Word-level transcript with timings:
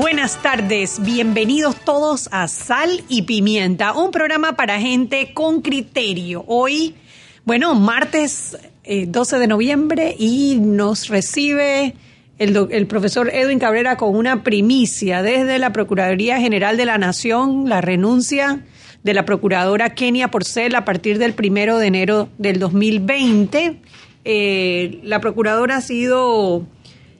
Buenas 0.00 0.40
tardes, 0.40 1.02
bienvenidos 1.02 1.74
todos 1.84 2.28
a 2.30 2.46
Sal 2.46 3.02
y 3.08 3.22
Pimienta, 3.22 3.94
un 3.94 4.12
programa 4.12 4.52
para 4.54 4.80
gente 4.80 5.32
con 5.34 5.60
criterio. 5.60 6.44
Hoy, 6.46 6.94
bueno, 7.44 7.74
martes 7.74 8.56
12 8.86 9.36
eh, 9.36 9.38
de 9.40 9.46
noviembre 9.48 10.14
y 10.16 10.58
nos 10.60 11.08
recibe 11.08 11.96
el, 12.38 12.86
profesor 12.86 13.28
Edwin 13.34 13.58
Cabrera 13.58 13.96
con 13.96 14.14
una 14.14 14.44
primicia 14.44 15.20
desde 15.22 15.58
la 15.58 15.72
Procuraduría 15.72 16.38
General 16.38 16.76
de 16.76 16.84
la 16.84 16.96
Nación, 16.96 17.68
la 17.68 17.80
renuncia 17.80 18.64
de 19.02 19.14
la 19.14 19.24
procuradora 19.24 19.96
Kenia 19.96 20.30
Porcel 20.30 20.76
a 20.76 20.84
partir 20.84 21.18
del 21.18 21.34
primero 21.34 21.76
de 21.76 21.88
enero 21.88 22.28
del 22.38 22.60
2020. 22.60 23.80
Eh, 24.24 25.00
la 25.02 25.20
procuradora 25.20 25.78
ha 25.78 25.80
sido 25.80 26.64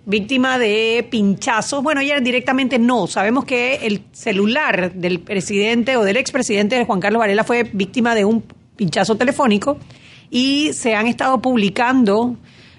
víctima 0.09 0.59
de 0.59 1.07
pinchazos. 1.11 1.83
Bueno, 1.83 2.01
ella 2.01 2.19
directamente 2.19 2.79
no. 2.79 3.07
Sabemos 3.07 3.45
que 3.45 3.75
el 3.87 4.05
celular 4.12 4.95
del 4.95 5.21
presidente 5.21 5.98
o 5.98 6.03
del 6.03 6.17
expresidente 6.17 6.83
Juan 6.87 6.98
Carlos 6.98 7.21
Varela 7.21 7.45
fue 7.45 7.65
víctima 7.65 8.15
de 8.15 8.25
un 8.25 8.43
pinchazo 8.75 9.17
telefónico 9.17 9.77
y 10.31 10.73
se 10.73 10.95
han 10.95 11.06
estado 11.06 11.42
publicando 11.42 12.37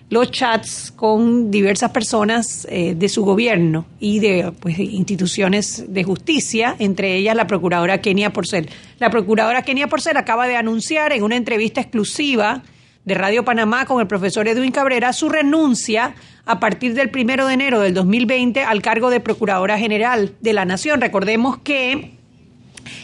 los 0.09 0.31
chats 0.31 0.91
con 0.95 1.51
diversas 1.51 1.91
personas 1.91 2.65
eh, 2.67 2.95
de 2.95 3.09
su 3.09 3.23
gobierno 3.23 3.85
y 3.99 4.19
de 4.19 4.51
pues, 4.59 4.79
instituciones 4.79 5.85
de 5.87 6.03
justicia, 6.03 6.75
entre 6.79 7.15
ellas 7.15 7.35
la 7.35 7.45
procuradora 7.45 8.01
Kenia 8.01 8.33
Porcel. 8.33 8.67
La 8.97 9.11
procuradora 9.11 9.61
Kenia 9.61 9.85
Porcel 9.87 10.17
acaba 10.17 10.47
de 10.47 10.55
anunciar 10.55 11.13
en 11.13 11.21
una 11.21 11.35
entrevista 11.35 11.79
exclusiva 11.79 12.63
de 13.09 13.15
Radio 13.15 13.43
Panamá 13.43 13.85
con 13.85 13.99
el 13.99 14.05
profesor 14.07 14.47
Edwin 14.47 14.71
Cabrera 14.71 15.13
su 15.13 15.29
renuncia 15.29 16.13
a 16.45 16.59
partir 16.59 16.93
del 16.93 17.09
primero 17.09 17.47
de 17.47 17.55
enero 17.55 17.79
del 17.79 17.95
2020 17.95 18.63
al 18.63 18.83
cargo 18.83 19.09
de 19.09 19.19
Procuradora 19.19 19.79
General 19.79 20.31
de 20.39 20.53
la 20.53 20.63
Nación. 20.63 21.01
Recordemos 21.01 21.57
que 21.57 22.11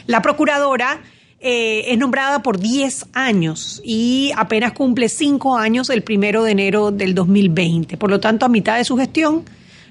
la 0.06 0.22
Procuradora 0.22 1.02
eh, 1.40 1.86
es 1.88 1.98
nombrada 1.98 2.44
por 2.44 2.60
10 2.60 3.08
años 3.14 3.82
y 3.84 4.32
apenas 4.36 4.74
cumple 4.74 5.10
5 5.10 5.58
años 5.58 5.90
el 5.90 6.04
primero 6.04 6.44
de 6.44 6.52
enero 6.52 6.92
del 6.92 7.16
2020. 7.16 7.98
Por 7.98 8.12
lo 8.12 8.20
tanto, 8.20 8.46
a 8.46 8.50
mitad 8.50 8.78
de 8.78 8.86
su 8.86 8.96
gestión, 8.98 9.44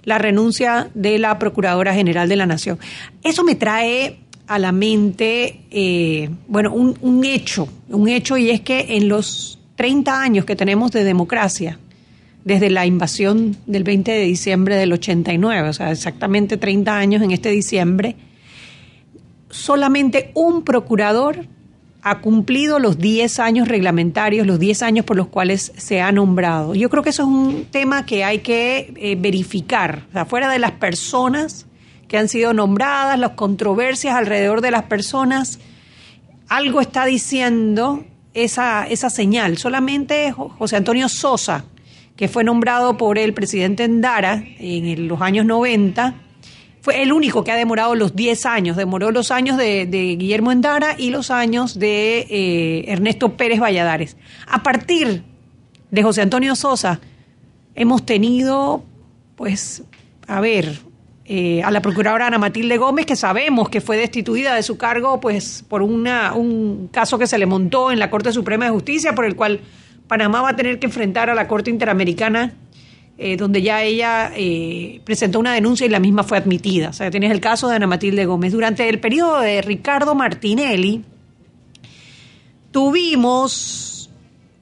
la 0.05 0.19
renuncia 0.19 0.91
de 0.95 1.19
la 1.19 1.41
Procuradora 1.41 1.93
General 1.93 2.29
de 2.29 2.37
la 2.37 2.47
Nación. 2.47 2.79
Eso 3.25 3.43
me 3.43 3.57
trae 3.57 4.21
a 4.47 4.61
la 4.61 4.71
mente, 4.71 5.63
eh, 5.73 6.31
bueno, 6.47 6.73
un, 6.73 6.97
un 7.01 7.25
hecho, 7.25 7.69
un 7.89 8.09
hecho 8.09 8.37
y 8.37 8.51
es 8.51 8.61
que 8.61 8.97
en 8.97 9.09
los 9.09 9.59
30 9.77 10.21
años 10.21 10.45
que 10.45 10.57
tenemos 10.57 10.93
de 10.93 11.05
democracia, 11.05 11.79
desde 12.45 12.71
la 12.71 12.87
invasión 12.87 13.57
del 13.67 13.85
20 13.85 14.13
de 14.13 14.25
diciembre 14.25 14.77
del 14.77 14.93
89, 14.93 15.69
o 15.69 15.73
sea, 15.73 15.91
exactamente 15.91 16.57
30 16.57 16.97
años 16.97 17.23
en 17.23 17.31
este 17.31 17.49
diciembre, 17.49 18.17
solamente 19.51 20.31
un 20.35 20.63
procurador 20.63 21.47
ha 22.03 22.21
cumplido 22.21 22.79
los 22.79 22.99
10 22.99 23.39
años 23.39 23.67
reglamentarios, 23.67 24.47
los 24.47 24.59
10 24.59 24.83
años 24.83 25.05
por 25.07 25.17
los 25.17 25.29
cuales 25.29 25.73
se 25.79 26.03
ha 26.03 26.13
nombrado. 26.13 26.75
Yo 26.75 26.91
creo 26.91 27.03
que 27.03 27.09
eso 27.09 27.23
es 27.23 27.29
un 27.29 27.65
tema 27.71 28.05
que 28.05 28.25
hay 28.25 28.41
que 28.41 28.93
eh, 28.97 29.17
verificar, 29.19 30.03
o 30.11 30.13
sea, 30.13 30.27
fuera 30.27 30.51
de 30.51 30.59
las 30.59 30.73
personas 30.73 31.65
que 32.07 32.19
han 32.19 32.29
sido 32.29 32.53
nombradas, 32.53 33.19
las 33.19 33.31
controversias 33.31 34.15
alrededor 34.15 34.61
de 34.61 34.71
las 34.71 34.83
personas, 34.83 35.59
algo 36.49 36.83
está 36.83 37.07
diciendo 37.07 38.05
esa, 38.35 38.87
esa 38.87 39.11
señal. 39.11 39.57
Solamente 39.59 40.33
José 40.33 40.77
Antonio 40.77 41.09
Sosa, 41.09 41.65
que 42.17 42.29
fue 42.29 42.45
nombrado 42.45 42.97
por 42.97 43.19
el 43.19 43.33
presidente 43.33 43.85
Endara 43.85 44.45
en 44.59 45.09
los 45.09 45.21
años 45.21 45.47
90, 45.47 46.15
fue 46.85 47.03
el 47.03 47.15
único 47.15 47.45
que 47.45 47.51
ha 47.51 47.57
demorado 47.57 47.95
los 47.95 48.15
10 48.15 48.45
años. 48.45 48.77
Demoró 48.77 49.11
los 49.11 49.31
años 49.31 49.57
de, 49.57 49.87
Guillermo 50.19 50.53
Endara 50.53 50.97
y 50.99 51.09
los 51.09 51.31
años 51.31 51.79
de 51.79 52.27
eh, 52.29 52.85
Ernesto 52.89 53.39
Pérez 53.39 53.59
Valladares. 53.59 54.19
A 54.47 54.63
partir 54.63 55.23
de 55.91 56.03
José 56.03 56.21
Antonio 56.21 56.55
Sosa, 56.55 57.01
hemos 57.75 58.05
tenido, 58.05 58.85
pues, 59.37 59.83
a 60.27 60.41
ver, 60.41 60.79
eh, 61.27 61.63
a 61.63 61.71
la 61.71 61.81
procuradora 61.81 62.27
Ana 62.27 62.39
Matilde 62.39 62.77
Gómez, 62.77 63.07
que 63.07 63.17
sabemos 63.17 63.71
que 63.71 63.81
fue 63.81 63.97
destituida 63.97 64.55
de 64.55 64.63
su 64.63 64.77
cargo 64.77 65.21
pues, 65.21 65.65
por 65.67 65.81
una, 65.81 66.35
un 66.35 66.89
caso 66.93 67.19
que 67.19 67.27
se 67.27 67.39
le 67.39 67.47
montó 67.47 67.91
en 67.91 67.99
la 67.99 68.11
Corte 68.11 68.31
Suprema 68.31 68.67
de 68.67 68.73
Justicia, 68.73 69.15
por 69.15 69.25
el 69.25 69.35
cual 69.35 69.61
Panamá 70.07 70.43
va 70.43 70.51
a 70.51 70.57
tener 70.57 70.79
que 70.79 70.87
enfrentar 70.87 71.31
a 71.31 71.35
la 71.35 71.49
Corte 71.49 71.71
Interamericana, 71.71 72.53
eh, 73.17 73.39
donde 73.39 73.63
ya 73.63 73.83
ella 73.83 74.33
eh, 74.37 75.01
presentó 75.05 75.39
una 75.39 75.55
denuncia 75.55 75.87
y 75.87 75.89
la 75.89 76.01
misma 76.01 76.25
fue 76.25 76.37
admitida. 76.37 76.91
O 76.91 76.93
sea, 76.93 77.11
tienes 77.11 77.31
el 77.31 77.41
caso 77.41 77.69
de 77.69 77.77
Ana 77.77 77.87
Matilde 77.87 78.27
Gómez. 78.27 78.53
Durante 78.53 78.87
el 78.87 79.01
periodo 79.01 79.41
de 79.41 79.63
Ricardo 79.63 80.15
Martinelli, 80.15 81.05
tuvimos 82.71 83.94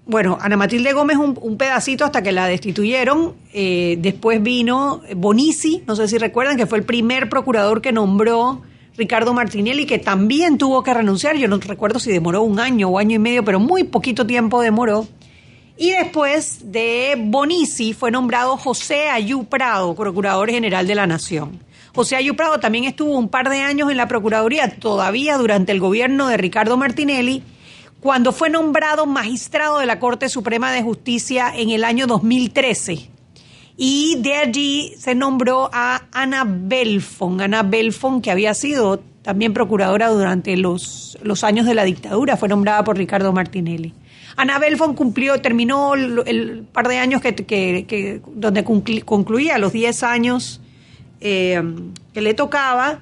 bueno, 0.05 0.37
Ana 0.41 0.57
Matilde 0.57 0.93
Gómez 0.93 1.17
un, 1.17 1.57
pedacito 1.57 2.05
hasta 2.05 2.23
que 2.23 2.33
la 2.33 2.47
destituyeron. 2.47 3.35
Eh, 3.53 3.97
después 4.01 4.43
vino 4.43 5.01
Bonici, 5.15 5.83
no 5.87 5.95
sé 5.95 6.09
si 6.09 6.19
recuerdan, 6.19 6.57
que 6.57 6.67
fue 6.67 6.79
el 6.79 6.85
primer 6.85 7.29
procurador 7.29 7.81
que 7.81 7.93
nombró 7.93 8.63
Ricardo 8.97 9.33
Martinelli, 9.33 9.87
que 9.87 9.99
también 9.99 10.59
tuvo 10.59 10.83
que 10.83 10.93
renunciar. 10.93 11.37
Yo 11.37 11.47
no 11.47 11.59
recuerdo 11.59 12.01
si 12.01 12.11
demoró 12.11 12.43
un 12.43 12.59
año 12.59 12.89
o 12.89 12.99
año 12.99 13.17
y 13.17 13.21
medio, 13.21 13.45
pero 13.45 13.61
muy 13.61 13.85
poquito 13.85 14.27
tiempo 14.27 14.61
demoró. 14.61 15.07
Y 15.77 15.91
después 15.91 16.73
de 16.73 17.15
Bonici 17.19 17.93
fue 17.93 18.11
nombrado 18.11 18.57
José 18.57 19.09
Ayú 19.09 19.45
Prado, 19.45 19.95
Procurador 19.95 20.51
General 20.51 20.87
de 20.87 20.95
la 20.95 21.07
Nación. 21.07 21.61
José 21.95 22.17
Ayú 22.17 22.35
Prado 22.37 22.59
también 22.59 22.85
estuvo 22.85 23.17
un 23.17 23.29
par 23.29 23.49
de 23.49 23.61
años 23.61 23.91
en 23.91 23.97
la 23.97 24.09
Procuraduría, 24.09 24.77
todavía 24.79 25.37
durante 25.39 25.73
el 25.73 25.81
gobierno 25.81 26.29
de 26.29 26.37
Ricardo 26.37 26.77
Martinelli, 26.77 27.43
cuando 28.03 28.33
fue 28.33 28.51
nombrado 28.51 29.07
magistrado 29.07 29.79
de 29.79 29.87
la 29.87 30.01
Corte 30.01 30.29
Suprema 30.29 30.73
de 30.73 30.83
Justicia 30.83 31.53
en 31.55 31.71
el 31.71 31.85
año 31.85 32.09
2013. 32.09 33.09
Y 33.77 34.17
de 34.19 34.35
allí 34.35 34.93
se 34.99 35.15
nombró 35.15 35.71
a 35.73 36.03
Ana 36.11 36.45
Belfon, 36.45 37.41
Ana 37.41 37.63
Belfon 37.63 38.21
que 38.21 38.33
había 38.33 38.55
sido 38.55 39.01
también 39.23 39.55
procuradora 39.55 40.09
durante 40.09 40.57
los, 40.57 41.17
los 41.23 41.45
años 41.45 41.65
de 41.65 41.75
la 41.75 41.85
dictadura, 41.85 42.37
fue 42.37 42.49
nombrada 42.49 42.83
por 42.83 42.99
Ricardo 42.99 43.33
Martinelli. 43.33 43.95
Ana 44.37 44.59
Belfon 44.59 44.95
cumplió, 44.95 45.41
terminó 45.41 45.95
el, 45.95 46.67
par 46.73 46.89
de 46.89 46.99
años 46.99 47.21
que, 47.21 47.37
que, 47.37 48.21
donde 48.35 48.65
concluía 48.65 49.59
los 49.59 49.73
10 49.73 50.03
años 50.03 50.61
eh, 51.21 51.63
que 52.13 52.21
le 52.21 52.35
tocaba 52.35 52.99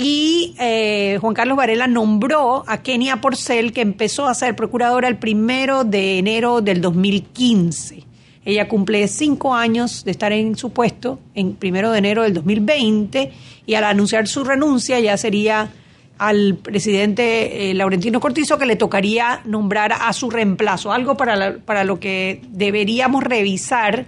y 0.00 0.54
eh, 0.60 1.18
Juan 1.20 1.34
Carlos 1.34 1.56
Varela 1.56 1.88
nombró 1.88 2.62
a 2.68 2.82
Kenia 2.82 3.20
Porcel, 3.20 3.72
que 3.72 3.80
empezó 3.80 4.28
a 4.28 4.34
ser 4.34 4.54
procuradora 4.54 5.08
el 5.08 5.16
primero 5.16 5.82
de 5.82 6.18
enero 6.18 6.60
del 6.60 6.80
2015. 6.80 8.04
Ella 8.44 8.68
cumple 8.68 9.08
cinco 9.08 9.56
años 9.56 10.04
de 10.04 10.12
estar 10.12 10.30
en 10.30 10.56
su 10.56 10.70
puesto, 10.70 11.18
en 11.34 11.56
primero 11.56 11.90
de 11.90 11.98
enero 11.98 12.22
del 12.22 12.32
2020, 12.32 13.32
y 13.66 13.74
al 13.74 13.82
anunciar 13.82 14.28
su 14.28 14.44
renuncia 14.44 15.00
ya 15.00 15.16
sería 15.16 15.72
al 16.16 16.54
presidente 16.62 17.68
eh, 17.68 17.74
Laurentino 17.74 18.20
Cortizo 18.20 18.56
que 18.56 18.66
le 18.66 18.76
tocaría 18.76 19.40
nombrar 19.46 19.92
a 19.92 20.12
su 20.12 20.30
reemplazo, 20.30 20.92
algo 20.92 21.16
para, 21.16 21.56
para 21.58 21.82
lo 21.82 21.98
que 21.98 22.40
deberíamos 22.50 23.24
revisar 23.24 24.06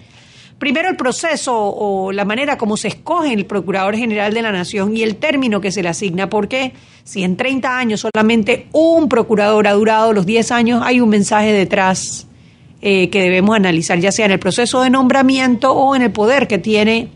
primero 0.60 0.90
el 0.90 0.96
proceso 0.96 1.56
o 1.56 2.12
la 2.12 2.26
manera 2.26 2.58
como 2.58 2.76
se 2.76 2.88
escoge 2.88 3.32
el 3.32 3.46
Procurador 3.46 3.96
General 3.96 4.32
de 4.32 4.42
la 4.42 4.52
Nación 4.52 4.94
y 4.94 5.02
el 5.02 5.16
término 5.16 5.60
que 5.60 5.72
se 5.72 5.82
le 5.82 5.88
asigna, 5.88 6.28
porque 6.28 6.74
si 7.02 7.24
en 7.24 7.36
30 7.36 7.78
años 7.78 8.00
solamente 8.00 8.68
un 8.72 9.08
procurador 9.08 9.66
ha 9.66 9.72
durado 9.72 10.12
los 10.12 10.26
10 10.26 10.52
años, 10.52 10.82
hay 10.84 11.00
un 11.00 11.08
mensaje 11.08 11.52
detrás 11.52 12.28
eh, 12.82 13.08
que 13.08 13.22
debemos 13.22 13.56
analizar, 13.56 13.98
ya 14.00 14.12
sea 14.12 14.26
en 14.26 14.32
el 14.32 14.38
proceso 14.38 14.82
de 14.82 14.90
nombramiento 14.90 15.72
o 15.72 15.96
en 15.96 16.02
el 16.02 16.12
poder 16.12 16.46
que 16.46 16.58
tiene 16.58 17.08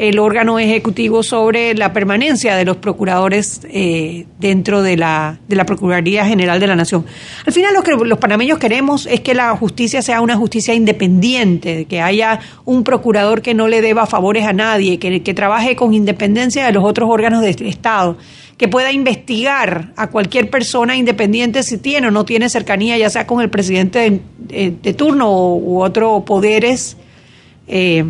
el 0.00 0.18
órgano 0.18 0.58
ejecutivo 0.58 1.22
sobre 1.22 1.74
la 1.74 1.92
permanencia 1.92 2.56
de 2.56 2.64
los 2.64 2.78
procuradores 2.78 3.60
eh, 3.64 4.24
dentro 4.38 4.82
de 4.82 4.96
la, 4.96 5.38
de 5.46 5.56
la 5.56 5.66
Procuraduría 5.66 6.24
General 6.24 6.58
de 6.58 6.66
la 6.66 6.74
Nación. 6.74 7.04
Al 7.44 7.52
final 7.52 7.74
lo 7.74 7.82
que 7.82 7.92
los 7.92 8.18
panameños 8.18 8.58
queremos 8.58 9.04
es 9.04 9.20
que 9.20 9.34
la 9.34 9.54
justicia 9.54 10.00
sea 10.00 10.22
una 10.22 10.38
justicia 10.38 10.72
independiente, 10.72 11.84
que 11.84 12.00
haya 12.00 12.40
un 12.64 12.82
procurador 12.82 13.42
que 13.42 13.52
no 13.52 13.68
le 13.68 13.82
deba 13.82 14.06
favores 14.06 14.46
a 14.46 14.54
nadie, 14.54 14.98
que, 14.98 15.34
trabaje 15.34 15.76
con 15.76 15.92
independencia 15.92 16.64
de 16.64 16.72
los 16.72 16.82
otros 16.82 17.10
órganos 17.10 17.42
del 17.42 17.66
Estado 17.66 18.16
que 18.56 18.68
pueda 18.68 18.92
investigar 18.92 19.92
a 19.96 20.08
cualquier 20.08 20.48
persona 20.48 20.96
independiente 20.96 21.62
si 21.62 21.76
tiene 21.76 22.08
o 22.08 22.10
no 22.10 22.24
tiene 22.24 22.48
cercanía, 22.48 22.96
ya 22.96 23.10
sea 23.10 23.26
con 23.26 23.42
el 23.42 23.50
presidente 23.50 24.20
de, 24.38 24.94
turno 24.94 25.30
u 25.56 25.82
otros 25.82 26.24
poderes 26.24 26.96
eh, 27.68 28.04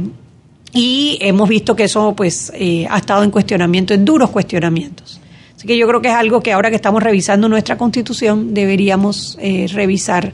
y 0.73 1.19
hemos 1.21 1.49
visto 1.49 1.75
que 1.75 1.85
eso 1.85 2.15
pues 2.15 2.53
eh, 2.55 2.87
ha 2.89 2.99
estado 2.99 3.25
en 3.25 3.31
cuestionamiento, 3.31 3.95
en 3.95 4.05
duros 4.05 4.31
cuestionamientos. 4.31 5.21
Así 5.57 5.67
que 5.67 5.77
yo 5.77 5.87
creo 5.87 6.01
que 6.01 6.09
es 6.09 6.15
algo 6.15 6.43
que 6.43 6.53
ahora 6.53 6.71
que 6.71 6.77
estamos 6.77 7.03
revisando 7.03 7.49
nuestra 7.49 7.77
constitución 7.77 8.55
deberíamos 8.55 9.37
eh, 9.41 9.67
revisar 9.73 10.33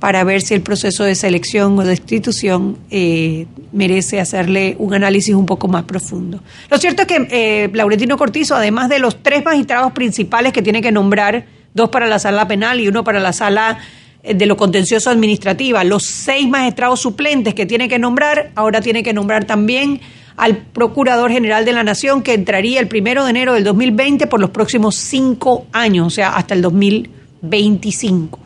para 0.00 0.24
ver 0.24 0.42
si 0.42 0.52
el 0.54 0.60
proceso 0.60 1.04
de 1.04 1.14
selección 1.14 1.78
o 1.78 1.84
de 1.84 1.92
institución 1.92 2.76
eh, 2.90 3.46
merece 3.72 4.20
hacerle 4.20 4.74
un 4.78 4.92
análisis 4.92 5.34
un 5.34 5.46
poco 5.46 5.68
más 5.68 5.84
profundo. 5.84 6.40
Lo 6.70 6.76
cierto 6.78 7.02
es 7.02 7.08
que 7.08 7.70
Laurentino 7.72 8.18
Cortizo, 8.18 8.54
además 8.54 8.88
de 8.88 8.98
los 8.98 9.22
tres 9.22 9.44
magistrados 9.44 9.92
principales 9.92 10.52
que 10.52 10.60
tiene 10.60 10.82
que 10.82 10.92
nombrar, 10.92 11.46
dos 11.72 11.88
para 11.88 12.06
la 12.06 12.18
sala 12.18 12.46
penal 12.46 12.80
y 12.80 12.88
uno 12.88 13.04
para 13.04 13.20
la 13.20 13.32
sala 13.32 13.78
de 14.24 14.46
lo 14.46 14.56
contencioso 14.56 15.10
administrativa, 15.10 15.84
los 15.84 16.04
seis 16.04 16.48
magistrados 16.48 17.00
suplentes 17.00 17.54
que 17.54 17.66
tiene 17.66 17.88
que 17.88 17.98
nombrar, 17.98 18.52
ahora 18.54 18.80
tiene 18.80 19.02
que 19.02 19.12
nombrar 19.12 19.44
también 19.44 20.00
al 20.36 20.56
Procurador 20.56 21.30
General 21.30 21.64
de 21.64 21.72
la 21.72 21.84
Nación, 21.84 22.22
que 22.22 22.34
entraría 22.34 22.80
el 22.80 22.88
primero 22.88 23.24
de 23.24 23.30
enero 23.30 23.54
del 23.54 23.64
2020 23.64 24.26
por 24.26 24.40
los 24.40 24.50
próximos 24.50 24.96
cinco 24.96 25.66
años, 25.72 26.06
o 26.06 26.10
sea, 26.10 26.30
hasta 26.36 26.54
el 26.54 26.62
2025. 26.62 28.40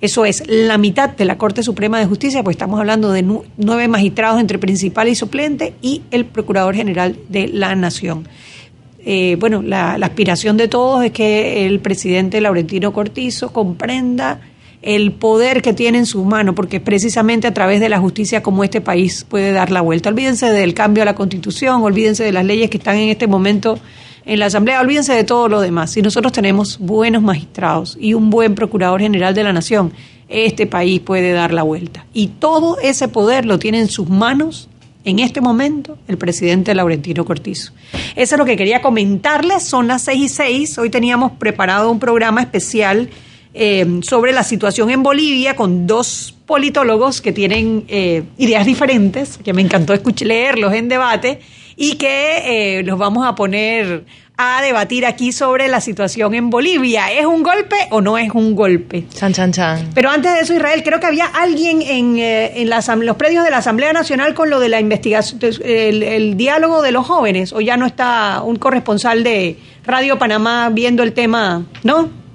Eso 0.00 0.24
es 0.24 0.44
la 0.46 0.78
mitad 0.78 1.10
de 1.10 1.24
la 1.24 1.36
Corte 1.38 1.62
Suprema 1.62 1.98
de 1.98 2.06
Justicia, 2.06 2.42
pues 2.42 2.54
estamos 2.54 2.78
hablando 2.80 3.12
de 3.12 3.22
nueve 3.22 3.88
magistrados 3.88 4.40
entre 4.40 4.58
principal 4.58 5.08
y 5.08 5.14
suplente 5.14 5.74
y 5.82 6.02
el 6.10 6.24
Procurador 6.24 6.74
General 6.74 7.16
de 7.28 7.48
la 7.48 7.74
Nación. 7.74 8.26
Eh, 9.04 9.36
bueno, 9.40 9.62
la 9.62 9.94
aspiración 9.94 10.56
de 10.56 10.68
todos 10.68 11.04
es 11.04 11.12
que 11.12 11.66
el 11.66 11.80
presidente 11.80 12.40
Laurentino 12.40 12.92
Cortizo 12.92 13.52
comprenda 13.52 14.40
el 14.82 15.12
poder 15.12 15.60
que 15.62 15.72
tiene 15.72 15.98
en 15.98 16.06
sus 16.06 16.24
manos, 16.24 16.54
porque 16.54 16.80
precisamente 16.80 17.46
a 17.46 17.54
través 17.54 17.80
de 17.80 17.88
la 17.88 17.98
justicia 17.98 18.42
como 18.42 18.64
este 18.64 18.80
país 18.80 19.26
puede 19.28 19.52
dar 19.52 19.70
la 19.70 19.80
vuelta. 19.80 20.08
Olvídense 20.08 20.46
del 20.50 20.74
cambio 20.74 21.02
a 21.02 21.06
la 21.06 21.14
constitución, 21.14 21.82
olvídense 21.82 22.24
de 22.24 22.32
las 22.32 22.44
leyes 22.44 22.70
que 22.70 22.78
están 22.78 22.96
en 22.96 23.08
este 23.08 23.26
momento 23.26 23.78
en 24.24 24.38
la 24.38 24.46
Asamblea, 24.46 24.80
olvídense 24.80 25.14
de 25.14 25.24
todo 25.24 25.48
lo 25.48 25.60
demás. 25.60 25.92
Si 25.92 26.02
nosotros 26.02 26.32
tenemos 26.32 26.78
buenos 26.78 27.22
magistrados 27.22 27.96
y 27.98 28.14
un 28.14 28.30
buen 28.30 28.54
Procurador 28.54 29.00
General 29.00 29.34
de 29.34 29.42
la 29.42 29.52
Nación, 29.52 29.92
este 30.28 30.66
país 30.66 31.00
puede 31.00 31.32
dar 31.32 31.52
la 31.52 31.62
vuelta. 31.62 32.04
Y 32.12 32.28
todo 32.28 32.78
ese 32.80 33.08
poder 33.08 33.46
lo 33.46 33.58
tiene 33.58 33.80
en 33.80 33.88
sus 33.88 34.08
manos 34.08 34.68
en 35.04 35.20
este 35.20 35.40
momento 35.40 35.96
el 36.06 36.18
presidente 36.18 36.74
Laurentino 36.74 37.24
Cortizo. 37.24 37.72
Eso 38.14 38.34
es 38.34 38.38
lo 38.38 38.44
que 38.44 38.58
quería 38.58 38.82
comentarles. 38.82 39.64
Son 39.64 39.88
las 39.88 40.02
seis 40.02 40.20
y 40.20 40.28
seis. 40.28 40.78
Hoy 40.78 40.90
teníamos 40.90 41.32
preparado 41.32 41.90
un 41.90 41.98
programa 41.98 42.42
especial 42.42 43.08
eh, 43.60 43.84
sobre 44.02 44.32
la 44.32 44.44
situación 44.44 44.88
en 44.88 45.02
Bolivia 45.02 45.56
con 45.56 45.88
dos 45.88 46.32
politólogos 46.46 47.20
que 47.20 47.32
tienen 47.32 47.86
eh, 47.88 48.22
ideas 48.36 48.64
diferentes, 48.64 49.36
que 49.38 49.52
me 49.52 49.62
encantó 49.62 49.94
escuchar, 49.94 50.28
leerlos 50.28 50.72
en 50.74 50.88
debate 50.88 51.40
y 51.74 51.96
que 51.96 52.78
eh, 52.78 52.82
los 52.84 53.00
vamos 53.00 53.26
a 53.26 53.34
poner 53.34 54.04
a 54.36 54.62
debatir 54.62 55.04
aquí 55.04 55.32
sobre 55.32 55.66
la 55.66 55.80
situación 55.80 56.36
en 56.36 56.50
Bolivia. 56.50 57.10
¿Es 57.12 57.26
un 57.26 57.42
golpe 57.42 57.74
o 57.90 58.00
no 58.00 58.16
es 58.16 58.30
un 58.30 58.54
golpe? 58.54 59.06
Chan, 59.12 59.32
chan, 59.32 59.50
chan. 59.50 59.90
Pero 59.92 60.10
antes 60.10 60.32
de 60.34 60.38
eso, 60.38 60.54
Israel, 60.54 60.84
creo 60.84 61.00
que 61.00 61.06
había 61.06 61.26
alguien 61.26 61.82
en, 61.82 62.16
en 62.20 62.70
los 62.70 63.16
predios 63.16 63.42
de 63.42 63.50
la 63.50 63.56
Asamblea 63.56 63.92
Nacional 63.92 64.34
con 64.34 64.50
lo 64.50 64.60
de 64.60 64.68
la 64.68 64.78
investigación, 64.78 65.40
el, 65.64 66.04
el, 66.04 66.36
diálogo 66.36 66.80
de 66.80 66.92
los 66.92 67.04
jóvenes, 67.04 67.52
o 67.52 67.60
ya 67.60 67.76
no 67.76 67.86
está 67.86 68.40
un 68.44 68.54
corresponsal 68.54 69.24
de 69.24 69.58
Radio 69.84 70.16
Panamá 70.16 70.70
viendo 70.72 71.02
el 71.02 71.12
tema, 71.12 71.66
¿no? 71.82 72.27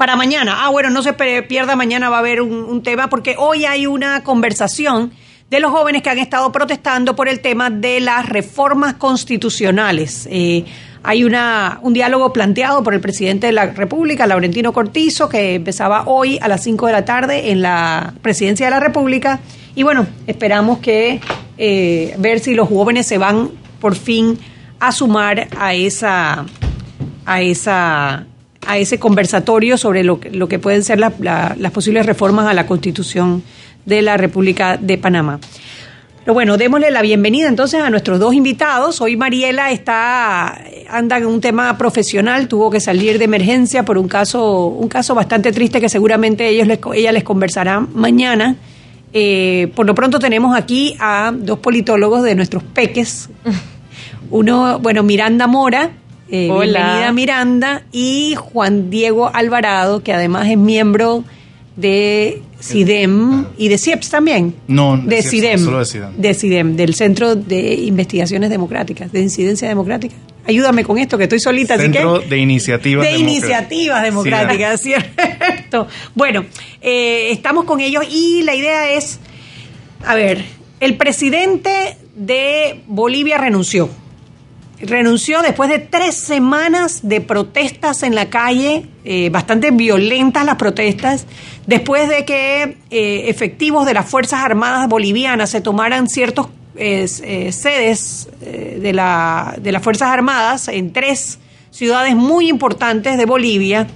Para 0.00 0.16
mañana. 0.16 0.64
Ah, 0.64 0.70
bueno, 0.70 0.88
no 0.88 1.02
se 1.02 1.12
pierda, 1.12 1.76
mañana 1.76 2.08
va 2.08 2.16
a 2.16 2.20
haber 2.20 2.40
un, 2.40 2.82
tema 2.82 3.10
porque 3.10 3.34
hoy 3.36 3.66
hay 3.66 3.86
una 3.86 4.24
conversación 4.24 5.12
de 5.50 5.60
los 5.60 5.72
jóvenes 5.72 6.00
que 6.00 6.08
han 6.08 6.18
estado 6.18 6.50
protestando 6.52 7.14
por 7.14 7.28
el 7.28 7.40
tema 7.40 7.68
de 7.68 8.00
las 8.00 8.26
reformas 8.26 8.94
constitucionales. 8.94 10.26
Eh, 10.30 10.64
hay 11.02 11.22
una, 11.22 11.80
un 11.82 11.92
diálogo 11.92 12.32
planteado 12.32 12.82
por 12.82 12.94
el 12.94 13.02
presidente 13.02 13.48
de 13.48 13.52
la 13.52 13.66
República, 13.66 14.26
Laurentino 14.26 14.72
Cortizo, 14.72 15.28
que 15.28 15.56
empezaba 15.56 16.04
hoy 16.06 16.38
a 16.40 16.48
las 16.48 16.62
5 16.62 16.86
de 16.86 16.92
la 16.92 17.04
tarde 17.04 17.50
en 17.50 17.60
la 17.60 18.14
presidencia 18.22 18.68
de 18.68 18.70
la 18.70 18.80
República. 18.80 19.40
Y 19.74 19.82
bueno, 19.82 20.06
esperamos 20.26 20.78
que 20.78 21.20
eh, 21.58 22.14
ver 22.16 22.40
si 22.40 22.54
los 22.54 22.70
jóvenes 22.70 23.06
se 23.06 23.18
van 23.18 23.50
por 23.80 23.94
fin 23.96 24.38
a 24.78 24.92
sumar 24.92 25.48
a 25.58 25.74
esa, 25.74 26.46
a 27.26 27.42
esa 27.42 28.26
a 28.66 28.78
ese 28.78 28.98
conversatorio 28.98 29.76
sobre 29.78 30.04
lo, 30.04 30.20
lo 30.32 30.48
que 30.48 30.58
pueden 30.58 30.84
ser 30.84 30.98
las 30.98 31.72
posibles 31.72 32.06
reformas 32.06 32.46
a 32.46 32.54
la 32.54 32.66
Constitución 32.66 33.42
de 33.86 34.02
la 34.02 34.16
República 34.16 34.76
de 34.76 34.98
Panamá. 34.98 35.40
Pero 36.24 36.34
bueno, 36.34 36.58
démosle 36.58 36.90
la 36.90 37.00
bienvenida 37.00 37.48
entonces 37.48 37.80
a 37.80 37.88
nuestros 37.88 38.20
dos 38.20 38.34
invitados. 38.34 39.00
Hoy 39.00 39.16
Mariela 39.16 39.70
está 39.70 40.60
anda 40.90 41.16
en 41.16 41.26
un 41.26 41.40
tema 41.40 41.78
profesional, 41.78 42.46
tuvo 42.46 42.70
que 42.70 42.80
salir 42.80 43.18
de 43.18 43.24
emergencia 43.24 43.84
por 43.84 43.96
un 43.96 44.06
caso 44.06 44.66
un 44.66 44.88
caso 44.88 45.14
bastante 45.14 45.50
triste 45.52 45.80
que 45.80 45.88
seguramente 45.88 46.48
ellos 46.48 46.66
les, 46.66 46.78
ella 46.94 47.12
les 47.12 47.24
conversará 47.24 47.80
mañana. 47.80 48.56
Eh, 49.12 49.72
por 49.74 49.86
lo 49.86 49.94
pronto 49.94 50.18
tenemos 50.18 50.56
aquí 50.56 50.94
a 51.00 51.32
dos 51.34 51.58
politólogos 51.58 52.22
de 52.22 52.34
nuestros 52.34 52.62
peques. 52.62 53.30
Uno, 54.30 54.78
bueno, 54.78 55.02
Miranda 55.02 55.46
Mora, 55.46 55.90
eh, 56.30 56.48
bienvenida 56.48 57.12
Miranda 57.12 57.82
y 57.92 58.34
Juan 58.36 58.90
Diego 58.90 59.30
Alvarado, 59.34 60.02
que 60.02 60.12
además 60.12 60.48
es 60.48 60.56
miembro 60.56 61.24
de 61.76 62.42
CIDEM 62.60 63.46
y 63.56 63.68
de 63.68 63.78
CIEPS 63.78 64.10
también. 64.10 64.54
No, 64.68 64.96
de 64.96 65.22
CIDEM. 65.22 65.58
Solo 65.58 65.78
de 65.78 65.86
CIDEM. 65.86 66.16
De 66.16 66.34
CIDEM, 66.34 66.76
del 66.76 66.94
Centro 66.94 67.34
de 67.34 67.74
Investigaciones 67.74 68.50
Democráticas, 68.50 69.10
de 69.12 69.20
Incidencia 69.20 69.68
Democrática. 69.68 70.14
Ayúdame 70.46 70.84
con 70.84 70.98
esto, 70.98 71.18
que 71.18 71.24
estoy 71.24 71.40
solita. 71.40 71.76
Centro 71.76 72.20
de 72.20 72.36
Iniciativas 72.38 73.06
De 73.06 73.18
Iniciativas 73.18 74.02
Democráticas, 74.02 74.80
¿cierto? 74.82 75.86
Bueno, 76.14 76.44
eh, 76.80 77.30
estamos 77.30 77.64
con 77.64 77.80
ellos 77.80 78.04
y 78.10 78.42
la 78.42 78.54
idea 78.54 78.92
es, 78.92 79.20
a 80.04 80.14
ver, 80.14 80.44
el 80.80 80.96
presidente 80.96 81.96
de 82.14 82.80
Bolivia 82.86 83.38
renunció 83.38 83.88
renunció 84.80 85.42
después 85.42 85.68
de 85.68 85.78
tres 85.78 86.14
semanas 86.16 87.00
de 87.02 87.20
protestas 87.20 88.02
en 88.02 88.14
la 88.14 88.30
calle, 88.30 88.86
eh, 89.04 89.30
bastante 89.30 89.70
violentas 89.70 90.44
las 90.44 90.56
protestas, 90.56 91.26
después 91.66 92.08
de 92.08 92.24
que 92.24 92.78
eh, 92.90 93.24
efectivos 93.28 93.86
de 93.86 93.94
las 93.94 94.08
Fuerzas 94.08 94.40
Armadas 94.44 94.88
bolivianas 94.88 95.50
se 95.50 95.60
tomaran 95.60 96.08
ciertos 96.08 96.48
eh, 96.76 97.06
sedes 97.52 98.28
de, 98.40 98.92
la, 98.92 99.54
de 99.60 99.72
las 99.72 99.82
Fuerzas 99.82 100.08
Armadas 100.08 100.68
en 100.68 100.92
tres 100.92 101.38
ciudades 101.70 102.16
muy 102.16 102.48
importantes 102.48 103.18
de 103.18 103.26
Bolivia, 103.26 103.86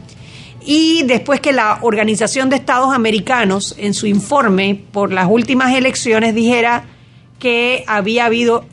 y 0.67 1.03
después 1.03 1.41
que 1.41 1.53
la 1.53 1.79
Organización 1.83 2.49
de 2.49 2.57
Estados 2.57 2.95
Americanos 2.95 3.75
en 3.79 3.93
su 3.93 4.07
informe 4.07 4.81
por 4.93 5.13
las 5.13 5.27
últimas 5.29 5.75
elecciones 5.75 6.35
dijera 6.35 6.85
que 7.39 7.85
había 7.87 8.25
habido 8.25 8.65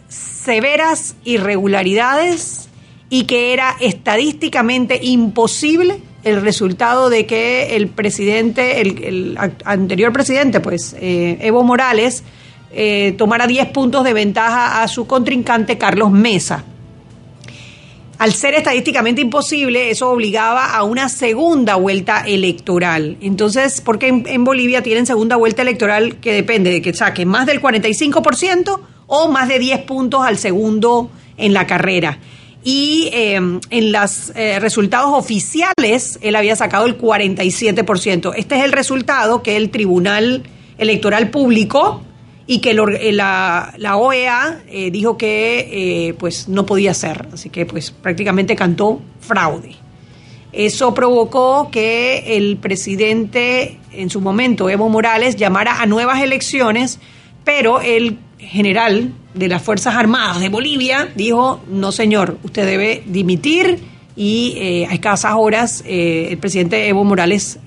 severas 0.43 1.15
irregularidades 1.23 2.69
y 3.09 3.25
que 3.25 3.53
era 3.53 3.75
estadísticamente 3.79 4.99
imposible 5.01 5.99
el 6.23 6.41
resultado 6.41 7.09
de 7.09 7.25
que 7.25 7.75
el 7.75 7.87
presidente, 7.87 8.81
el, 8.81 9.37
anterior 9.65 10.13
presidente, 10.13 10.59
pues 10.59 10.95
eh, 10.99 11.37
Evo 11.41 11.63
Morales, 11.63 12.23
eh, 12.71 13.15
tomara 13.17 13.47
10 13.47 13.67
puntos 13.69 14.03
de 14.03 14.13
ventaja 14.13 14.81
a 14.81 14.87
su 14.87 15.07
contrincante 15.07 15.77
Carlos 15.77 16.11
Mesa. 16.11 16.63
Al 18.17 18.33
ser 18.33 18.53
estadísticamente 18.53 19.19
imposible, 19.19 19.89
eso 19.89 20.11
obligaba 20.11 20.75
a 20.75 20.83
una 20.83 21.09
segunda 21.09 21.75
vuelta 21.75 22.23
electoral. 22.27 23.17
Entonces, 23.19 23.81
porque 23.81 24.07
en, 24.07 24.23
en 24.27 24.43
Bolivia 24.43 24.83
tienen 24.83 25.07
segunda 25.07 25.37
vuelta 25.37 25.63
electoral 25.63 26.17
que 26.17 26.31
depende 26.33 26.69
de 26.69 26.83
que 26.83 26.93
saquen 26.93 27.27
más 27.27 27.47
del 27.47 27.59
45% 27.59 28.79
o 29.13 29.27
más 29.27 29.49
de 29.49 29.59
10 29.59 29.81
puntos 29.81 30.21
al 30.23 30.37
segundo 30.37 31.09
en 31.35 31.53
la 31.53 31.67
carrera. 31.67 32.17
Y 32.63 33.09
em, 33.11 33.59
en 33.69 33.91
los 33.91 34.31
eh, 34.35 34.57
resultados 34.61 35.11
oficiales, 35.11 36.17
él 36.21 36.33
había 36.33 36.55
sacado 36.55 36.85
el 36.85 36.97
47%. 36.97 38.31
Este 38.37 38.55
es 38.57 38.63
el 38.63 38.71
resultado 38.71 39.43
que 39.43 39.57
el 39.57 39.69
Tribunal 39.69 40.43
Electoral 40.77 41.29
publicó 41.29 42.01
y 42.47 42.59
que 42.59 42.71
eh, 42.71 43.11
la, 43.11 43.97
OEA 43.97 44.61
eh, 44.69 44.91
dijo 44.91 45.17
que 45.17 46.15
pues 46.17 46.47
no 46.47 46.65
podía 46.65 46.93
ser, 46.93 47.27
así 47.33 47.49
que 47.49 47.65
pues 47.65 47.91
prácticamente 47.91 48.55
cantó 48.55 49.01
fraude. 49.19 49.75
Eso 50.53 50.93
provocó 50.93 51.69
que 51.69 52.37
el 52.37 52.55
presidente 52.55 53.77
en 53.91 54.09
su 54.09 54.21
momento, 54.21 54.69
Evo 54.69 54.87
Morales, 54.87 55.35
llamara 55.35 55.81
a 55.81 55.85
nuevas 55.85 56.21
elecciones, 56.21 56.99
pero 57.43 57.81
el 57.81 58.17
general 58.41 59.13
de 59.33 59.47
las 59.47 59.61
Fuerzas 59.61 59.95
Armadas 59.95 60.39
de 60.39 60.49
Bolivia 60.49 61.09
dijo, 61.15 61.61
no 61.69 61.91
señor, 61.91 62.37
usted 62.43 62.65
debe 62.65 63.03
dimitir 63.05 63.79
y 64.15 64.85
a 64.89 64.93
escasas 64.93 65.33
horas 65.37 65.83
el 65.87 66.37
presidente 66.37 66.87
Evo 66.87 67.03
Morales 67.05 67.59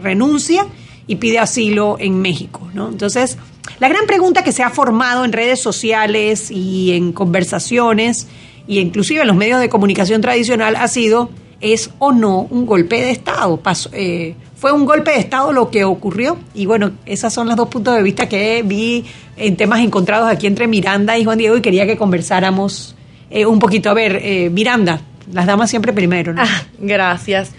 renuncia 0.00 0.66
y 1.08 1.16
pide 1.16 1.40
asilo 1.40 1.96
en 1.98 2.20
México. 2.20 2.68
¿no? 2.72 2.88
Entonces, 2.88 3.36
la 3.80 3.88
gran 3.88 4.06
pregunta 4.06 4.44
que 4.44 4.52
se 4.52 4.62
ha 4.62 4.70
formado 4.70 5.24
en 5.24 5.32
redes 5.32 5.60
sociales 5.60 6.50
y 6.50 6.92
en 6.92 7.12
conversaciones, 7.12 8.28
y 8.66 8.78
inclusive 8.78 9.22
en 9.22 9.26
los 9.26 9.36
medios 9.36 9.60
de 9.60 9.68
comunicación 9.68 10.20
tradicional, 10.20 10.76
ha 10.76 10.88
sido, 10.88 11.30
¿es 11.60 11.90
o 11.98 12.12
no 12.12 12.42
un 12.50 12.66
golpe 12.66 13.00
de 13.00 13.10
Estado? 13.10 13.60
Eh, 13.92 14.34
¿Fue 14.58 14.72
un 14.72 14.84
golpe 14.84 15.12
de 15.12 15.18
Estado 15.18 15.52
lo 15.52 15.70
que 15.70 15.84
ocurrió? 15.84 16.36
Y 16.52 16.66
bueno, 16.66 16.90
esos 17.06 17.32
son 17.32 17.46
los 17.46 17.56
dos 17.56 17.68
puntos 17.68 17.94
de 17.94 18.02
vista 18.02 18.28
que 18.28 18.62
vi 18.64 19.04
en 19.36 19.56
temas 19.56 19.80
encontrados 19.80 20.28
aquí 20.28 20.48
entre 20.48 20.66
Miranda 20.66 21.16
y 21.16 21.24
Juan 21.24 21.38
Diego 21.38 21.56
y 21.56 21.62
quería 21.62 21.86
que 21.86 21.96
conversáramos 21.96 22.96
eh, 23.30 23.46
un 23.46 23.60
poquito. 23.60 23.88
A 23.88 23.94
ver, 23.94 24.20
eh, 24.22 24.50
Miranda, 24.50 25.00
las 25.32 25.46
damas 25.46 25.70
siempre 25.70 25.92
primero, 25.92 26.34
¿no? 26.34 26.42
Ah, 26.42 26.62
gracias. 26.78 27.52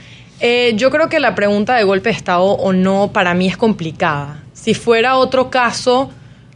yo 0.75 0.91
creo 0.91 1.07
que 1.07 1.21
la 1.21 1.35
pregunta 1.35 1.75
de 1.75 1.83
golpe 1.85 2.09
de 2.09 2.15
Estado 2.15 2.43
o 2.43 2.73
no 2.73 3.11
para 3.13 3.33
mí 3.33 3.47
es 3.47 3.55
complicada. 3.55 4.43
Si 4.53 4.73
fuera 4.73 5.15
otro 5.15 5.49
caso, 5.49 6.09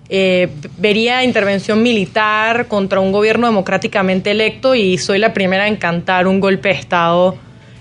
eh, 0.09 0.49
vería 0.77 1.23
intervención 1.23 1.81
militar 1.81 2.67
contra 2.67 2.99
un 2.99 3.11
gobierno 3.11 3.47
democráticamente 3.47 4.31
electo 4.31 4.75
y 4.75 4.97
soy 4.97 5.19
la 5.19 5.33
primera 5.33 5.67
en 5.67 5.77
cantar 5.77 6.27
un 6.27 6.39
golpe 6.39 6.69
de 6.69 6.75
Estado 6.75 7.35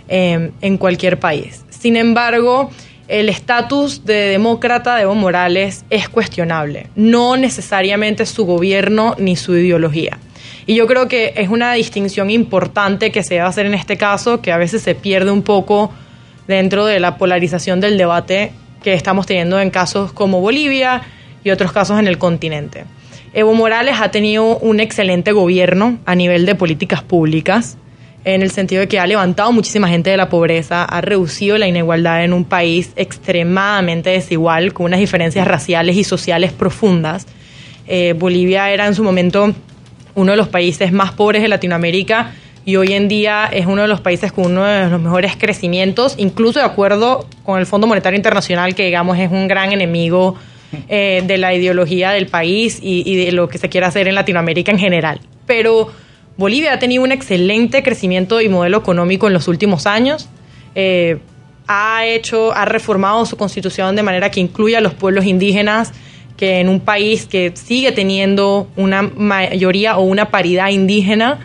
em, 0.08 0.52
en 0.60 0.78
cualquier 0.78 1.18
país. 1.18 1.64
Sin 1.82 1.96
embargo, 1.96 2.70
el 3.08 3.28
estatus 3.28 4.04
de 4.04 4.14
demócrata 4.14 4.94
de 4.94 5.02
Evo 5.02 5.16
Morales 5.16 5.84
es 5.90 6.08
cuestionable, 6.08 6.86
no 6.94 7.36
necesariamente 7.36 8.24
su 8.24 8.46
gobierno 8.46 9.16
ni 9.18 9.34
su 9.34 9.56
ideología. 9.56 10.20
Y 10.64 10.76
yo 10.76 10.86
creo 10.86 11.08
que 11.08 11.32
es 11.34 11.48
una 11.48 11.72
distinción 11.72 12.30
importante 12.30 13.10
que 13.10 13.24
se 13.24 13.34
debe 13.34 13.46
hacer 13.48 13.66
en 13.66 13.74
este 13.74 13.96
caso, 13.96 14.40
que 14.40 14.52
a 14.52 14.58
veces 14.58 14.82
se 14.82 14.94
pierde 14.94 15.32
un 15.32 15.42
poco 15.42 15.90
dentro 16.46 16.86
de 16.86 17.00
la 17.00 17.18
polarización 17.18 17.80
del 17.80 17.98
debate 17.98 18.52
que 18.84 18.94
estamos 18.94 19.26
teniendo 19.26 19.58
en 19.58 19.70
casos 19.70 20.12
como 20.12 20.40
Bolivia 20.40 21.02
y 21.42 21.50
otros 21.50 21.72
casos 21.72 21.98
en 21.98 22.06
el 22.06 22.16
continente. 22.16 22.84
Evo 23.34 23.54
Morales 23.54 23.96
ha 24.00 24.12
tenido 24.12 24.56
un 24.58 24.78
excelente 24.78 25.32
gobierno 25.32 25.98
a 26.06 26.14
nivel 26.14 26.46
de 26.46 26.54
políticas 26.54 27.02
públicas, 27.02 27.76
en 28.24 28.42
el 28.42 28.50
sentido 28.50 28.80
de 28.80 28.88
que 28.88 28.98
ha 28.98 29.06
levantado 29.06 29.52
muchísima 29.52 29.88
gente 29.88 30.10
de 30.10 30.16
la 30.16 30.28
pobreza, 30.28 30.84
ha 30.84 31.00
reducido 31.00 31.58
la 31.58 31.66
inigualdad 31.66 32.24
en 32.24 32.32
un 32.32 32.44
país 32.44 32.92
extremadamente 32.96 34.10
desigual, 34.10 34.72
con 34.72 34.86
unas 34.86 35.00
diferencias 35.00 35.46
raciales 35.46 35.96
y 35.96 36.04
sociales 36.04 36.52
profundas. 36.52 37.26
Eh, 37.86 38.14
Bolivia 38.16 38.70
era 38.70 38.86
en 38.86 38.94
su 38.94 39.02
momento 39.02 39.52
uno 40.14 40.32
de 40.32 40.36
los 40.36 40.48
países 40.48 40.92
más 40.92 41.12
pobres 41.12 41.42
de 41.42 41.48
Latinoamérica 41.48 42.32
y 42.64 42.76
hoy 42.76 42.92
en 42.92 43.08
día 43.08 43.48
es 43.52 43.66
uno 43.66 43.82
de 43.82 43.88
los 43.88 44.00
países 44.00 44.30
con 44.30 44.46
uno 44.46 44.64
de 44.64 44.88
los 44.88 45.00
mejores 45.00 45.36
crecimientos, 45.36 46.14
incluso 46.16 46.60
de 46.60 46.64
acuerdo 46.64 47.26
con 47.42 47.58
el 47.58 47.66
Fondo 47.66 47.86
Monetario 47.86 48.16
Internacional, 48.16 48.74
que 48.74 48.84
digamos 48.84 49.18
es 49.18 49.32
un 49.32 49.48
gran 49.48 49.72
enemigo 49.72 50.36
eh, 50.88 51.22
de 51.26 51.38
la 51.38 51.52
ideología 51.54 52.12
del 52.12 52.26
país 52.26 52.78
y, 52.80 53.24
de 53.24 53.32
lo 53.32 53.48
que 53.48 53.58
se 53.58 53.68
quiere 53.68 53.86
hacer 53.86 54.06
en 54.06 54.14
Latinoamérica 54.14 54.70
en 54.70 54.78
general. 54.78 55.20
Pero 55.44 55.90
Bolivia 56.42 56.72
ha 56.72 56.78
tenido 56.80 57.04
un 57.04 57.12
excelente 57.12 57.84
crecimiento 57.84 58.40
y 58.40 58.48
modelo 58.48 58.78
económico 58.78 59.28
en 59.28 59.32
los 59.32 59.46
últimos 59.46 59.86
años. 59.86 60.28
Eh, 60.74 61.18
ha 61.68 62.04
hecho, 62.04 62.52
ha 62.52 62.64
reformado 62.64 63.24
su 63.26 63.36
constitución 63.36 63.94
de 63.94 64.02
manera 64.02 64.28
que 64.28 64.40
incluya 64.40 64.78
a 64.78 64.80
los 64.80 64.92
pueblos 64.92 65.24
indígenas, 65.24 65.92
que 66.36 66.58
en 66.58 66.68
un 66.68 66.80
país 66.80 67.26
que 67.26 67.52
sigue 67.54 67.92
teniendo 67.92 68.66
una 68.74 69.02
mayoría 69.02 69.96
o 69.98 70.02
una 70.02 70.32
paridad 70.32 70.70
indígena, 70.70 71.38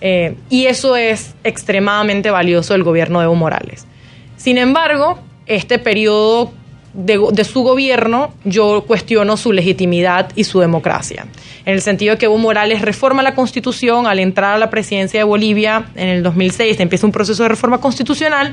eh, 0.00 0.36
y 0.50 0.66
eso 0.66 0.94
es 0.94 1.34
extremadamente 1.42 2.30
valioso 2.30 2.74
del 2.74 2.84
gobierno 2.84 3.18
de 3.18 3.24
Evo 3.24 3.34
Morales. 3.34 3.88
Sin 4.36 4.56
embargo, 4.58 5.18
este 5.46 5.80
periodo 5.80 6.52
de, 6.94 7.44
su 7.44 7.62
gobierno, 7.62 8.32
yo 8.44 8.84
cuestiono 8.86 9.36
su 9.36 9.52
legitimidad 9.52 10.30
y 10.36 10.44
su 10.44 10.60
democracia. 10.60 11.26
En 11.64 11.74
el 11.74 11.82
sentido 11.82 12.14
de 12.14 12.18
que 12.18 12.26
Evo 12.26 12.38
Morales 12.38 12.82
reforma 12.82 13.22
la 13.22 13.34
constitución 13.34 14.06
al 14.06 14.20
entrar 14.20 14.54
a 14.54 14.58
la 14.58 14.70
presidencia 14.70 15.20
de 15.20 15.24
Bolivia 15.24 15.86
en 15.96 16.08
el 16.08 16.22
2006, 16.22 16.78
empieza 16.80 17.06
un 17.06 17.12
proceso 17.12 17.42
de 17.42 17.48
reforma 17.48 17.78
constitucional 17.78 18.52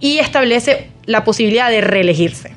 y 0.00 0.18
establece 0.18 0.88
la 1.06 1.24
posibilidad 1.24 1.70
de 1.70 1.80
reelegirse. 1.80 2.52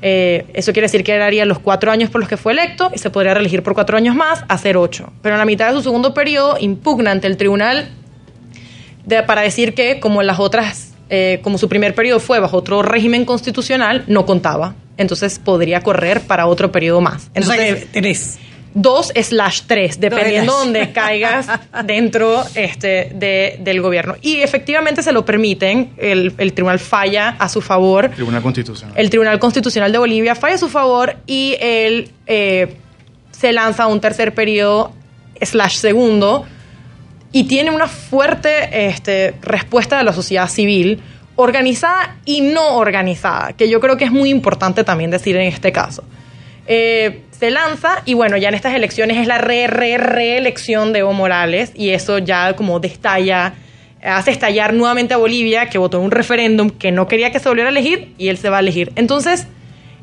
Eh, 0.00 0.46
eso 0.54 0.72
quiere 0.72 0.86
decir 0.86 1.02
que 1.02 1.16
él 1.16 1.22
haría 1.22 1.44
los 1.44 1.58
cuatro 1.58 1.90
años 1.90 2.10
por 2.10 2.20
los 2.20 2.28
que 2.28 2.36
fue 2.36 2.52
electo 2.52 2.90
y 2.94 2.98
se 2.98 3.10
podría 3.10 3.34
reelegir 3.34 3.62
por 3.62 3.74
cuatro 3.74 3.96
años 3.96 4.14
más, 4.14 4.44
hacer 4.48 4.76
ocho. 4.76 5.12
Pero 5.22 5.34
en 5.34 5.38
la 5.38 5.44
mitad 5.44 5.68
de 5.68 5.74
su 5.74 5.82
segundo 5.82 6.14
periodo 6.14 6.56
impugna 6.58 7.10
ante 7.10 7.26
el 7.26 7.36
tribunal 7.36 7.88
para 9.26 9.40
decir 9.40 9.74
que, 9.74 10.00
como 10.00 10.22
las 10.22 10.38
otras, 10.38 10.94
eh, 11.10 11.40
como 11.42 11.58
su 11.58 11.68
primer 11.68 11.94
periodo 11.94 12.20
fue 12.20 12.40
bajo 12.40 12.56
otro 12.56 12.82
régimen 12.82 13.24
constitucional, 13.24 14.04
no 14.06 14.26
contaba. 14.26 14.74
Entonces 14.96 15.38
podría 15.38 15.80
correr 15.80 16.22
para 16.22 16.46
otro 16.46 16.72
periodo 16.72 17.00
más. 17.00 17.30
Entonces, 17.34 17.86
tenés 17.92 18.38
2 18.74 19.12
slash 19.22 19.62
3, 19.66 20.00
dependiendo 20.00 20.52
de 20.52 20.64
donde 20.64 20.92
caigas 20.92 21.46
dentro 21.84 22.44
este, 22.54 23.12
del 23.60 23.80
gobierno. 23.80 24.16
Y 24.20 24.36
efectivamente 24.40 25.02
se 25.02 25.12
lo 25.12 25.24
permiten, 25.24 25.90
el, 25.96 26.34
tribunal 26.52 26.78
falla 26.78 27.36
a 27.38 27.48
su 27.48 27.60
favor. 27.60 28.10
Tribunal 28.10 28.42
Constitucional. 28.42 28.94
El 28.96 29.10
Tribunal 29.10 29.38
Constitucional 29.38 29.92
de 29.92 29.98
Bolivia 29.98 30.34
falla 30.34 30.56
a 30.56 30.58
su 30.58 30.68
favor 30.68 31.16
y 31.26 31.56
él 31.60 32.10
eh, 32.26 32.76
se 33.30 33.52
lanza 33.52 33.84
a 33.84 33.86
un 33.86 34.00
tercer 34.00 34.34
periodo 34.34 34.92
slash 35.40 35.76
segundo 35.76 36.44
y 37.32 37.44
tiene 37.44 37.70
una 37.70 37.88
fuerte 37.88 38.88
este, 38.88 39.34
respuesta 39.42 39.98
de 39.98 40.04
la 40.04 40.12
sociedad 40.12 40.48
civil 40.48 41.02
organizada 41.36 42.16
y 42.24 42.40
no 42.40 42.76
organizada, 42.76 43.52
que 43.52 43.68
yo 43.68 43.80
creo 43.80 43.96
que 43.96 44.04
es 44.04 44.10
muy 44.10 44.30
importante 44.30 44.82
también 44.82 45.10
decir 45.10 45.36
en 45.36 45.46
este 45.46 45.70
caso. 45.72 46.02
Eh, 46.66 47.22
se 47.30 47.50
lanza 47.50 48.02
y 48.04 48.14
bueno, 48.14 48.36
ya 48.36 48.48
en 48.48 48.54
estas 48.54 48.74
elecciones 48.74 49.16
es 49.18 49.26
la 49.26 49.38
re, 49.38 49.68
re, 49.68 49.96
reelección 49.96 50.92
de 50.92 51.00
Evo 51.00 51.12
Morales 51.12 51.72
y 51.74 51.90
eso 51.90 52.18
ya 52.18 52.54
como 52.56 52.80
destalla, 52.80 53.54
hace 54.02 54.32
estallar 54.32 54.74
nuevamente 54.74 55.14
a 55.14 55.16
Bolivia, 55.16 55.68
que 55.70 55.78
votó 55.78 55.98
en 55.98 56.04
un 56.04 56.10
referéndum 56.10 56.70
que 56.70 56.92
no 56.92 57.08
quería 57.08 57.30
que 57.30 57.38
se 57.38 57.48
volviera 57.48 57.68
a 57.68 57.72
elegir 57.72 58.14
y 58.18 58.28
él 58.28 58.38
se 58.38 58.50
va 58.50 58.58
a 58.58 58.60
elegir. 58.60 58.92
Entonces, 58.96 59.46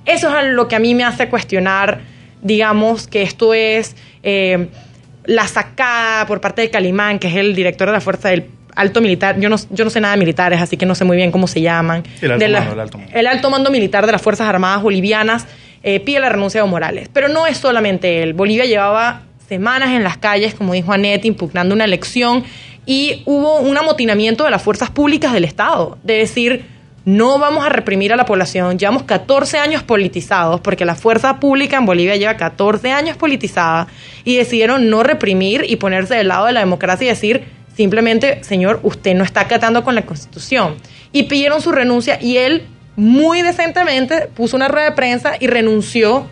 eso 0.05 0.37
es 0.37 0.45
lo 0.45 0.67
que 0.67 0.75
a 0.75 0.79
mí 0.79 0.95
me 0.95 1.03
hace 1.03 1.29
cuestionar, 1.29 2.01
digamos, 2.41 3.07
que 3.07 3.21
esto 3.21 3.53
es 3.53 3.95
eh, 4.23 4.69
la 5.25 5.47
sacada 5.47 6.25
por 6.25 6.41
parte 6.41 6.61
de 6.61 6.69
Calimán, 6.69 7.19
que 7.19 7.27
es 7.27 7.35
el 7.35 7.55
director 7.55 7.87
de 7.87 7.93
la 7.93 8.01
Fuerza 8.01 8.29
del 8.29 8.45
Alto 8.75 9.01
Militar, 9.01 9.39
yo 9.39 9.49
no, 9.49 9.55
yo 9.69 9.85
no 9.85 9.89
sé 9.89 10.01
nada 10.01 10.15
de 10.15 10.19
militares, 10.19 10.61
así 10.61 10.77
que 10.77 10.85
no 10.85 10.95
sé 10.95 11.05
muy 11.05 11.17
bien 11.17 11.31
cómo 11.31 11.47
se 11.47 11.61
llaman. 11.61 12.03
El 12.21 12.31
alto, 12.31 12.49
mando, 12.49 12.73
el 12.73 12.79
alto 12.79 12.97
mando. 12.97 13.13
El 13.17 13.27
alto 13.27 13.49
mando 13.49 13.71
militar 13.71 14.05
de 14.05 14.11
las 14.11 14.21
Fuerzas 14.21 14.47
Armadas 14.47 14.81
Bolivianas 14.81 15.47
eh, 15.83 15.99
pide 15.99 16.19
la 16.19 16.29
renuncia 16.29 16.61
de 16.61 16.67
Morales. 16.67 17.09
Pero 17.13 17.27
no 17.27 17.47
es 17.47 17.57
solamente 17.57 18.23
él. 18.23 18.33
Bolivia 18.33 18.65
llevaba 18.65 19.21
semanas 19.47 19.91
en 19.91 20.03
las 20.03 20.17
calles, 20.17 20.55
como 20.55 20.73
dijo 20.73 20.91
Anet, 20.91 21.23
impugnando 21.25 21.75
una 21.75 21.85
elección 21.85 22.43
y 22.85 23.23
hubo 23.25 23.59
un 23.59 23.77
amotinamiento 23.77 24.43
de 24.43 24.51
las 24.51 24.61
fuerzas 24.61 24.89
públicas 24.91 25.33
del 25.33 25.45
Estado, 25.45 25.97
de 26.03 26.15
decir, 26.15 26.65
no 27.05 27.37
vamos 27.37 27.63
a 27.63 27.69
reprimir 27.69 28.11
a 28.11 28.15
la 28.15 28.25
población, 28.25 28.79
llevamos 28.79 29.03
14 29.03 29.59
años 29.59 29.83
politizados, 29.83 30.59
porque 30.59 30.85
la 30.85 30.95
fuerza 30.95 31.39
pública 31.39 31.77
en 31.77 31.85
Bolivia 31.85 32.15
lleva 32.15 32.35
14 32.35 32.91
años 32.91 33.15
politizada, 33.15 33.87
y 34.23 34.37
decidieron 34.37 34.89
no 34.89 35.03
reprimir 35.03 35.65
y 35.67 35.75
ponerse 35.75 36.15
del 36.15 36.29
lado 36.29 36.47
de 36.47 36.53
la 36.53 36.61
democracia 36.61 37.05
y 37.05 37.09
decir, 37.09 37.45
simplemente, 37.75 38.43
señor, 38.43 38.79
usted 38.83 39.13
no 39.13 39.23
está 39.23 39.41
acatando 39.41 39.83
con 39.83 39.93
la 39.93 40.05
Constitución. 40.05 40.75
Y 41.11 41.23
pidieron 41.23 41.61
su 41.61 41.71
renuncia 41.71 42.17
y 42.21 42.37
él 42.37 42.67
muy 42.95 43.41
decentemente 43.41 44.27
puso 44.33 44.55
una 44.57 44.67
rueda 44.67 44.89
de 44.89 44.95
prensa 44.95 45.33
y 45.39 45.47
renunció 45.47 46.27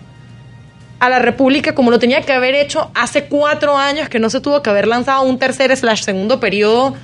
a 1.00 1.10
la 1.10 1.20
República 1.20 1.76
como 1.76 1.92
lo 1.92 2.00
tenía 2.00 2.22
que 2.22 2.32
haber 2.32 2.56
hecho 2.56 2.90
hace 2.96 3.26
cuatro 3.26 3.78
años, 3.78 4.10
que 4.10 4.20
no 4.20 4.30
se 4.30 4.40
tuvo 4.40 4.64
que 4.64 4.70
haber 4.70 4.88
lanzado 4.88 5.24
un 5.24 5.38
tercer 5.38 5.76
slash 5.76 6.04
segundo 6.04 6.40
periodo. 6.40 6.96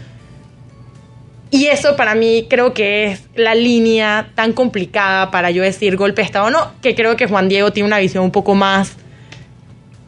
Y 1.51 1.65
eso 1.65 1.95
para 1.95 2.13
mí 2.15 2.45
creo 2.49 2.73
que 2.73 3.05
es 3.11 3.23
la 3.35 3.55
línea 3.55 4.29
tan 4.35 4.53
complicada 4.53 5.31
para 5.31 5.49
yo 5.51 5.63
decir 5.63 5.95
golpe 5.95 6.21
de 6.21 6.25
Estado 6.25 6.45
o 6.45 6.49
no, 6.51 6.71
que 6.81 6.93
creo 6.95 7.15
que 7.15 7.27
Juan 7.27 7.49
Diego 7.49 7.71
tiene 7.71 7.87
una 7.87 7.97
visión 7.97 8.23
un 8.23 8.31
poco 8.31 8.53
más... 8.53 8.97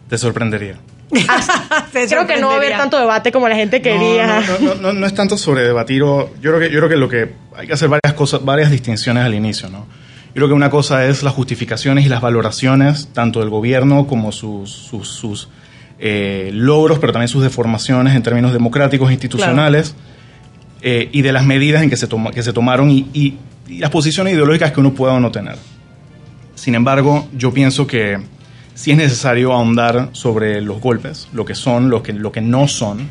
Te 0.07 0.17
sorprendería. 0.17 0.75
creo 1.91 2.27
que 2.27 2.39
no 2.39 2.47
va 2.47 2.53
a 2.53 2.57
haber 2.57 2.77
tanto 2.77 2.99
debate 2.99 3.31
como 3.31 3.49
la 3.49 3.55
gente 3.55 3.81
quería. 3.81 4.41
No, 4.61 4.75
no, 4.75 4.93
no, 4.93 5.05
es 5.07 5.13
tanto 5.13 5.37
sobre 5.37 5.63
debatir. 5.63 6.03
O, 6.03 6.31
yo, 6.39 6.51
creo 6.51 6.59
que, 6.59 6.69
yo 6.69 6.79
creo 6.79 6.89
que 6.89 6.95
lo 6.95 7.09
que 7.09 7.33
hay 7.55 7.67
que 7.67 7.73
hacer 7.73 7.89
varias 7.89 8.13
cosas, 8.13 8.43
varias 8.45 8.71
distinciones 8.71 9.23
al 9.23 9.33
inicio. 9.33 9.69
¿no? 9.69 9.87
Yo 10.27 10.33
creo 10.35 10.47
que 10.49 10.53
una 10.53 10.69
cosa 10.69 11.05
es 11.05 11.23
las 11.23 11.33
justificaciones 11.33 12.05
y 12.05 12.09
las 12.09 12.21
valoraciones, 12.21 13.09
tanto 13.13 13.39
del 13.39 13.49
gobierno 13.49 14.07
como 14.07 14.31
sus, 14.31 14.71
sus, 14.71 15.07
sus, 15.07 15.49
eh, 16.03 16.49
logros, 16.51 16.97
pero 16.97 17.13
también 17.13 17.27
sus 17.27 17.43
deformaciones 17.43 18.15
en 18.15 18.23
términos 18.23 18.53
democráticos, 18.53 19.11
institucionales, 19.11 19.95
eh, 20.81 21.09
y 21.11 21.21
de 21.21 21.31
las 21.31 21.45
medidas 21.45 21.83
en 21.83 21.89
que 21.89 21.97
se, 21.97 22.07
toma, 22.07 22.31
que 22.31 22.43
se 22.43 22.53
tomaron 22.53 22.89
y, 22.89 23.07
y- 23.13 23.37
y 23.67 23.77
las 23.79 23.89
posiciones 23.89 24.33
ideológicas 24.33 24.71
que 24.71 24.79
uno 24.79 24.93
pueda 24.93 25.13
o 25.13 25.19
no 25.19 25.31
tener. 25.31 25.55
Sin 26.55 26.75
embargo, 26.75 27.27
yo 27.35 27.53
pienso 27.53 27.87
que 27.87 28.17
sí 28.73 28.91
es 28.91 28.97
necesario 28.97 29.53
ahondar 29.53 30.09
sobre 30.11 30.61
los 30.61 30.79
golpes, 30.81 31.27
lo 31.33 31.45
que 31.45 31.55
son, 31.55 31.89
lo 31.89 32.03
que, 32.03 32.13
lo 32.13 32.31
que 32.31 32.41
no 32.41 32.67
son, 32.67 33.09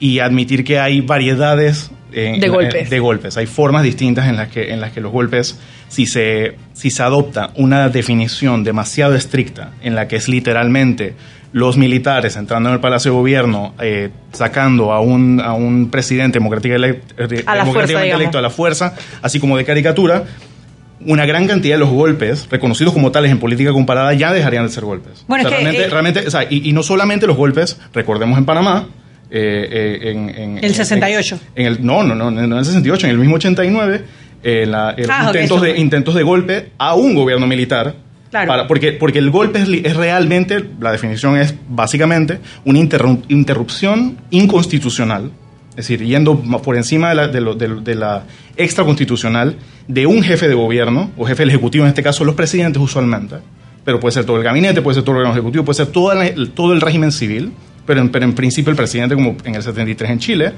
y 0.00 0.20
admitir 0.20 0.64
que 0.64 0.78
hay 0.78 1.00
variedades 1.00 1.90
eh, 2.12 2.38
De 2.40 2.48
golpes. 2.48 2.88
de 2.88 2.98
golpes. 3.00 3.36
Hay 3.36 3.46
formas 3.46 3.82
distintas 3.82 4.28
en 4.28 4.36
las 4.36 4.48
que, 4.48 4.72
en 4.72 4.80
las 4.80 4.92
que 4.92 5.00
los 5.00 5.12
golpes, 5.12 5.58
si 5.88 6.06
se, 6.06 6.56
si 6.72 6.90
se 6.90 7.02
adopta 7.02 7.50
una 7.56 7.88
definición 7.90 8.64
demasiado 8.64 9.14
estricta, 9.14 9.72
en 9.82 9.94
la 9.94 10.08
que 10.08 10.16
es 10.16 10.28
literalmente 10.28 11.14
los 11.58 11.76
militares 11.76 12.36
entrando 12.36 12.68
en 12.70 12.74
el 12.76 12.80
Palacio 12.80 13.10
de 13.12 13.16
Gobierno, 13.18 13.74
eh, 13.80 14.10
sacando 14.32 14.92
a 14.92 15.00
un, 15.00 15.40
a 15.40 15.52
un 15.52 15.90
presidente 15.90 16.38
eh, 16.38 16.40
democráticamente 16.40 18.14
electo 18.14 18.38
a 18.38 18.42
la 18.42 18.50
fuerza, 18.50 18.94
así 19.22 19.40
como 19.40 19.56
de 19.56 19.64
caricatura, 19.64 20.24
una 21.00 21.26
gran 21.26 21.46
cantidad 21.46 21.74
de 21.76 21.80
los 21.80 21.90
golpes, 21.90 22.48
reconocidos 22.50 22.92
como 22.92 23.12
tales 23.12 23.30
en 23.30 23.38
política 23.38 23.72
comparada, 23.72 24.12
ya 24.14 24.32
dejarían 24.32 24.66
de 24.66 24.72
ser 24.72 24.84
golpes. 24.84 25.24
Bueno, 25.28 25.46
O 25.46 25.48
sea, 25.48 25.58
es 25.58 25.64
que, 25.64 25.70
realmente, 25.70 25.86
eh, 25.86 25.90
realmente, 25.90 26.26
o 26.26 26.30
sea, 26.30 26.44
y, 26.50 26.68
y 26.68 26.72
no 26.72 26.82
solamente 26.82 27.26
los 27.26 27.36
golpes, 27.36 27.78
recordemos 27.94 28.36
en 28.38 28.44
Panamá, 28.44 28.88
eh, 29.30 29.98
en, 30.10 30.28
en- 30.30 30.58
El 30.58 30.64
en- 30.64 30.74
68. 30.74 31.38
En, 31.54 31.66
el, 31.66 31.84
no, 31.86 32.02
no, 32.02 32.14
no, 32.14 32.30
no 32.30 32.42
en 32.44 32.52
el 32.52 32.64
68, 32.64 33.06
en 33.06 33.12
el 33.12 33.18
mismo 33.18 33.36
89, 33.36 34.02
eh, 34.42 34.66
la- 34.66 34.94
eh, 34.96 35.06
Ah, 35.08 35.24
intentos, 35.26 35.60
de, 35.62 35.78
intentos 35.78 36.14
de 36.14 36.22
golpe 36.22 36.70
a 36.78 36.94
un 36.94 37.14
gobierno 37.14 37.46
militar. 37.46 37.94
Claro. 38.30 38.46
para- 38.48 38.66
porque, 38.68 38.92
porque 38.92 39.18
el 39.18 39.30
golpe 39.30 39.60
es, 39.62 39.68
es 39.84 39.96
realmente, 39.96 40.64
la 40.80 40.92
definición 40.92 41.36
es 41.38 41.54
básicamente 41.68 42.40
una 42.64 42.78
interru- 42.78 43.22
interrupción 43.28 44.18
inconstitucional, 44.30 45.30
es 45.70 45.76
decir, 45.88 46.04
yendo 46.04 46.38
por 46.62 46.76
encima 46.76 47.08
de 47.10 47.14
la, 47.14 47.28
de 47.28 47.40
lo- 47.40 47.54
de 47.54 47.68
de 47.80 47.94
la 47.94 48.24
extraconstitucional 48.56 49.56
de 49.86 50.06
un 50.06 50.22
jefe 50.22 50.46
de 50.48 50.54
gobierno, 50.54 51.10
o 51.16 51.24
jefe 51.24 51.42
del 51.42 51.50
ejecutivo, 51.50 51.84
en 51.84 51.88
este 51.88 52.02
caso 52.02 52.24
los 52.24 52.34
presidentes 52.34 52.80
usualmente, 52.82 53.36
pero 53.84 53.98
puede 53.98 54.12
ser 54.12 54.24
todo 54.26 54.36
el 54.36 54.42
gabinete, 54.44 54.82
puede 54.82 54.96
ser 54.96 55.04
todo 55.04 55.14
el 55.16 55.20
órgano 55.20 55.34
ejecutivo, 55.34 55.64
puede 55.64 55.76
ser 55.76 55.86
todo 55.86 56.12
el, 56.20 56.50
todo 56.50 56.72
el 56.74 56.80
régimen 56.80 57.10
civil, 57.12 57.52
pero 57.86 58.00
en, 58.02 58.10
pero 58.10 58.24
en 58.26 58.34
principio 58.34 58.70
el 58.70 58.76
presidente, 58.76 59.14
como 59.14 59.36
en 59.44 59.54
el 59.54 59.62
73 59.62 60.10
en 60.10 60.18
Chile, 60.18 60.52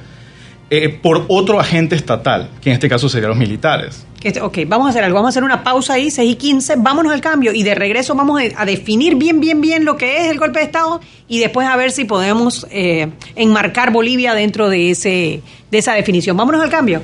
eh, 0.71 0.89
por 0.89 1.25
otro 1.29 1.59
agente 1.61 1.97
estatal, 1.97 2.49
que 2.63 2.71
en 2.71 2.75
este 2.75 2.89
caso 2.89 3.09
serían 3.09 3.31
los 3.31 3.39
militares. 3.39 4.07
Que- 4.21 4.41
Ok, 4.41 4.59
vamos 4.67 4.87
a 4.87 4.91
hacer 4.91 5.03
algo, 5.03 5.17
vamos 5.17 5.29
a 5.29 5.31
hacer 5.31 5.45
una 5.45 5.65
pausa 5.65 5.95
ahí, 5.95 6.11
6 6.11 6.33
y 6.33 6.37
15, 6.37 6.75
vámonos 6.79 7.13
al 7.13 7.21
cambio 7.21 7.53
y 7.53 7.63
de 7.63 7.75
regreso 7.75 8.15
vamos 8.15 8.41
a, 8.41 8.63
a 8.63 8.65
definir 8.67 9.17
bien, 9.17 9.41
bien, 9.41 9.61
bien 9.61 9.85
lo 9.85 9.97
que 9.97 10.19
es 10.25 10.31
el 10.31 10.39
golpe 10.39 10.59
de 10.61 10.67
Estado 10.67 11.01
y 11.27 11.39
después 11.41 11.67
a 11.67 11.77
ver 11.77 11.91
si 11.91 12.05
podemos 12.05 12.67
eh, 12.71 13.09
enmarcar 13.35 13.93
Bolivia 13.93 14.35
dentro 14.35 14.69
de, 14.69 14.91
ese, 14.91 15.41
de 15.71 15.79
esa 15.79 15.95
definición. 15.95 16.37
Vámonos 16.37 16.61
al 16.63 16.71
cambio. 16.71 17.01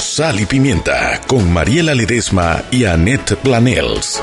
Sal 0.00 0.38
y 0.40 0.46
Pimienta 0.46 1.20
con 1.26 1.52
Mariela 1.52 1.94
Ledesma 1.94 2.62
y 2.70 2.84
Annette 2.84 3.34
Planels. 3.36 4.20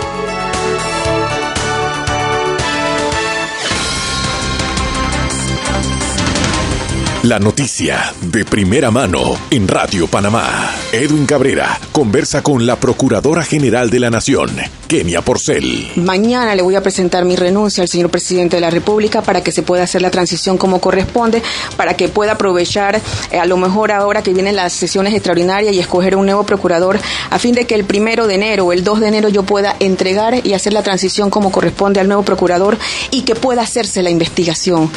La 7.23 7.37
noticia 7.37 8.15
de 8.19 8.43
primera 8.45 8.89
mano 8.89 9.37
en 9.51 9.67
Radio 9.67 10.07
Panamá. 10.07 10.71
Edwin 10.91 11.27
Cabrera 11.27 11.79
conversa 11.91 12.41
con 12.41 12.65
la 12.65 12.77
Procuradora 12.77 13.43
General 13.43 13.91
de 13.91 13.99
la 13.99 14.09
Nación, 14.09 14.49
Kenia 14.87 15.21
Porcel. 15.21 15.91
Mañana 15.97 16.55
le 16.55 16.63
voy 16.63 16.73
a 16.73 16.81
presentar 16.81 17.23
mi 17.23 17.35
renuncia 17.35 17.83
al 17.83 17.89
señor 17.89 18.09
presidente 18.09 18.57
de 18.57 18.61
la 18.61 18.71
República 18.71 19.21
para 19.21 19.43
que 19.43 19.51
se 19.51 19.61
pueda 19.61 19.83
hacer 19.83 20.01
la 20.01 20.09
transición 20.09 20.57
como 20.57 20.81
corresponde, 20.81 21.43
para 21.77 21.95
que 21.95 22.09
pueda 22.09 22.31
aprovechar 22.31 22.99
eh, 23.29 23.37
a 23.37 23.45
lo 23.45 23.55
mejor 23.55 23.91
ahora 23.91 24.23
que 24.23 24.33
vienen 24.33 24.55
las 24.55 24.73
sesiones 24.73 25.13
extraordinarias 25.13 25.75
y 25.75 25.79
escoger 25.79 26.15
un 26.15 26.25
nuevo 26.25 26.43
procurador 26.43 26.99
a 27.29 27.37
fin 27.37 27.53
de 27.53 27.67
que 27.67 27.75
el 27.75 27.85
primero 27.85 28.25
de 28.25 28.33
enero 28.33 28.65
o 28.65 28.73
el 28.73 28.83
2 28.83 28.99
de 28.99 29.07
enero 29.07 29.29
yo 29.29 29.43
pueda 29.43 29.75
entregar 29.79 30.43
y 30.43 30.53
hacer 30.53 30.73
la 30.73 30.81
transición 30.81 31.29
como 31.29 31.51
corresponde 31.51 31.99
al 31.99 32.07
nuevo 32.07 32.23
procurador 32.23 32.79
y 33.11 33.21
que 33.21 33.35
pueda 33.35 33.61
hacerse 33.61 34.01
la 34.01 34.09
investigación. 34.09 34.89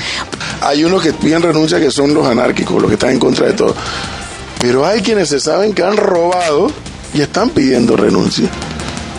Hay 0.62 0.84
unos 0.84 1.02
que 1.02 1.12
piden 1.12 1.42
renuncia 1.42 1.78
que 1.78 1.90
son 1.90 2.13
los 2.14 2.26
anárquicos, 2.26 2.80
los 2.80 2.88
que 2.88 2.94
están 2.94 3.10
en 3.10 3.18
contra 3.18 3.46
de 3.46 3.52
todo. 3.52 3.74
Pero 4.58 4.86
hay 4.86 5.02
quienes 5.02 5.28
se 5.28 5.40
saben 5.40 5.74
que 5.74 5.82
han 5.82 5.96
robado 5.96 6.70
y 7.12 7.20
están 7.20 7.50
pidiendo 7.50 7.96
renuncia. 7.96 8.48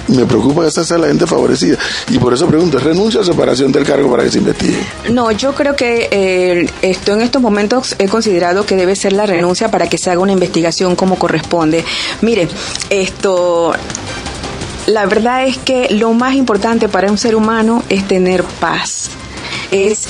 Me 0.08 0.26
preocupa 0.26 0.62
que 0.62 0.68
esa 0.68 0.84
sea 0.84 0.98
la 0.98 1.08
gente 1.08 1.26
favorecida. 1.26 1.78
Y 2.10 2.20
por 2.20 2.34
eso 2.34 2.48
pregunto, 2.48 2.78
¿es 2.78 2.84
renuncia 2.84 3.22
o 3.22 3.24
separación 3.24 3.72
del 3.72 3.84
cargo 3.84 4.10
para 4.10 4.24
que 4.24 4.32
se 4.32 4.38
investigue? 4.38 4.78
No, 5.10 5.32
yo 5.32 5.56
creo 5.56 5.76
que 5.76 6.08
eh, 6.12 6.70
esto 6.82 7.14
en 7.14 7.22
estos 7.22 7.42
momentos 7.42 7.96
he 7.98 8.08
considerado 8.08 8.66
que 8.66 8.76
debe 8.76 8.96
ser 8.96 9.14
la 9.14 9.26
renuncia 9.26 9.72
para 9.72 9.88
que 9.88 9.98
se 9.98 10.12
haga 10.12 10.22
una 10.22 10.32
investigación 10.32 10.96
como 10.96 11.18
corresponde. 11.18 11.84
Mire, 12.22 12.48
esto 12.90 13.74
la 14.88 15.08
verdad 15.08 15.48
es 15.48 15.58
que 15.58 15.88
lo 15.90 16.14
más 16.14 16.36
importante 16.36 16.88
para 16.88 17.12
un 17.12 17.18
ser 17.18 17.36
humano 17.36 17.84
es 17.90 18.08
tener 18.08 18.44
paz. 18.44 19.10
Es 19.72 20.08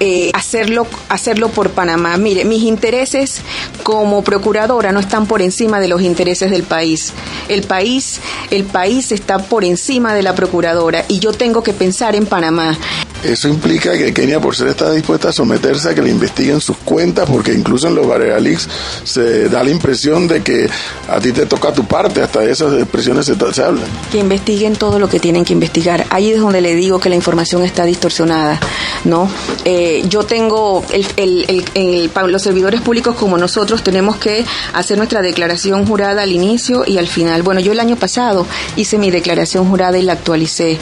eh, 0.00 0.30
hacerlo, 0.32 0.86
hacerlo 1.10 1.50
por 1.50 1.70
Panamá. 1.70 2.16
Mire, 2.16 2.46
mis 2.46 2.62
intereses 2.62 3.42
como 3.82 4.24
procuradora 4.24 4.92
no 4.92 5.00
están 5.00 5.26
por 5.26 5.42
encima 5.42 5.78
de 5.78 5.88
los 5.88 6.00
intereses 6.00 6.50
del 6.50 6.62
país. 6.62 7.12
El 7.48 7.62
país, 7.62 8.20
el 8.50 8.64
país 8.64 9.12
está 9.12 9.38
por 9.38 9.64
encima 9.64 10.14
de 10.14 10.22
la 10.22 10.34
procuradora 10.34 11.04
y 11.08 11.18
yo 11.18 11.32
tengo 11.32 11.62
que 11.62 11.74
pensar 11.74 12.16
en 12.16 12.24
Panamá. 12.24 12.78
Eso 13.22 13.48
implica 13.48 13.92
que 13.98 14.14
Kenia 14.14 14.40
por 14.40 14.56
ser 14.56 14.68
está 14.68 14.90
dispuesta 14.92 15.28
a 15.28 15.32
someterse 15.32 15.90
a 15.90 15.94
que 15.94 16.00
le 16.02 16.10
investiguen 16.10 16.60
sus 16.60 16.76
cuentas, 16.78 17.28
porque 17.28 17.52
incluso 17.52 17.86
en 17.88 17.94
los 17.94 18.06
Varela 18.06 18.40
Leaks 18.40 18.66
se 19.04 19.48
da 19.48 19.62
la 19.62 19.70
impresión 19.70 20.26
de 20.26 20.42
que 20.42 20.68
a 21.08 21.20
ti 21.20 21.30
te 21.32 21.44
toca 21.46 21.72
tu 21.72 21.84
parte, 21.84 22.22
hasta 22.22 22.42
esas 22.44 22.72
expresiones 22.74 23.26
se, 23.26 23.62
hablan. 23.62 23.84
que 24.10 24.18
investiguen 24.18 24.74
todo 24.76 24.98
lo 24.98 25.08
que 25.08 25.20
tienen 25.20 25.44
que 25.44 25.52
investigar. 25.52 26.06
Ahí 26.10 26.32
es 26.32 26.40
donde 26.40 26.60
le 26.62 26.74
digo 26.74 26.98
que 26.98 27.10
la 27.10 27.14
información 27.14 27.62
está 27.62 27.84
distorsionada, 27.84 28.58
¿no? 29.04 29.28
Eh, 29.66 30.02
yo 30.08 30.22
tengo, 30.22 30.82
el, 30.90 31.06
el- 31.16 31.64
el- 31.74 32.10
los 32.28 32.42
servidores 32.42 32.80
públicos 32.80 33.16
como 33.16 33.36
nosotros 33.36 33.82
tenemos 33.82 34.16
que 34.16 34.44
hacer 34.72 34.96
nuestra 34.96 35.20
declaración 35.20 35.84
jurada 35.86 36.22
al 36.22 36.32
inicio 36.32 36.84
y 36.86 36.96
al 36.98 37.06
final. 37.08 37.42
Bueno, 37.42 37.60
yo 37.60 37.72
el 37.72 37.80
año 37.80 37.96
pasado 37.96 38.46
hice 38.76 38.96
mi 38.98 39.10
declaración 39.10 39.68
jurada 39.68 39.98
y 39.98 40.02
la 40.02 40.14
actualicé. 40.14 40.78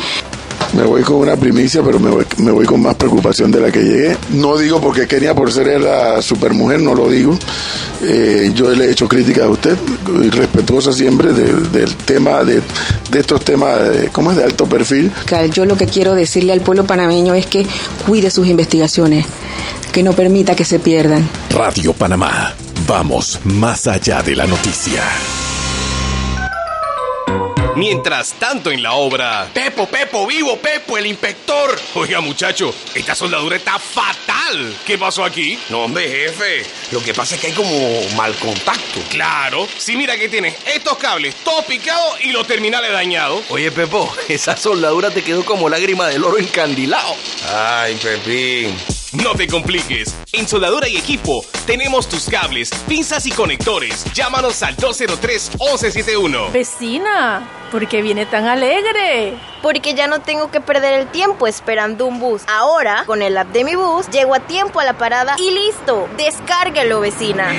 Me 0.74 0.82
voy 0.82 1.02
con 1.02 1.16
una 1.16 1.36
primicia, 1.36 1.82
pero 1.82 1.98
me 1.98 2.10
voy, 2.10 2.24
me 2.38 2.50
voy 2.50 2.66
con 2.66 2.82
más 2.82 2.94
preocupación 2.94 3.50
de 3.50 3.60
la 3.60 3.72
que 3.72 3.82
llegué. 3.82 4.16
No 4.30 4.56
digo 4.58 4.80
porque 4.80 5.06
Kenia 5.06 5.34
por 5.34 5.50
ser 5.52 5.80
la 5.80 6.20
supermujer, 6.20 6.80
no 6.80 6.94
lo 6.94 7.08
digo. 7.08 7.38
Eh, 8.02 8.52
yo 8.54 8.70
le 8.70 8.86
he 8.86 8.90
hecho 8.90 9.08
críticas 9.08 9.44
a 9.44 9.48
usted, 9.48 9.76
respetuosa 10.30 10.92
siempre 10.92 11.32
del, 11.32 11.72
del 11.72 11.94
tema, 11.96 12.44
de, 12.44 12.60
de 13.10 13.20
estos 13.20 13.44
temas, 13.44 13.80
de, 13.88 14.08
¿cómo 14.08 14.30
es? 14.30 14.36
De 14.36 14.44
alto 14.44 14.66
perfil. 14.66 15.10
Yo 15.52 15.64
lo 15.64 15.76
que 15.76 15.86
quiero 15.86 16.14
decirle 16.14 16.52
al 16.52 16.60
pueblo 16.60 16.84
panameño 16.84 17.34
es 17.34 17.46
que 17.46 17.66
cuide 18.06 18.30
sus 18.30 18.46
investigaciones, 18.46 19.26
que 19.92 20.02
no 20.02 20.12
permita 20.12 20.54
que 20.54 20.64
se 20.64 20.78
pierdan. 20.78 21.28
Radio 21.50 21.92
Panamá. 21.92 22.54
Vamos 22.86 23.40
más 23.44 23.86
allá 23.86 24.22
de 24.22 24.36
la 24.36 24.46
noticia. 24.46 25.02
Mientras 27.76 28.32
tanto 28.34 28.70
en 28.70 28.82
la 28.82 28.92
obra. 28.92 29.48
Pepo, 29.52 29.86
Pepo, 29.86 30.26
vivo, 30.26 30.56
Pepo, 30.58 30.98
el 30.98 31.06
inspector. 31.06 31.78
Oiga, 31.94 32.20
muchacho, 32.20 32.74
esta 32.94 33.14
soldadura 33.14 33.56
está 33.56 33.78
fatal. 33.78 34.76
¿Qué 34.84 34.98
pasó 34.98 35.24
aquí? 35.24 35.58
No, 35.68 35.84
hombre, 35.84 36.08
jefe. 36.08 36.64
Lo 36.90 37.02
que 37.02 37.14
pasa 37.14 37.34
es 37.34 37.40
que 37.40 37.48
hay 37.48 37.52
como 37.52 38.02
mal 38.16 38.34
contacto. 38.36 39.00
Claro. 39.10 39.68
Si 39.76 39.96
mira 39.96 40.16
que 40.16 40.28
tienes 40.28 40.54
estos 40.66 40.98
cables 40.98 41.34
todos 41.36 41.64
picados 41.66 42.20
y 42.24 42.32
los 42.32 42.46
terminales 42.46 42.92
dañados. 42.92 43.42
Oye, 43.50 43.70
Pepo, 43.70 44.12
esa 44.28 44.56
soldadura 44.56 45.10
te 45.10 45.22
quedó 45.22 45.44
como 45.44 45.68
lágrima 45.68 46.08
del 46.08 46.24
oro 46.24 46.38
encandilado. 46.38 47.14
Ay, 47.54 47.96
Pepín. 47.96 48.97
No 49.12 49.34
te 49.34 49.46
compliques. 49.46 50.14
En 50.32 50.46
Soldadura 50.46 50.86
y 50.86 50.98
Equipo 50.98 51.42
tenemos 51.66 52.10
tus 52.10 52.28
cables, 52.28 52.68
pinzas 52.86 53.24
y 53.24 53.30
conectores. 53.30 54.04
Llámanos 54.12 54.62
al 54.62 54.76
203-1171. 54.76 56.52
Vecina, 56.52 57.48
¿por 57.72 57.88
qué 57.88 58.02
viene 58.02 58.26
tan 58.26 58.46
alegre? 58.46 59.32
Porque 59.62 59.94
ya 59.94 60.08
no 60.08 60.20
tengo 60.20 60.50
que 60.50 60.60
perder 60.60 61.00
el 61.00 61.06
tiempo 61.06 61.46
esperando 61.46 62.04
un 62.04 62.20
bus. 62.20 62.42
Ahora, 62.48 63.04
con 63.06 63.22
el 63.22 63.38
app 63.38 63.48
de 63.48 63.64
mi 63.64 63.76
bus, 63.76 64.10
llego 64.10 64.34
a 64.34 64.40
tiempo 64.40 64.78
a 64.78 64.84
la 64.84 64.98
parada 64.98 65.36
y 65.38 65.52
listo. 65.52 66.06
Descárguelo, 66.18 67.00
vecina. 67.00 67.50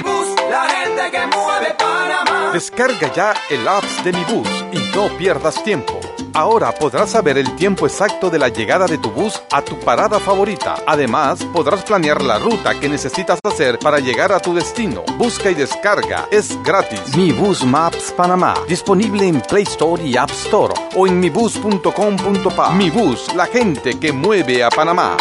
La 0.52 0.70
gente 0.70 1.10
que 1.10 1.26
mueve 1.36 1.74
Panamá. 1.80 2.52
Descarga 2.54 3.12
ya 3.12 3.34
el 3.50 3.68
app 3.68 3.84
de 4.04 4.14
Mi 4.14 4.24
Bus 4.26 4.48
y 4.72 4.78
no 4.96 5.10
pierdas 5.18 5.64
tiempo. 5.64 6.00
Ahora 6.40 6.72
podrás 6.72 7.10
saber 7.10 7.38
el 7.38 7.54
tiempo 7.58 7.86
exacto 7.86 8.30
de 8.30 8.40
la 8.40 8.48
llegada 8.48 8.86
de 8.86 8.98
tu 8.98 9.12
bus 9.12 9.42
a 9.52 9.62
tu 9.62 9.78
parada 9.78 10.22
favorita. 10.22 10.78
Además, 10.88 11.44
podrás 11.52 11.84
planear 11.84 12.24
la 12.24 12.40
ruta 12.40 12.80
que 12.80 12.88
necesitas 12.88 13.42
hacer 13.44 13.78
para 13.78 14.00
llegar 14.00 14.32
a 14.32 14.40
tu 14.40 14.54
destino. 14.54 15.04
Busca 15.18 15.52
y 15.52 15.54
descarga. 15.54 16.30
Es 16.32 16.58
gratis. 16.64 17.14
Mi 17.18 17.34
Bus 17.34 17.66
Maps 17.66 18.14
Panamá. 18.16 18.54
Disponible 18.70 19.28
en 19.28 19.42
Play 19.42 19.64
Store 19.64 20.02
y 20.02 20.16
App 20.16 20.30
Store 20.30 20.74
o 20.96 21.08
en 21.08 21.20
mibus.com.pa. 21.20 22.72
Mi 22.72 22.90
Bus, 22.90 23.36
la 23.36 23.46
gente 23.46 24.00
que 24.00 24.14
mueve 24.14 24.64
a 24.64 24.70
Panamá. 24.70 25.18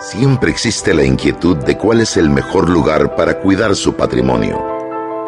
Siempre 0.00 0.50
existe 0.50 0.92
la 0.92 1.04
inquietud 1.04 1.56
de 1.58 1.78
cuál 1.78 2.00
es 2.00 2.16
el 2.16 2.30
mejor 2.30 2.68
lugar 2.68 3.14
para 3.14 3.38
cuidar 3.38 3.76
su 3.76 3.94
patrimonio. 3.94 4.75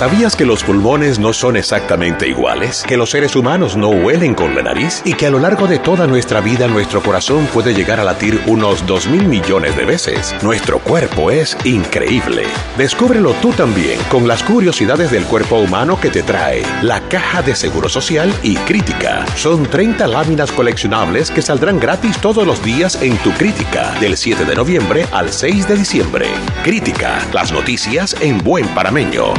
¿Sabías 0.00 0.34
que 0.34 0.46
los 0.46 0.64
pulmones 0.64 1.18
no 1.18 1.34
son 1.34 1.58
exactamente 1.58 2.26
iguales? 2.26 2.84
¿Que 2.88 2.96
los 2.96 3.10
seres 3.10 3.36
humanos 3.36 3.76
no 3.76 3.90
huelen 3.90 4.34
con 4.34 4.54
la 4.54 4.62
nariz? 4.62 5.02
¿Y 5.04 5.12
que 5.12 5.26
a 5.26 5.30
lo 5.30 5.38
largo 5.38 5.66
de 5.66 5.78
toda 5.78 6.06
nuestra 6.06 6.40
vida 6.40 6.68
nuestro 6.68 7.02
corazón 7.02 7.46
puede 7.52 7.74
llegar 7.74 8.00
a 8.00 8.04
latir 8.04 8.40
unos 8.46 8.86
2 8.86 9.08
mil 9.08 9.26
millones 9.26 9.76
de 9.76 9.84
veces? 9.84 10.34
Nuestro 10.40 10.78
cuerpo 10.78 11.30
es 11.30 11.54
increíble. 11.64 12.44
Descúbrelo 12.78 13.34
tú 13.42 13.52
también 13.52 14.00
con 14.08 14.26
las 14.26 14.42
curiosidades 14.42 15.10
del 15.10 15.24
cuerpo 15.24 15.56
humano 15.56 16.00
que 16.00 16.08
te 16.08 16.22
trae 16.22 16.62
la 16.80 17.02
Caja 17.10 17.42
de 17.42 17.54
Seguro 17.54 17.90
Social 17.90 18.32
y 18.42 18.56
Crítica. 18.56 19.26
Son 19.36 19.66
30 19.66 20.06
láminas 20.06 20.50
coleccionables 20.50 21.30
que 21.30 21.42
saldrán 21.42 21.78
gratis 21.78 22.16
todos 22.16 22.46
los 22.46 22.64
días 22.64 23.02
en 23.02 23.18
tu 23.18 23.32
Crítica, 23.32 23.92
del 24.00 24.16
7 24.16 24.46
de 24.46 24.54
noviembre 24.54 25.04
al 25.12 25.30
6 25.30 25.68
de 25.68 25.76
diciembre. 25.76 26.26
Crítica, 26.64 27.18
las 27.34 27.52
noticias 27.52 28.16
en 28.22 28.38
buen 28.38 28.66
parameño. 28.68 29.34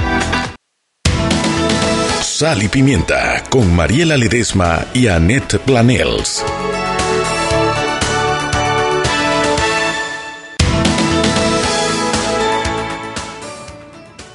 Sal 2.42 2.64
y 2.64 2.70
Pimienta 2.70 3.44
con 3.52 3.72
Mariela 3.72 4.18
Ledesma 4.18 4.88
y 4.96 5.06
Annette 5.06 5.60
Planels. 5.60 6.44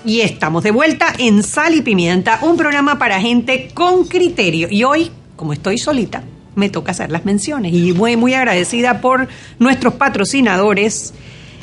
Y 0.04 0.20
estamos 0.20 0.62
de 0.62 0.70
vuelta 0.70 1.14
en 1.18 1.42
Sal 1.42 1.74
y 1.74 1.82
Pimienta, 1.82 2.38
un 2.42 2.56
programa 2.56 2.96
para 2.96 3.20
gente 3.20 3.70
con 3.74 4.06
criterio. 4.06 4.68
Y 4.70 4.84
hoy, 4.84 5.10
como 5.34 5.52
estoy 5.52 5.76
solita, 5.76 6.22
me 6.54 6.68
toca 6.68 6.92
hacer 6.92 7.10
las 7.10 7.24
menciones. 7.24 7.74
Y 7.74 7.92
muy, 7.92 8.16
muy 8.16 8.34
agradecida 8.34 9.00
por 9.00 9.26
nuestros 9.58 9.94
patrocinadores. 9.94 11.12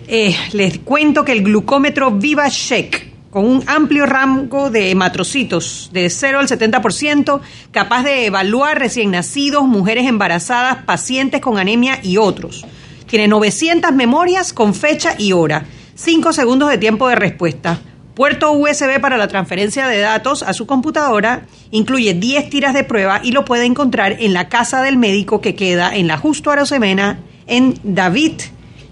Eh, 0.09 0.35
les 0.51 0.79
cuento 0.79 1.23
que 1.23 1.31
el 1.31 1.41
glucómetro 1.41 2.11
Viva 2.11 2.49
Check 2.49 3.12
con 3.33 3.47
un 3.47 3.63
amplio 3.65 4.05
rango 4.05 4.69
de 4.69 4.91
hematrocitos 4.91 5.89
de 5.91 6.07
0 6.07 6.39
al 6.39 6.47
70%, 6.47 7.41
capaz 7.71 8.03
de 8.03 8.27
evaluar 8.27 8.77
recién 8.77 9.09
nacidos, 9.09 9.63
mujeres 9.63 10.05
embarazadas, 10.05 10.83
pacientes 10.85 11.41
con 11.41 11.57
anemia 11.57 11.99
y 12.03 12.17
otros. 12.17 12.63
Tiene 13.07 13.27
900 13.27 13.91
memorias 13.91 14.53
con 14.53 14.75
fecha 14.75 15.15
y 15.17 15.31
hora, 15.31 15.65
5 15.95 16.31
segundos 16.31 16.69
de 16.69 16.77
tiempo 16.77 17.07
de 17.07 17.15
respuesta. 17.15 17.79
Puerto 18.13 18.51
USB 18.51 19.01
para 19.01 19.17
la 19.17 19.27
transferencia 19.27 19.87
de 19.87 19.97
datos 19.97 20.43
a 20.43 20.53
su 20.53 20.67
computadora, 20.67 21.47
incluye 21.71 22.13
10 22.13 22.51
tiras 22.51 22.75
de 22.75 22.83
prueba 22.83 23.19
y 23.23 23.31
lo 23.31 23.45
puede 23.45 23.65
encontrar 23.65 24.17
en 24.19 24.33
la 24.33 24.47
casa 24.47 24.83
del 24.83 24.97
médico 24.97 25.41
que 25.41 25.55
queda 25.55 25.95
en 25.95 26.05
la 26.05 26.19
Justo 26.19 26.51
Arosemena 26.51 27.17
en 27.47 27.79
David 27.81 28.33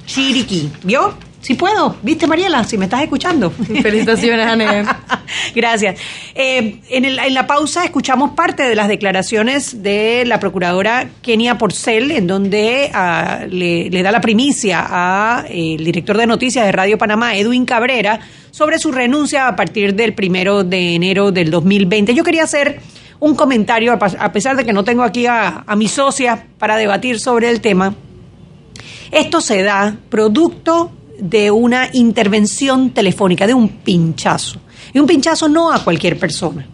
Chiriquí. 0.07 0.71
¿Vio? 0.81 1.13
Si 1.41 1.55
puedo, 1.55 1.97
¿viste 2.03 2.27
Mariela? 2.27 2.63
Si 2.63 2.77
me 2.77 2.85
estás 2.85 3.01
escuchando. 3.01 3.49
Felicitaciones, 3.49 4.45
Anne. 4.45 4.83
Gracias. 5.55 5.99
Eh, 6.35 6.79
en, 6.89 7.03
el- 7.05 7.17
en 7.17 7.33
la 7.33 7.47
pausa 7.47 7.83
escuchamos 7.83 8.31
parte 8.31 8.61
de 8.63 8.75
las 8.75 8.87
declaraciones 8.87 9.81
de 9.81 10.23
la 10.27 10.39
procuradora 10.39 11.09
Kenia 11.23 11.57
Porcel, 11.57 12.11
en 12.11 12.27
donde 12.27 12.91
ah, 12.93 13.39
le, 13.49 13.89
le 13.89 14.03
da 14.03 14.11
la 14.11 14.21
primicia 14.21 15.37
al 15.39 15.47
director 15.77 16.15
de 16.17 16.27
noticias 16.27 16.63
de 16.63 16.71
Radio 16.71 16.99
Panamá, 16.99 17.35
Edwin 17.35 17.65
Cabrera, 17.65 18.19
sobre 18.51 18.77
su 18.77 18.91
renuncia 18.91 19.47
a 19.47 19.55
partir 19.55 19.95
del 19.95 20.13
primero 20.13 20.63
de 20.63 20.93
enero 20.93 21.31
del 21.31 21.49
2020. 21.49 22.13
Yo 22.13 22.23
quería 22.23 22.43
hacer 22.43 22.79
un 23.19 23.33
comentario, 23.35 23.93
a 23.93 24.31
pesar 24.31 24.55
de 24.57 24.63
que 24.65 24.73
no 24.73 24.83
tengo 24.83 25.01
aquí 25.01 25.25
a, 25.25 25.63
a 25.65 25.75
mi 25.75 25.87
socia 25.87 26.45
para 26.59 26.75
debatir 26.77 27.19
sobre 27.19 27.49
el 27.49 27.61
tema. 27.61 27.95
Esto 29.11 29.41
se 29.41 29.61
da 29.63 29.95
producto 30.09 30.91
de 31.21 31.51
una 31.51 31.89
intervención 31.93 32.89
telefónica, 32.89 33.47
de 33.47 33.53
un 33.53 33.69
pinchazo. 33.69 34.59
Y 34.93 34.99
un 34.99 35.07
pinchazo 35.07 35.47
no 35.47 35.71
a 35.71 35.83
cualquier 35.83 36.19
persona. 36.19 36.67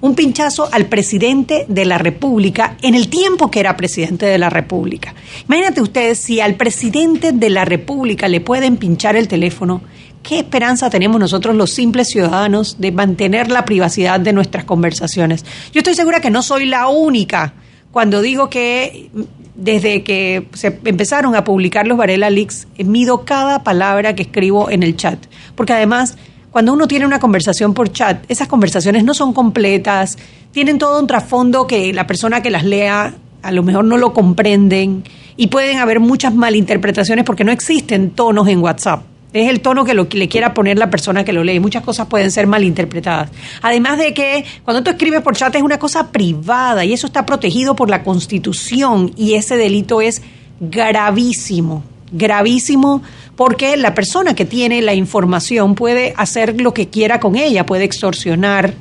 Un 0.00 0.14
pinchazo 0.14 0.68
al 0.70 0.86
presidente 0.86 1.64
de 1.66 1.86
la 1.86 1.96
República 1.96 2.76
en 2.82 2.94
el 2.94 3.08
tiempo 3.08 3.50
que 3.50 3.60
era 3.60 3.76
presidente 3.76 4.26
de 4.26 4.36
la 4.36 4.50
República. 4.50 5.14
Imagínate 5.48 5.80
ustedes 5.80 6.18
si 6.18 6.40
al 6.40 6.56
presidente 6.56 7.32
de 7.32 7.48
la 7.48 7.64
República 7.64 8.28
le 8.28 8.42
pueden 8.42 8.76
pinchar 8.76 9.16
el 9.16 9.28
teléfono. 9.28 9.80
¿Qué 10.22 10.38
esperanza 10.38 10.90
tenemos 10.90 11.18
nosotros 11.18 11.56
los 11.56 11.70
simples 11.70 12.08
ciudadanos 12.08 12.76
de 12.78 12.92
mantener 12.92 13.50
la 13.50 13.64
privacidad 13.64 14.20
de 14.20 14.34
nuestras 14.34 14.64
conversaciones? 14.64 15.44
Yo 15.72 15.80
estoy 15.80 15.94
segura 15.94 16.20
que 16.20 16.30
no 16.30 16.42
soy 16.42 16.66
la 16.66 16.88
única 16.88 17.54
cuando 17.90 18.20
digo 18.20 18.50
que 18.50 19.10
desde 19.54 20.02
que 20.02 20.48
se 20.54 20.78
empezaron 20.84 21.36
a 21.36 21.44
publicar 21.44 21.86
los 21.86 21.96
Varela 21.96 22.30
Leaks, 22.30 22.66
mido 22.78 23.24
cada 23.24 23.62
palabra 23.62 24.14
que 24.14 24.22
escribo 24.22 24.70
en 24.70 24.82
el 24.82 24.96
chat. 24.96 25.18
Porque 25.54 25.72
además, 25.72 26.16
cuando 26.50 26.72
uno 26.72 26.88
tiene 26.88 27.06
una 27.06 27.20
conversación 27.20 27.74
por 27.74 27.92
chat, 27.92 28.24
esas 28.28 28.48
conversaciones 28.48 29.04
no 29.04 29.14
son 29.14 29.32
completas, 29.32 30.18
tienen 30.52 30.78
todo 30.78 31.00
un 31.00 31.06
trasfondo 31.06 31.66
que 31.66 31.92
la 31.92 32.06
persona 32.06 32.42
que 32.42 32.50
las 32.50 32.64
lea 32.64 33.14
a 33.42 33.52
lo 33.52 33.62
mejor 33.62 33.84
no 33.84 33.98
lo 33.98 34.12
comprenden 34.12 35.04
y 35.36 35.48
pueden 35.48 35.78
haber 35.78 36.00
muchas 36.00 36.34
malinterpretaciones 36.34 37.24
porque 37.24 37.44
no 37.44 37.52
existen 37.52 38.10
tonos 38.10 38.48
en 38.48 38.60
WhatsApp. 38.60 39.02
Es 39.34 39.50
el 39.50 39.60
tono 39.60 39.84
que, 39.84 39.94
lo, 39.94 40.06
le 40.10 40.28
quiera 40.28 40.54
poner 40.54 40.78
la 40.78 40.90
persona 40.90 41.24
que 41.24 41.32
lo 41.32 41.42
lee. 41.42 41.58
Muchas 41.58 41.82
cosas 41.82 42.06
pueden 42.06 42.30
ser 42.30 42.46
malinterpretadas. 42.46 43.30
Además 43.62 43.98
de 43.98 44.14
que 44.14 44.44
cuando 44.64 44.84
tú 44.84 44.90
escribes 44.90 45.22
por 45.22 45.36
chat 45.36 45.52
es 45.56 45.62
una 45.62 45.80
cosa 45.80 46.12
privada 46.12 46.84
y 46.84 46.92
eso 46.92 47.08
está 47.08 47.26
protegido 47.26 47.74
por 47.74 47.90
la 47.90 48.04
Constitución 48.04 49.12
y 49.16 49.34
ese 49.34 49.56
delito 49.56 50.00
es 50.00 50.22
gravísimo, 50.60 51.82
gravísimo 52.12 53.02
porque 53.34 53.76
la 53.76 53.92
persona 53.92 54.36
que 54.36 54.44
tiene 54.44 54.82
la 54.82 54.94
información 54.94 55.74
puede 55.74 56.14
hacer 56.16 56.60
lo 56.60 56.72
que 56.72 56.88
quiera 56.88 57.18
con 57.18 57.34
ella, 57.34 57.66
puede 57.66 57.82
extorsionar, 57.82 58.74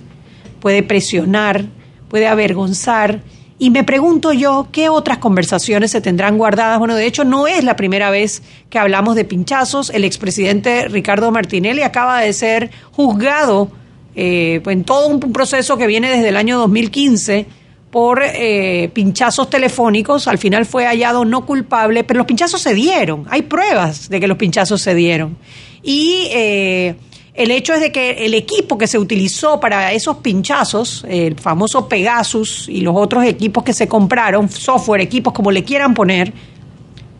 puede 0.60 0.84
presionar, 0.84 1.66
puede 2.10 2.28
avergonzar. 2.28 3.22
Y 3.60 3.70
me 3.70 3.84
pregunto 3.84 4.34
yo, 4.34 4.68
¿qué 4.72 4.89
otras 4.89 5.20
conversaciones 5.20 5.92
se 5.92 6.02
tendrán 6.02 6.38
guardadas? 6.38 6.80
Bueno, 6.80 6.96
de 6.96 7.06
hecho, 7.06 7.24
no 7.24 7.48
es 7.48 7.63
la 7.63 7.76
primera 7.76 8.10
vez 8.10 8.42
que 8.70 8.80
hablamos 8.80 9.16
de 9.16 9.26
pinchazos. 9.26 9.89
El 9.92 10.04
expresidente 10.04 10.88
Ricardo 10.88 11.32
Martinelli 11.32 11.82
acaba 11.82 12.22
de 12.22 12.34
ser 12.34 12.72
juzgado 12.92 13.70
eh, 14.16 14.62
en 14.66 14.84
todo 14.84 15.08
un 15.08 15.20
proceso 15.20 15.78
que 15.78 15.88
viene 15.88 16.10
desde 16.10 16.30
el 16.30 16.38
año 16.38 16.58
2015 16.60 17.46
por 17.92 18.24
eh, 18.24 18.89
pinchazos 18.92 19.52
telefónicos. 19.52 20.28
Al 20.28 20.39
final 20.39 20.66
fue 20.66 20.86
hallado 20.86 21.26
no 21.26 21.46
culpable, 21.46 22.04
pero 22.04 22.18
los 22.18 22.28
pinchazos 22.28 22.60
se 22.60 22.74
dieron. 22.74 23.26
Hay 23.30 23.44
pruebas 23.44 24.10
de 24.10 24.20
que 24.20 24.28
los 24.28 24.38
pinchazos 24.38 24.82
se 24.82 24.96
dieron. 24.96 25.38
Y 25.84 26.28
eh, 26.32 26.96
el 27.34 27.50
hecho 27.50 27.74
es 27.74 27.82
de 27.82 27.91
que 27.91 28.26
el 28.26 28.36
equipo 28.36 28.78
que 28.78 28.86
se 28.86 29.00
utilizó 29.00 29.60
para 29.60 29.91
esos 29.91 30.17
pinchazos, 30.17 31.04
el 31.08 31.36
famoso 31.39 31.88
Pegasus 31.88 32.69
y 32.69 32.82
los 32.82 32.96
otros 32.96 33.26
equipos 33.26 33.63
que 33.63 33.74
se 33.74 33.88
compraron, 33.88 34.50
software, 34.50 35.02
equipos 35.02 35.34
como 35.34 35.52
le 35.52 35.63
quieran 35.63 35.96
poner, 35.96 36.32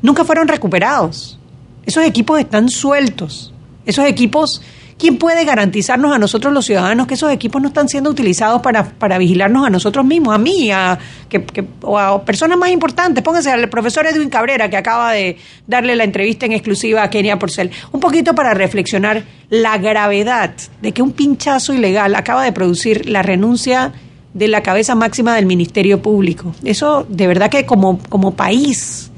nunca 0.04 0.24
fueron 0.24 0.48
recuperados. 0.48 1.40
Esos 1.84 2.06
equipos 2.06 2.40
están 2.40 2.70
sueltos. 2.70 3.54
Esos 3.86 4.06
equipos, 4.06 4.62
¿quién 4.98 5.18
puede 5.18 5.46
garantizarnos 5.46 6.14
a 6.14 6.18
nosotros 6.20 6.54
los 6.54 6.66
ciudadanos 6.66 7.08
que 7.08 7.14
esos 7.16 7.32
equipos 7.32 7.62
no 7.62 7.70
están 7.70 7.88
siendo 7.90 8.10
utilizados 8.10 8.62
para, 8.62 8.84
para 8.84 9.18
vigilarnos 9.18 9.66
a 9.66 9.70
nosotros 9.70 10.06
mismos, 10.06 10.34
a 10.36 10.38
mí, 10.38 10.72
a, 10.72 10.98
que, 11.30 11.44
que- 11.44 11.66
o 11.82 11.98
a 12.00 12.24
personas 12.26 12.58
más 12.58 12.70
importantes? 12.72 13.24
Pónganse 13.24 13.52
al 13.52 13.70
profesor 13.70 14.06
Edwin 14.06 14.30
Cabrera, 14.30 14.70
que 14.70 14.78
acaba 14.78 15.12
de 15.14 15.38
darle 15.68 15.96
la 15.96 16.04
entrevista 16.04 16.46
en 16.46 16.52
exclusiva 16.54 17.04
a 17.04 17.10
Kenia 17.10 17.40
Porcel, 17.40 17.72
un 17.92 18.00
poquito 18.00 18.36
para 18.36 18.54
reflexionar 18.54 19.24
la 19.50 19.78
gravedad 19.78 20.54
de 20.82 20.92
que 20.92 21.02
un 21.02 21.12
pinchazo 21.12 21.74
ilegal 21.74 22.16
acaba 22.16 22.44
de 22.44 22.52
producir 22.52 23.08
la 23.10 23.22
renuncia 23.22 23.92
de 24.34 24.48
la 24.48 24.64
cabeza 24.64 24.96
máxima 24.96 25.36
del 25.36 25.46
Ministerio 25.46 26.02
Público. 26.02 26.56
Eso, 26.64 27.06
de 27.08 27.28
verdad 27.28 27.52
que 27.52 27.68
como, 27.68 28.00
como 28.10 28.34
país, 28.34 29.12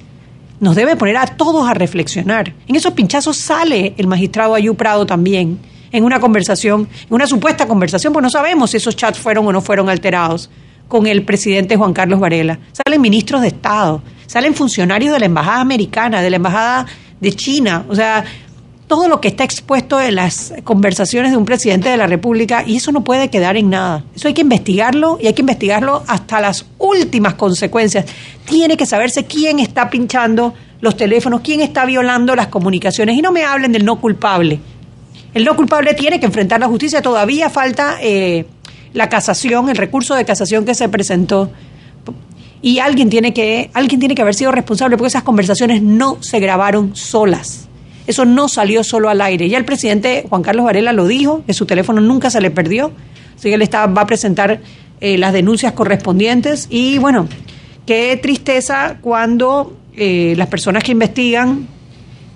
nos 0.59 0.75
debe 0.75 0.95
poner 0.95 1.17
a 1.17 1.27
todos 1.27 1.67
a 1.67 1.73
reflexionar. 1.73 2.53
En 2.67 2.75
esos 2.75 2.93
pinchazos 2.93 3.37
sale 3.37 3.93
el 3.97 4.07
magistrado 4.07 4.55
Ayú 4.55 4.75
Prado 4.75 5.05
también, 5.05 5.59
en 5.91 6.03
una 6.03 6.19
conversación, 6.19 6.87
en 7.07 7.13
una 7.13 7.27
supuesta 7.27 7.67
conversación, 7.67 8.11
pues 8.11 8.23
no 8.23 8.29
sabemos 8.29 8.71
si 8.71 8.77
esos 8.77 8.95
chats 8.95 9.17
fueron 9.17 9.47
o 9.47 9.51
no 9.51 9.61
fueron 9.61 9.89
alterados 9.89 10.49
con 10.87 11.07
el 11.07 11.23
presidente 11.23 11.77
Juan 11.77 11.93
Carlos 11.93 12.19
Varela. 12.19 12.59
Salen 12.71 13.01
ministros 13.01 13.41
de 13.41 13.47
Estado, 13.47 14.01
salen 14.27 14.53
funcionarios 14.53 15.13
de 15.13 15.19
la 15.19 15.25
Embajada 15.25 15.61
Americana, 15.61 16.21
de 16.21 16.29
la 16.29 16.35
Embajada 16.35 16.85
de 17.19 17.31
China, 17.33 17.85
o 17.87 17.95
sea, 17.95 18.23
todo 18.87 19.07
lo 19.07 19.19
que 19.19 19.27
está 19.27 19.43
expuesto 19.43 19.99
en 19.99 20.15
las 20.15 20.53
conversaciones 20.63 21.31
de 21.31 21.37
un 21.37 21.45
presidente 21.45 21.89
de 21.89 21.97
la 21.97 22.07
República 22.07 22.63
y 22.65 22.75
eso 22.77 22.91
no 22.91 23.03
puede 23.03 23.29
quedar 23.29 23.57
en 23.57 23.69
nada. 23.71 24.03
Eso 24.15 24.27
hay 24.27 24.33
que 24.33 24.41
investigarlo 24.41 25.17
y 25.21 25.27
hay 25.27 25.33
que 25.33 25.41
investigarlo 25.41 26.03
hasta 26.07 26.39
las 26.39 26.65
últimas 26.77 27.33
consecuencias. 27.33 28.05
Tiene 28.45 28.77
que 28.77 28.85
saberse 28.85 29.25
quién 29.25 29.59
está 29.59 29.89
pinchando 29.89 30.53
los 30.81 30.95
teléfonos, 30.95 31.41
quién 31.41 31.61
está 31.61 31.85
violando 31.85 32.35
las 32.35 32.47
comunicaciones 32.47 33.17
y 33.17 33.21
no 33.21 33.31
me 33.31 33.43
hablen 33.43 33.71
del 33.71 33.85
no 33.85 33.99
culpable. 33.99 34.59
El 35.33 35.45
no 35.45 35.55
culpable 35.55 35.93
tiene 35.95 36.19
que 36.19 36.27
enfrentar 36.27 36.59
la 36.59 36.67
justicia. 36.67 37.01
Todavía 37.01 37.49
falta 37.49 37.97
eh, 38.01 38.45
la 38.93 39.09
casación, 39.09 39.69
el 39.69 39.77
recurso 39.77 40.13
de 40.15 40.25
casación 40.25 40.63
que 40.63 40.75
se 40.75 40.87
presentó 40.89 41.51
y 42.61 42.79
alguien 42.79 43.09
tiene 43.09 43.33
que 43.33 43.69
alguien 43.73 43.99
tiene 43.99 44.15
que 44.15 44.21
haber 44.21 44.33
sido 44.33 44.51
responsable 44.51 44.97
porque 44.97 45.09
esas 45.09 45.23
conversaciones 45.23 45.81
no 45.81 46.17
se 46.21 46.39
grabaron 46.39 46.95
solas. 46.95 47.64
Eso 48.07 48.25
no 48.25 48.47
salió 48.47 48.83
solo 48.83 49.09
al 49.09 49.21
aire. 49.21 49.49
Ya 49.49 49.57
el 49.57 49.65
presidente 49.65 50.25
Juan 50.29 50.43
Carlos 50.43 50.65
Varela 50.65 50.93
lo 50.93 51.07
dijo, 51.07 51.43
que 51.45 51.53
su 51.53 51.65
teléfono 51.65 52.01
nunca 52.01 52.29
se 52.29 52.41
le 52.41 52.51
perdió. 52.51 52.91
Así 53.35 53.49
que 53.49 53.55
él 53.55 53.69
va 53.73 54.01
a 54.01 54.07
presentar 54.07 54.61
eh, 55.01 55.17
las 55.17 55.33
denuncias 55.33 55.73
correspondientes. 55.73 56.67
Y 56.69 56.97
bueno, 56.99 57.27
qué 57.85 58.17
tristeza 58.21 58.97
cuando 59.01 59.75
eh, 59.95 60.35
las 60.37 60.47
personas 60.47 60.83
que 60.83 60.91
investigan 60.91 61.67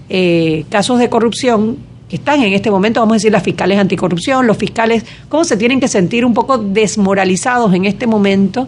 eh, 0.10 0.66
casos 0.70 1.00
de 1.00 1.10
corrupción, 1.10 1.78
que 2.10 2.16
están 2.16 2.42
en 2.42 2.54
este 2.54 2.72
momento, 2.72 3.00
vamos 3.00 3.14
a 3.14 3.18
decir, 3.18 3.32
las 3.32 3.44
fiscales 3.44 3.78
anticorrupción, 3.78 4.48
los 4.48 4.58
fiscales, 4.58 5.06
cómo 5.30 5.44
se 5.44 5.58
tienen 5.58 5.80
que 5.80 5.88
sentir 5.88 6.26
un 6.26 6.34
poco 6.34 6.58
desmoralizados 6.58 7.74
en 7.76 7.86
este 7.86 8.08
momento 8.08 8.68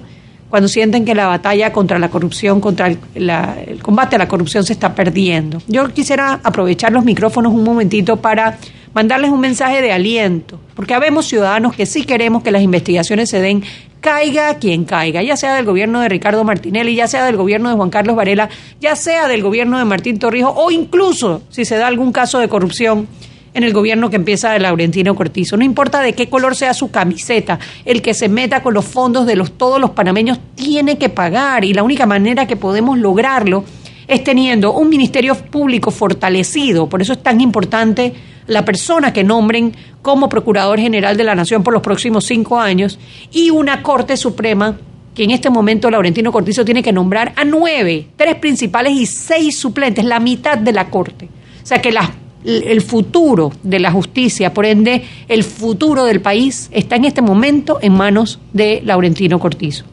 cuando 0.52 0.68
sienten 0.68 1.06
que 1.06 1.16
la 1.16 1.28
batalla 1.28 1.72
contra 1.72 1.98
la 1.98 2.10
corrupción, 2.10 2.60
contra 2.60 2.88
el, 2.88 3.80
combate 3.82 4.18
a 4.18 4.20
la 4.20 4.28
corrupción 4.28 4.66
se 4.66 4.74
está 4.74 4.94
perdiendo. 4.94 5.62
Yo 5.68 5.88
quisiera 5.88 6.42
aprovechar 6.44 6.92
los 6.92 7.06
micrófonos 7.06 7.54
un 7.54 7.64
momentito 7.64 8.18
para 8.18 8.58
mandarles 8.94 9.32
un 9.32 9.40
mensaje 9.40 9.82
de 9.82 9.94
aliento, 9.94 10.60
porque 10.76 10.94
habemos 10.94 11.26
ciudadanos 11.26 11.74
que 11.74 11.86
sí 11.86 12.04
queremos 12.04 12.44
que 12.44 12.52
las 12.52 12.62
investigaciones 12.62 13.30
se 13.30 13.40
den, 13.40 13.64
caiga 14.02 14.56
quien 14.56 14.84
caiga, 14.84 15.24
ya 15.24 15.38
sea 15.38 15.56
del 15.56 15.64
gobierno 15.64 16.02
de 16.02 16.10
Ricardo 16.10 16.44
Martinelli, 16.44 16.96
ya 16.96 17.08
sea 17.08 17.24
del 17.24 17.38
gobierno 17.38 17.70
de 17.70 17.76
Juan 17.76 17.90
Carlos 17.90 18.18
Varela, 18.18 18.50
ya 18.82 18.98
sea 18.98 19.30
del 19.30 19.42
gobierno 19.44 19.80
de 19.80 19.86
Martín 19.86 20.20
Torrijos, 20.20 20.52
o 20.54 20.70
incluso 20.70 21.44
si 21.50 21.64
se 21.64 21.78
da 21.78 21.88
algún 21.88 22.12
caso 22.12 22.40
de 22.40 22.50
corrupción 22.50 23.08
en 23.54 23.64
el 23.64 23.74
gobierno 23.74 24.10
que 24.10 24.16
empieza 24.16 24.52
de 24.52 24.60
Laurentino 24.60 25.16
Cortizo. 25.16 25.58
No 25.58 25.64
importa 25.64 26.02
de 26.02 26.14
qué 26.14 26.30
color 26.30 26.56
sea 26.56 26.74
su 26.74 26.92
camiseta, 26.92 27.60
el 27.86 28.02
que 28.02 28.14
se 28.14 28.30
meta 28.30 28.64
con 28.64 28.74
los 28.74 28.86
fondos 28.86 29.26
de 29.26 29.36
los, 29.36 29.52
todos 29.58 29.80
los 29.80 29.92
panameños 29.92 30.40
tiene 30.56 30.98
que 30.98 31.10
pagar 31.10 31.66
y 31.66 31.74
la 31.74 31.84
única 31.84 32.06
manera 32.06 32.48
que 32.48 32.56
podemos 32.56 32.98
lograrlo 32.98 33.64
es 34.08 34.24
teniendo 34.24 34.74
un 34.74 34.90
ministerio 34.90 35.36
público 35.36 35.92
fortalecido. 35.92 36.88
Por 36.90 37.02
eso 37.02 37.14
es 37.14 37.24
tan 37.24 37.42
importante 37.42 38.14
la 38.48 38.66
persona 38.66 39.14
que 39.14 39.24
nombren 39.24 39.76
como 40.02 40.30
Procurador 40.30 40.80
General 40.80 41.16
de 41.16 41.24
la 41.24 41.36
Nación 41.36 41.64
por 41.64 41.74
los 41.74 41.82
próximos 41.82 42.26
cinco 42.26 42.60
años 42.60 43.00
y 43.32 43.50
una 43.50 43.84
Corte 43.84 44.18
Suprema 44.18 44.78
que 45.14 45.24
en 45.26 45.32
este 45.32 45.50
momento 45.50 45.90
Laurentino 45.90 46.32
Cortizo 46.32 46.64
tiene 46.64 46.82
que 46.82 46.94
nombrar 46.94 47.34
a 47.36 47.44
nueve, 47.44 48.08
tres 48.16 48.36
principales 48.36 48.94
y 48.94 49.06
seis 49.06 49.58
suplentes, 49.58 50.06
la 50.06 50.20
mitad 50.20 50.58
de 50.58 50.72
la 50.72 50.90
Corte. 50.90 51.30
O 51.62 51.66
sea 51.66 51.82
que 51.82 51.92
las 51.92 52.10
el 52.44 52.82
futuro 52.82 53.52
de 53.64 53.80
la 53.80 53.92
justicia, 53.92 54.54
por 54.54 54.66
ende 54.66 55.04
el 55.28 55.44
futuro 55.44 56.06
del 56.06 56.22
país 56.22 56.70
está 56.72 56.96
en 56.96 57.06
este 57.06 57.22
momento 57.22 57.80
en 57.82 57.94
manos 57.94 58.40
de 58.54 58.82
Laurentino 58.84 59.40
Cortizo. 59.40 59.86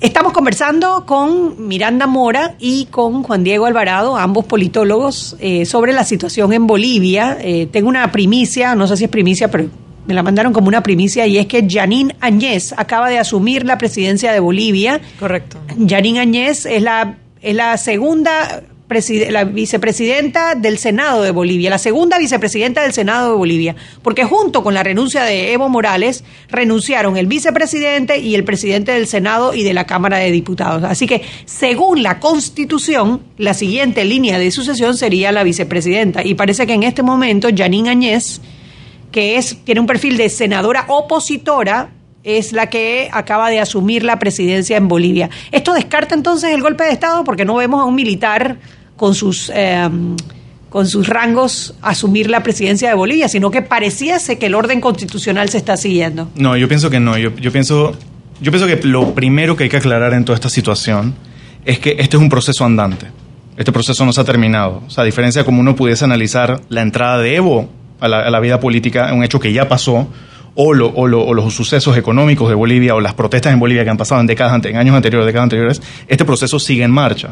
Estamos 0.00 0.32
conversando 0.32 1.04
con 1.04 1.68
Miranda 1.68 2.06
Mora 2.06 2.54
y 2.58 2.86
con 2.86 3.22
Juan 3.22 3.44
Diego 3.44 3.66
Alvarado, 3.66 4.16
ambos 4.16 4.46
politólogos, 4.46 5.36
eh, 5.40 5.66
sobre 5.66 5.92
la 5.92 6.04
situación 6.04 6.54
en 6.54 6.66
Bolivia. 6.66 7.36
Eh, 7.38 7.68
tengo 7.70 7.90
una 7.90 8.10
primicia, 8.10 8.74
no 8.74 8.86
sé 8.86 8.96
si 8.96 9.04
es 9.04 9.10
primicia, 9.10 9.50
pero 9.50 9.68
me 10.06 10.14
la 10.14 10.22
mandaron 10.22 10.54
como 10.54 10.68
una 10.68 10.82
primicia, 10.82 11.26
y 11.26 11.36
es 11.36 11.46
que 11.46 11.66
Janine 11.68 12.16
Añez 12.20 12.72
acaba 12.78 13.10
de 13.10 13.18
asumir 13.18 13.66
la 13.66 13.76
presidencia 13.76 14.32
de 14.32 14.40
Bolivia. 14.40 15.02
Correcto. 15.18 15.58
Janine 15.86 16.20
Añez 16.20 16.64
es 16.64 16.80
la, 16.80 17.18
es 17.42 17.54
la 17.54 17.76
segunda 17.76 18.62
la 19.30 19.44
vicepresidenta 19.44 20.56
del 20.56 20.76
Senado 20.76 21.22
de 21.22 21.30
Bolivia, 21.30 21.70
la 21.70 21.78
segunda 21.78 22.18
vicepresidenta 22.18 22.82
del 22.82 22.92
Senado 22.92 23.30
de 23.30 23.36
Bolivia, 23.36 23.76
porque 24.02 24.24
junto 24.24 24.64
con 24.64 24.74
la 24.74 24.82
renuncia 24.82 25.22
de 25.22 25.52
Evo 25.52 25.68
Morales 25.68 26.24
renunciaron 26.48 27.16
el 27.16 27.28
vicepresidente 27.28 28.18
y 28.18 28.34
el 28.34 28.42
presidente 28.42 28.90
del 28.92 29.06
Senado 29.06 29.54
y 29.54 29.62
de 29.62 29.74
la 29.74 29.86
Cámara 29.86 30.18
de 30.18 30.32
Diputados. 30.32 30.82
Así 30.82 31.06
que, 31.06 31.22
según 31.44 32.02
la 32.02 32.18
Constitución, 32.18 33.22
la 33.38 33.54
siguiente 33.54 34.04
línea 34.04 34.40
de 34.40 34.50
sucesión 34.50 34.96
sería 34.96 35.30
la 35.30 35.44
vicepresidenta. 35.44 36.24
Y 36.24 36.34
parece 36.34 36.66
que 36.66 36.74
en 36.74 36.82
este 36.82 37.04
momento 37.04 37.48
Janine 37.56 37.90
Añez, 37.90 38.40
que 39.12 39.36
es, 39.36 39.56
tiene 39.64 39.80
un 39.80 39.86
perfil 39.86 40.16
de 40.16 40.28
senadora 40.28 40.86
opositora, 40.88 41.90
es 42.22 42.52
la 42.52 42.68
que 42.68 43.08
acaba 43.12 43.48
de 43.50 43.60
asumir 43.60 44.02
la 44.02 44.18
presidencia 44.18 44.76
en 44.76 44.88
Bolivia. 44.88 45.30
¿Esto 45.52 45.72
descarta 45.72 46.14
entonces 46.14 46.52
el 46.52 46.60
golpe 46.60 46.84
de 46.84 46.90
Estado? 46.90 47.24
Porque 47.24 47.44
no 47.44 47.54
vemos 47.54 47.80
a 47.80 47.84
un 47.84 47.94
militar 47.94 48.58
con 49.00 49.14
sus, 49.14 49.50
em, 49.54 50.14
con 50.68 50.86
sus 50.86 51.08
rangos 51.08 51.72
asumir 51.80 52.28
la 52.28 52.42
presidencia 52.42 52.90
de 52.90 52.94
Bolivia, 52.94 53.30
sino 53.30 53.50
que 53.50 53.62
pareciese 53.62 54.38
que 54.38 54.44
el 54.44 54.54
orden 54.54 54.82
constitucional 54.82 55.48
se 55.48 55.56
está 55.56 55.78
siguiendo. 55.78 56.28
No, 56.34 56.54
yo 56.54 56.68
pienso 56.68 56.90
que 56.90 57.00
no. 57.00 57.16
Yo, 57.16 57.32
pienso, 57.50 57.94
yo 58.42 58.52
pienso 58.52 58.66
que 58.66 58.78
lo 58.86 59.14
primero 59.14 59.56
que 59.56 59.64
hay 59.64 59.70
que 59.70 59.78
aclarar 59.78 60.12
en 60.12 60.26
toda 60.26 60.36
esta 60.36 60.50
situación 60.50 61.14
es 61.64 61.78
que 61.78 61.96
este 61.98 62.18
es 62.18 62.22
un 62.22 62.28
proceso 62.28 62.62
andante. 62.66 63.06
Este 63.56 63.72
proceso 63.72 64.04
no 64.04 64.12
se 64.12 64.20
ha 64.20 64.24
terminado. 64.24 64.82
O 64.86 64.90
sea, 64.90 65.00
a 65.00 65.06
diferencia 65.06 65.40
de 65.40 65.46
como 65.46 65.60
uno 65.60 65.74
pudiese 65.74 66.04
analizar 66.04 66.60
la 66.68 66.82
entrada 66.82 67.16
de 67.22 67.36
Evo 67.36 67.70
a 68.00 68.06
la, 68.06 68.40
vida 68.40 68.60
política, 68.60 69.14
un 69.14 69.24
hecho 69.24 69.40
que 69.40 69.54
ya 69.54 69.66
pasó, 69.66 70.08
o, 70.54 70.74
o, 70.74 71.04
o, 71.04 71.34
los 71.34 71.54
sucesos 71.54 71.96
económicos 71.96 72.50
de 72.50 72.54
Bolivia 72.54 72.94
o 72.94 73.00
las 73.00 73.14
protestas 73.14 73.54
en 73.54 73.60
Bolivia 73.60 73.82
que 73.82 73.88
han 73.88 73.96
pasado 73.96 74.20
en 74.20 74.26
décadas 74.26 74.62
en 74.62 74.76
años 74.76 74.94
anteriores, 74.94 75.24
décadas 75.24 75.44
anteriores, 75.44 75.82
este 76.06 76.26
proceso 76.26 76.58
sigue 76.58 76.84
en 76.84 76.90
marcha. 76.90 77.30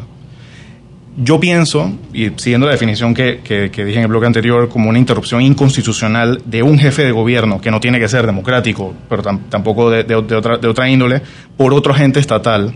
Yo 1.21 1.37
pienso, 1.37 1.91
y 2.13 2.29
siguiendo 2.37 2.65
la 2.65 2.71
definición 2.71 3.13
que, 3.13 3.41
dije 3.43 3.97
en 3.97 4.03
el 4.03 4.07
bloque 4.07 4.25
anterior, 4.25 4.69
como 4.69 4.89
una 4.89 4.99
interrupción 4.99 5.41
inconstitucional 5.41 6.41
de 6.45 6.63
un 6.63 6.79
jefe 6.79 7.03
de 7.03 7.11
gobierno, 7.11 7.59
que 7.59 7.71
no 7.71 7.81
tiene 7.81 7.99
que 7.99 8.07
ser 8.07 8.25
democrático, 8.25 8.93
pero 9.09 9.21
tampoco 9.49 9.89
de, 9.89 10.15
otra, 10.15 10.57
de 10.57 10.67
otra 10.69 10.89
índole, 10.89 11.21
por 11.57 11.73
otro 11.73 11.91
agente 11.93 12.21
estatal, 12.21 12.73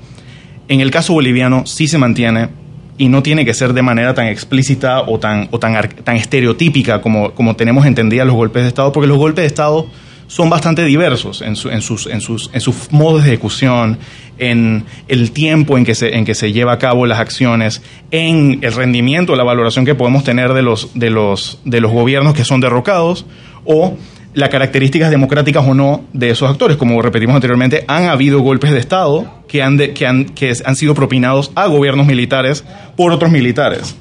en 0.68 0.82
el 0.82 0.92
caso 0.92 1.14
boliviano 1.14 1.66
sí 1.66 1.88
se 1.88 1.98
mantiene 1.98 2.50
y 2.98 3.08
no 3.08 3.24
tiene 3.24 3.46
que 3.46 3.54
ser 3.54 3.72
de 3.72 3.82
manera 3.82 4.14
tan 4.14 4.28
explícita 4.28 5.04
o 5.04 5.20
tan, 5.20 5.48
o 5.52 5.60
tan, 5.60 5.90
tan 6.04 6.18
estereotípica 6.18 7.00
como, 7.00 7.32
como 7.32 7.56
tenemos 7.56 7.86
entendida 7.86 8.26
los 8.26 8.36
golpes 8.36 8.64
de 8.64 8.68
Estado, 8.68 8.92
porque 8.92 9.08
los 9.08 9.18
golpes 9.18 9.44
de 9.44 9.48
Estado 9.48 9.88
son 10.34 10.50
bastante 10.50 10.84
diversos 10.84 11.44
en, 11.44 11.50
en, 11.72 11.82
sus, 11.82 12.92
modos 12.92 13.24
de 13.24 13.30
ejecución, 13.30 14.00
en 14.40 14.84
el 15.08 15.32
tiempo 15.32 15.78
en 15.78 15.86
que, 15.86 15.94
se, 15.94 16.52
lleva 16.52 16.74
a 16.74 16.80
cabo 16.80 17.06
las 17.06 17.20
acciones, 17.20 17.84
en 18.10 18.58
el 18.64 18.74
rendimiento, 18.74 19.36
la 19.36 19.44
valoración 19.44 19.86
que 19.86 19.94
podemos 19.94 20.24
tener 20.24 20.54
de 20.54 20.64
los, 20.64 21.60
gobiernos 21.64 22.34
que 22.34 22.44
son 22.46 22.62
derrocados 22.62 23.28
o 23.64 23.96
las 24.34 24.50
características 24.50 25.12
democráticas 25.12 25.68
o 25.68 25.76
no 25.76 26.04
de 26.14 26.32
esos 26.32 26.50
actores. 26.50 26.78
Como 26.78 27.00
repetimos 27.04 27.36
anteriormente, 27.36 27.86
han 27.88 28.06
habido 28.06 28.40
golpes 28.40 28.72
de 28.72 28.80
Estado 28.80 29.44
que 29.48 29.62
han 29.62 30.76
sido 30.76 30.96
propinados 30.96 31.52
a 31.54 31.68
gobiernos 31.68 32.08
militares 32.08 32.64
por 32.98 33.12
otros 33.12 33.30
militares. 33.30 33.96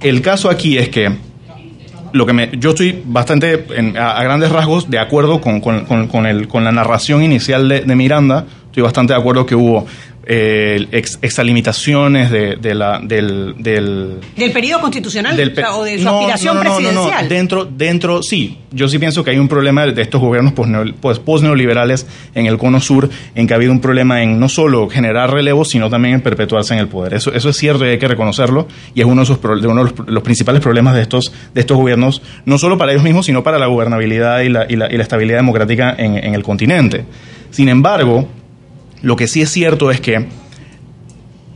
El 0.00 0.22
caso 0.22 0.48
aquí 0.48 0.78
es 0.78 0.90
que 0.90 1.10
lo 2.12 2.26
que 2.26 2.32
me, 2.32 2.50
yo 2.58 2.70
estoy 2.70 3.02
bastante, 3.04 3.66
a, 3.98 4.22
grandes 4.22 4.50
rasgos, 4.50 4.90
de 4.90 4.98
acuerdo 4.98 5.40
con, 5.40 5.60
con, 5.60 5.84
con, 6.08 6.26
el, 6.26 6.48
con 6.48 6.64
la 6.64 6.72
narración 6.72 7.22
inicial 7.22 7.68
de 7.68 7.96
Miranda. 7.96 8.46
Estoy 8.72 8.84
bastante 8.84 9.12
de 9.12 9.18
acuerdo 9.20 9.44
que 9.44 9.54
hubo 9.54 9.84
eh, 10.24 10.86
ex, 10.92 11.18
extralimitaciones 11.20 12.30
de, 12.30 12.56
de 12.56 12.74
la, 12.74 13.00
del, 13.02 13.54
del... 13.58 14.18
¿Del 14.34 14.50
periodo 14.50 14.80
constitucional? 14.80 15.34
o, 15.34 15.84
de 15.84 15.98
su 15.98 16.08
aspiración 16.08 16.58
presidencial? 16.58 17.28
Dentro, 17.28 17.66
dentro, 17.66 18.22
sí. 18.22 18.56
Yo 18.70 18.88
sí 18.88 18.98
pienso 18.98 19.22
que 19.22 19.32
hay 19.32 19.38
un 19.38 19.48
problema 19.48 19.84
de 19.84 20.00
estos 20.00 20.22
gobiernos 20.22 20.54
post-neoliberales 20.54 22.06
en 22.34 22.46
el 22.46 22.56
cono 22.56 22.80
sur, 22.80 23.10
en 23.34 23.46
que 23.46 23.52
ha 23.52 23.56
habido 23.56 23.72
un 23.72 23.80
problema 23.80 24.22
en 24.22 24.40
no 24.40 24.48
solo 24.48 24.88
generar 24.88 25.30
relevo, 25.30 25.66
sino 25.66 25.90
también 25.90 26.14
en 26.14 26.20
perpetuarse 26.22 26.72
en 26.72 26.80
el 26.80 26.88
poder. 26.88 27.12
Eso, 27.12 27.30
eso 27.34 27.50
es 27.50 27.56
cierto 27.58 27.84
y 27.84 27.90
hay 27.90 27.98
que 27.98 28.08
reconocerlo, 28.08 28.68
y 28.94 29.02
es 29.02 29.06
uno 29.06 29.20
de, 29.20 29.26
sus, 29.26 29.42
de 29.42 29.66
uno 29.66 29.84
de 29.84 29.92
los, 30.06 30.22
principales 30.22 30.62
problemas 30.62 30.94
de 30.94 31.02
estos, 31.02 31.30
de 31.52 31.60
estos 31.60 31.76
gobiernos, 31.76 32.22
no 32.46 32.56
solo 32.56 32.78
para 32.78 32.92
ellos 32.92 33.04
mismos, 33.04 33.26
sino 33.26 33.42
para 33.42 33.58
la 33.58 33.66
gobernabilidad 33.66 34.40
y 34.40 34.48
la, 34.48 34.64
y 34.66 34.76
la, 34.76 34.90
y 34.90 34.96
la 34.96 35.02
estabilidad 35.02 35.36
democrática 35.36 35.94
en, 35.98 36.16
en 36.16 36.34
el 36.34 36.42
continente. 36.42 37.04
Sin 37.50 37.68
embargo, 37.68 38.26
lo 39.02 39.16
que 39.16 39.26
sí 39.26 39.42
es 39.42 39.50
cierto 39.50 39.90
es 39.90 40.00
que 40.00 40.26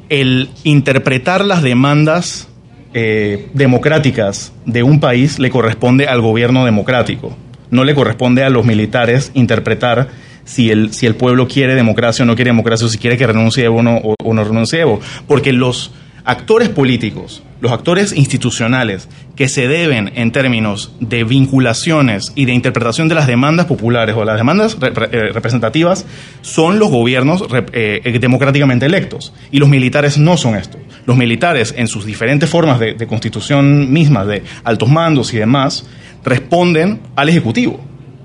el 0.08 0.50
interpretar 0.64 1.44
las 1.44 1.62
demandas 1.62 2.48
eh, 2.94 3.48
democráticas 3.54 4.52
de 4.64 4.82
un 4.82 5.00
país 5.00 5.38
le 5.38 5.50
corresponde 5.50 6.06
al 6.06 6.20
gobierno 6.20 6.64
democrático. 6.64 7.36
No 7.70 7.84
le 7.84 7.94
corresponde 7.94 8.44
a 8.44 8.50
los 8.50 8.64
militares 8.64 9.32
interpretar 9.34 10.08
si 10.44 10.70
el, 10.70 10.92
si 10.92 11.06
el 11.06 11.16
pueblo 11.16 11.48
quiere 11.48 11.74
democracia 11.74 12.22
o 12.22 12.26
no 12.26 12.36
quiere 12.36 12.50
democracia, 12.50 12.86
o 12.86 12.88
si 12.88 12.98
quiere 12.98 13.16
que 13.16 13.26
renuncie 13.26 13.64
Evo 13.64 13.82
no, 13.82 13.96
o, 13.96 14.14
o 14.22 14.34
no 14.34 14.44
renuncie. 14.44 14.84
Porque 15.26 15.52
los 15.52 15.92
actores 16.26 16.68
políticos, 16.68 17.42
los 17.60 17.70
actores 17.70 18.12
institucionales 18.12 19.08
que 19.36 19.48
se 19.48 19.68
deben 19.68 20.10
en 20.16 20.32
términos 20.32 20.92
de 20.98 21.22
vinculaciones 21.22 22.32
y 22.34 22.46
de 22.46 22.52
interpretación 22.52 23.08
de 23.08 23.14
las 23.14 23.28
demandas 23.28 23.66
populares 23.66 24.16
o 24.16 24.24
las 24.24 24.36
demandas 24.36 24.76
eh, 24.82 25.30
representativas 25.32 26.04
son 26.42 26.80
los 26.80 26.90
gobiernos 26.90 27.44
eh, 27.72 28.00
eh, 28.04 28.18
democráticamente 28.18 28.86
electos 28.86 29.32
y 29.52 29.58
los 29.58 29.68
militares 29.68 30.18
no 30.18 30.36
son 30.36 30.56
esto. 30.56 30.78
Los 31.06 31.16
militares 31.16 31.72
en 31.76 31.86
sus 31.86 32.04
diferentes 32.04 32.50
formas 32.50 32.80
de, 32.80 33.06
constitución 33.06 33.92
misma, 33.92 34.24
de 34.24 34.42
altos 34.64 34.88
mandos 34.90 35.32
y 35.32 35.38
demás, 35.38 35.86
responden 36.24 37.00
al 37.14 37.28
Ejecutivo 37.28 37.80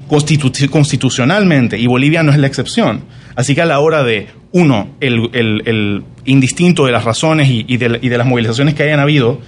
constitu- 0.10 0.70
constitucionalmente 0.70 1.78
y 1.78 1.86
Bolivia 1.86 2.24
no 2.24 2.32
es 2.32 2.40
la 2.40 2.48
excepción. 2.48 3.04
Así 3.36 3.54
que 3.54 3.62
a 3.62 3.66
la 3.66 3.80
hora 3.80 4.04
de, 4.04 4.28
uno, 4.52 4.90
el 5.00 6.04
indistinto 6.26 6.86
de 6.86 6.92
las 6.92 7.04
razones 7.04 7.50
y, 7.50 7.78
de, 7.78 8.00
y 8.02 8.10
de 8.10 8.18
las 8.18 8.28
movilizaciones 8.28 8.74
que 8.76 8.84
hayan 8.84 9.00
habido, 9.00 9.40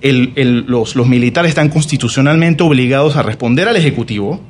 el- 0.00 0.32
el- 0.36 0.64
los, 0.66 0.94
militares 1.06 1.50
están 1.50 1.68
constitucionalmente 1.68 2.62
obligados 2.62 3.16
a 3.16 3.22
responder 3.22 3.68
al 3.68 3.76
Ejecutivo, 3.76 4.40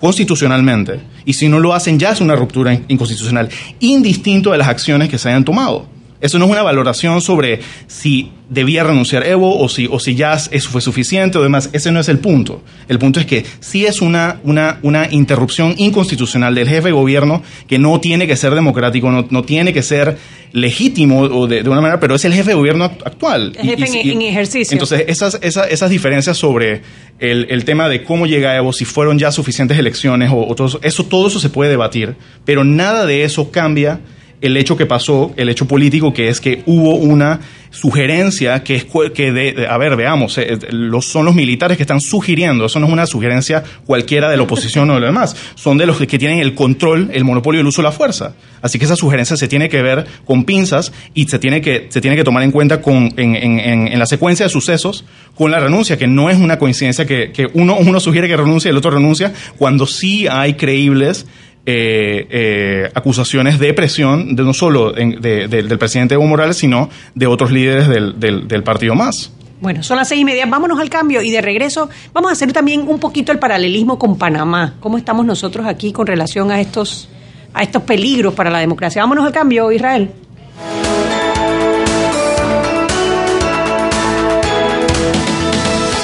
constitucionalmente, 0.00 1.00
y 1.24 1.32
si 1.34 1.48
no 1.48 1.60
lo 1.60 1.72
hacen 1.72 1.98
ya 1.98 2.10
es 2.12 2.20
una 2.20 2.36
ruptura 2.36 2.74
in- 2.74 2.84
inconstitucional, 2.88 3.48
indistinto 3.80 4.52
de 4.52 4.58
las 4.58 4.68
acciones 4.68 5.08
que 5.08 5.18
se 5.18 5.28
hayan 5.28 5.44
tomado. 5.44 5.86
Eso 6.24 6.38
no 6.38 6.46
es 6.46 6.50
una 6.50 6.62
valoración 6.62 7.20
sobre 7.20 7.60
si 7.86 8.30
debía 8.48 8.82
renunciar 8.84 9.26
Evo 9.26 9.58
o 9.58 9.68
si, 9.68 9.88
o 9.90 9.98
si 10.00 10.14
ya 10.14 10.34
eso 10.34 10.70
fue 10.70 10.80
suficiente 10.80 11.38
o 11.38 11.42
demás. 11.42 11.70
Ese 11.72 11.92
no 11.92 12.00
es 12.00 12.08
el 12.08 12.18
punto. 12.18 12.62
El 12.88 12.98
punto 12.98 13.20
es 13.20 13.26
que 13.26 13.44
sí 13.60 13.84
es 13.86 14.00
una, 14.02 14.40
una, 14.42 14.78
una 14.82 15.08
interrupción 15.10 15.74
inconstitucional 15.76 16.54
del 16.54 16.68
jefe 16.68 16.88
de 16.88 16.92
gobierno 16.92 17.42
que 17.68 17.78
no 17.78 18.00
tiene 18.00 18.26
que 18.26 18.36
ser 18.36 18.54
democrático, 18.54 19.10
no, 19.10 19.26
no 19.30 19.42
tiene 19.44 19.72
que 19.72 19.82
ser 19.82 20.16
legítimo 20.52 21.20
o 21.20 21.46
de, 21.46 21.62
de 21.62 21.68
una 21.68 21.80
manera, 21.80 22.00
pero 22.00 22.14
es 22.14 22.24
el 22.24 22.32
jefe 22.32 22.50
de 22.50 22.54
gobierno 22.54 22.84
act- 22.84 23.02
actual. 23.04 23.52
El 23.58 23.66
jefe 23.66 23.84
en- 23.86 24.10
en 24.12 24.22
ejercicio. 24.22 24.74
Entonces, 24.74 25.04
esas, 25.08 25.38
esas, 25.42 25.70
esas 25.70 25.90
diferencias 25.90 26.36
sobre 26.36 26.82
el, 27.18 27.46
el 27.50 27.64
tema 27.64 27.88
de 27.88 28.02
cómo 28.04 28.26
llega 28.26 28.56
Evo, 28.56 28.72
si 28.72 28.84
fueron 28.84 29.18
ya 29.18 29.32
suficientes 29.32 29.78
elecciones 29.78 30.30
o, 30.30 30.46
o 30.46 30.54
todo 30.54 30.68
eso, 30.68 30.80
eso, 30.82 31.04
todo 31.04 31.28
eso 31.28 31.40
se 31.40 31.50
puede 31.50 31.70
debatir, 31.70 32.14
pero 32.44 32.64
nada 32.64 33.04
de 33.04 33.24
eso 33.24 33.50
cambia 33.50 34.00
el 34.46 34.56
hecho 34.56 34.76
que 34.76 34.86
pasó, 34.86 35.32
el 35.36 35.48
hecho 35.48 35.66
político, 35.66 36.12
que 36.12 36.28
es 36.28 36.40
que 36.40 36.62
hubo 36.66 36.94
una 36.96 37.40
sugerencia 37.70 38.62
que 38.62 38.76
es 38.76 38.86
que 39.14 39.32
de, 39.32 39.66
a 39.68 39.76
ver, 39.78 39.96
veamos, 39.96 40.38
eh, 40.38 40.58
los, 40.70 41.06
son 41.06 41.24
los 41.24 41.34
militares 41.34 41.76
que 41.76 41.82
están 41.82 42.00
sugiriendo, 42.00 42.66
eso 42.66 42.78
no 42.78 42.86
es 42.86 42.92
una 42.92 43.06
sugerencia 43.06 43.62
cualquiera 43.84 44.28
de 44.30 44.36
la 44.36 44.44
oposición 44.44 44.88
o 44.90 44.94
de 44.94 45.00
lo 45.00 45.06
demás, 45.06 45.34
son 45.56 45.76
de 45.76 45.84
los 45.86 45.98
que 45.98 46.18
tienen 46.18 46.38
el 46.38 46.54
control, 46.54 47.10
el 47.12 47.24
monopolio 47.24 47.58
del 47.58 47.66
uso 47.66 47.82
de 47.82 47.88
la 47.88 47.92
fuerza. 47.92 48.34
Así 48.62 48.78
que 48.78 48.84
esa 48.84 48.96
sugerencia 48.96 49.36
se 49.36 49.48
tiene 49.48 49.68
que 49.68 49.82
ver 49.82 50.06
con 50.24 50.44
pinzas 50.44 50.92
y 51.14 51.24
se 51.26 51.38
tiene 51.38 51.60
que, 51.60 51.86
se 51.90 52.00
tiene 52.00 52.16
que 52.16 52.24
tomar 52.24 52.42
en 52.44 52.52
cuenta 52.52 52.80
con, 52.80 53.12
en, 53.16 53.34
en- 53.36 53.58
en- 53.60 53.98
la 53.98 54.06
secuencia 54.06 54.46
de 54.46 54.50
sucesos 54.50 55.04
con 55.34 55.50
la 55.50 55.60
renuncia, 55.60 55.98
que 55.98 56.06
no 56.06 56.30
es 56.30 56.38
una 56.38 56.58
coincidencia 56.58 57.06
que, 57.06 57.32
que 57.32 57.48
uno, 57.54 57.76
uno 57.76 58.00
sugiere 58.00 58.28
que 58.28 58.36
renuncie 58.36 58.68
y 58.68 58.72
el 58.72 58.76
otro 58.76 58.90
renuncia, 58.92 59.32
cuando 59.58 59.86
sí 59.86 60.26
hay 60.28 60.54
creíbles 60.54 61.26
eh, 61.66 62.26
eh, 62.30 62.90
acusaciones 62.94 63.58
de 63.58 63.72
presión, 63.74 64.36
de 64.36 64.42
no 64.42 64.52
solo 64.54 64.96
en- 64.96 65.20
de- 65.20 65.48
de- 65.48 65.62
del 65.62 65.78
presidente 65.78 66.14
Evo 66.14 66.26
Morales, 66.26 66.56
sino 66.58 66.90
de 67.14 67.26
otros 67.26 67.50
líderes 67.50 67.88
del, 67.88 68.18
del- 68.20 68.46
del 68.48 68.62
partido 68.62 68.94
más. 68.94 69.30
Bueno, 69.60 69.82
son 69.82 69.96
las 69.96 70.08
seis 70.08 70.20
y 70.20 70.24
media, 70.26 70.44
vámonos 70.46 70.78
al 70.78 70.90
cambio 70.90 71.22
y 71.22 71.30
de 71.30 71.40
regreso 71.40 71.88
vamos 72.12 72.30
a 72.30 72.32
hacer 72.32 72.52
también 72.52 72.84
un 72.86 72.98
poquito 73.00 73.32
el 73.32 73.38
paralelismo 73.38 73.98
con 73.98 74.18
Panamá. 74.18 74.74
¿Cómo 74.80 74.98
estamos 74.98 75.24
nosotros 75.24 75.66
aquí 75.66 75.90
con 75.92 76.06
relación 76.06 76.50
a 76.50 76.60
estos, 76.60 77.08
a 77.54 77.62
estos 77.62 77.82
peligros 77.84 78.34
para 78.34 78.50
la 78.50 78.58
democracia? 78.58 79.00
Vámonos 79.00 79.24
al 79.24 79.32
cambio, 79.32 79.72
Israel. 79.72 80.10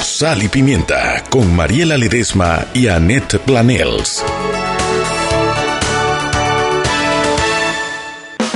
Sal 0.01 0.43
y 0.43 0.47
Pimienta 0.47 1.23
con 1.29 1.55
Mariela 1.55 1.97
Ledesma 1.97 2.65
y 2.73 2.87
Annette 2.87 3.39
Planels. 3.39 4.23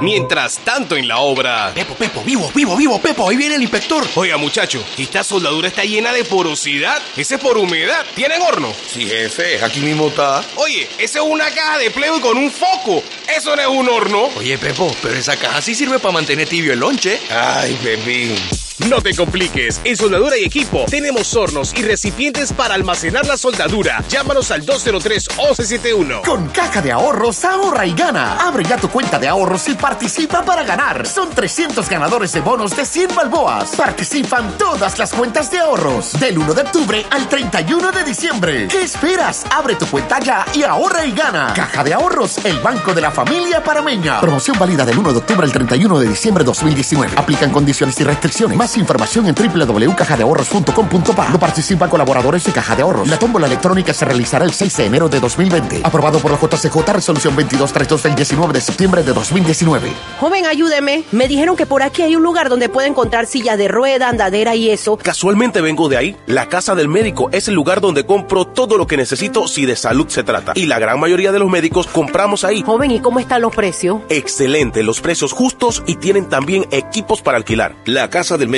Mientras 0.00 0.58
tanto 0.58 0.96
en 0.96 1.08
la 1.08 1.18
obra. 1.18 1.72
Pepo, 1.74 1.94
Pepo, 1.94 2.22
vivo, 2.22 2.50
vivo, 2.54 2.76
vivo, 2.76 3.00
Pepo, 3.00 3.28
ahí 3.28 3.36
viene 3.36 3.56
el 3.56 3.62
inspector. 3.62 4.06
Oiga, 4.14 4.36
muchacho, 4.36 4.82
esta 4.96 5.24
soldadura 5.24 5.68
está 5.68 5.84
llena 5.84 6.12
de 6.12 6.24
porosidad. 6.24 7.00
Ese 7.16 7.36
es 7.36 7.40
por 7.40 7.58
humedad. 7.58 8.04
¿Tienen 8.14 8.40
horno? 8.42 8.72
Sí, 8.92 9.06
jefe, 9.06 9.62
aquí 9.64 9.80
mismo 9.80 10.08
está. 10.08 10.44
Oye, 10.56 10.88
esa 10.98 11.18
es 11.18 11.24
una 11.24 11.50
caja 11.50 11.78
de 11.78 11.90
Playboy 11.90 12.20
con 12.20 12.36
un 12.36 12.50
foco. 12.50 13.02
Eso 13.36 13.56
no 13.56 13.62
es 13.62 13.68
un 13.68 13.88
horno. 13.88 14.28
Oye, 14.36 14.56
Pepo, 14.58 14.94
pero 15.02 15.14
esa 15.14 15.36
caja 15.36 15.60
sí 15.60 15.74
sirve 15.74 15.98
para 15.98 16.12
mantener 16.12 16.48
tibio 16.48 16.72
el 16.72 16.78
lonche. 16.78 17.20
Ay, 17.30 17.78
Pepín. 17.82 18.36
No 18.86 19.00
te 19.02 19.12
compliques. 19.14 19.80
En 19.82 19.96
Soldadura 19.96 20.38
y 20.38 20.44
Equipo 20.44 20.84
tenemos 20.88 21.34
hornos 21.34 21.74
y 21.76 21.82
recipientes 21.82 22.52
para 22.52 22.74
almacenar 22.74 23.26
la 23.26 23.36
soldadura. 23.36 24.04
Llámanos 24.08 24.52
al 24.52 24.64
203-1171. 24.64 26.22
Con 26.24 26.48
Caja 26.50 26.80
de 26.80 26.92
Ahorros, 26.92 27.44
ahorra 27.44 27.86
y 27.86 27.92
gana. 27.92 28.36
Abre 28.46 28.64
ya 28.64 28.76
tu 28.76 28.88
cuenta 28.88 29.18
de 29.18 29.26
ahorros 29.26 29.68
y 29.68 29.74
participa 29.74 30.44
para 30.44 30.62
ganar. 30.62 31.06
Son 31.08 31.28
300 31.30 31.88
ganadores 31.88 32.32
de 32.32 32.40
bonos 32.40 32.76
de 32.76 32.84
100 32.84 33.16
balboas. 33.16 33.70
Participan 33.74 34.56
todas 34.56 34.96
las 34.96 35.12
cuentas 35.12 35.50
de 35.50 35.58
ahorros. 35.58 36.12
Del 36.20 36.38
1 36.38 36.54
de 36.54 36.62
octubre 36.62 37.06
al 37.10 37.28
31 37.28 37.90
de 37.90 38.04
diciembre. 38.04 38.68
¿Qué 38.68 38.82
esperas? 38.82 39.44
Abre 39.50 39.74
tu 39.74 39.86
cuenta 39.86 40.20
ya 40.20 40.46
y 40.54 40.62
ahorra 40.62 41.04
y 41.04 41.12
gana. 41.12 41.52
Caja 41.52 41.82
de 41.82 41.94
Ahorros, 41.94 42.38
el 42.44 42.60
banco 42.60 42.94
de 42.94 43.00
la 43.00 43.10
familia 43.10 43.62
parameña. 43.62 44.20
Promoción 44.20 44.56
válida 44.56 44.84
del 44.84 44.98
1 44.98 45.12
de 45.12 45.18
octubre 45.18 45.44
al 45.44 45.52
31 45.52 45.98
de 45.98 46.08
diciembre 46.08 46.44
2019. 46.44 47.14
Aplican 47.16 47.50
condiciones 47.50 47.98
y 47.98 48.04
restricciones. 48.04 48.56
Más 48.56 48.67
información 48.76 49.26
en 49.26 49.34
www.cajadeahorros.com.pa. 49.34 51.28
No 51.30 51.38
participan 51.38 51.88
colaboradores 51.88 52.44
de 52.44 52.52
Caja 52.52 52.76
de 52.76 52.82
Ahorros. 52.82 53.08
La 53.08 53.18
tómbola 53.18 53.46
electrónica 53.46 53.94
se 53.94 54.04
realizará 54.04 54.44
el 54.44 54.52
6 54.52 54.76
de 54.76 54.84
enero 54.86 55.08
de 55.08 55.20
2020. 55.20 55.80
Aprobado 55.84 56.18
por 56.18 56.30
la 56.30 56.38
JCJ, 56.38 56.92
resolución 56.92 57.34
2232 57.34 58.02
del 58.02 58.14
19 58.14 58.52
de 58.52 58.60
septiembre 58.60 59.02
de 59.02 59.12
2019. 59.12 59.90
Joven, 60.20 60.46
ayúdeme. 60.46 61.04
Me 61.12 61.28
dijeron 61.28 61.56
que 61.56 61.66
por 61.66 61.82
aquí 61.82 62.02
hay 62.02 62.16
un 62.16 62.22
lugar 62.22 62.48
donde 62.48 62.68
puede 62.68 62.88
encontrar 62.88 63.26
sillas 63.26 63.58
de 63.58 63.68
rueda, 63.68 64.08
andadera 64.08 64.54
y 64.54 64.70
eso. 64.70 64.96
Casualmente 64.96 65.60
vengo 65.60 65.88
de 65.88 65.96
ahí. 65.96 66.16
La 66.26 66.48
casa 66.48 66.74
del 66.74 66.88
médico 66.88 67.30
es 67.32 67.48
el 67.48 67.54
lugar 67.54 67.80
donde 67.80 68.04
compro 68.04 68.46
todo 68.46 68.76
lo 68.76 68.86
que 68.86 68.96
necesito 68.96 69.46
si 69.48 69.66
de 69.66 69.76
salud 69.76 70.08
se 70.08 70.22
trata. 70.24 70.52
Y 70.54 70.66
la 70.66 70.78
gran 70.78 70.98
mayoría 71.00 71.32
de 71.32 71.38
los 71.38 71.48
médicos 71.50 71.86
compramos 71.86 72.44
ahí. 72.44 72.62
Joven, 72.62 72.90
¿y 72.90 73.00
cómo 73.00 73.20
están 73.20 73.42
los 73.42 73.54
precios? 73.54 74.00
Excelente, 74.08 74.82
los 74.82 75.00
precios 75.00 75.32
justos 75.32 75.82
y 75.86 75.96
tienen 75.96 76.28
también 76.28 76.66
equipos 76.70 77.22
para 77.22 77.36
alquilar. 77.36 77.74
La 77.84 78.10
Casa 78.10 78.36
del 78.36 78.48
Médico, 78.48 78.57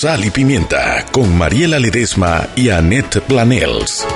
Sal 0.00 0.24
y 0.24 0.30
Pimienta 0.30 1.04
con 1.10 1.36
Mariela 1.36 1.80
Ledesma 1.80 2.46
y 2.54 2.68
Annette 2.68 3.20
Planels. 3.22 4.06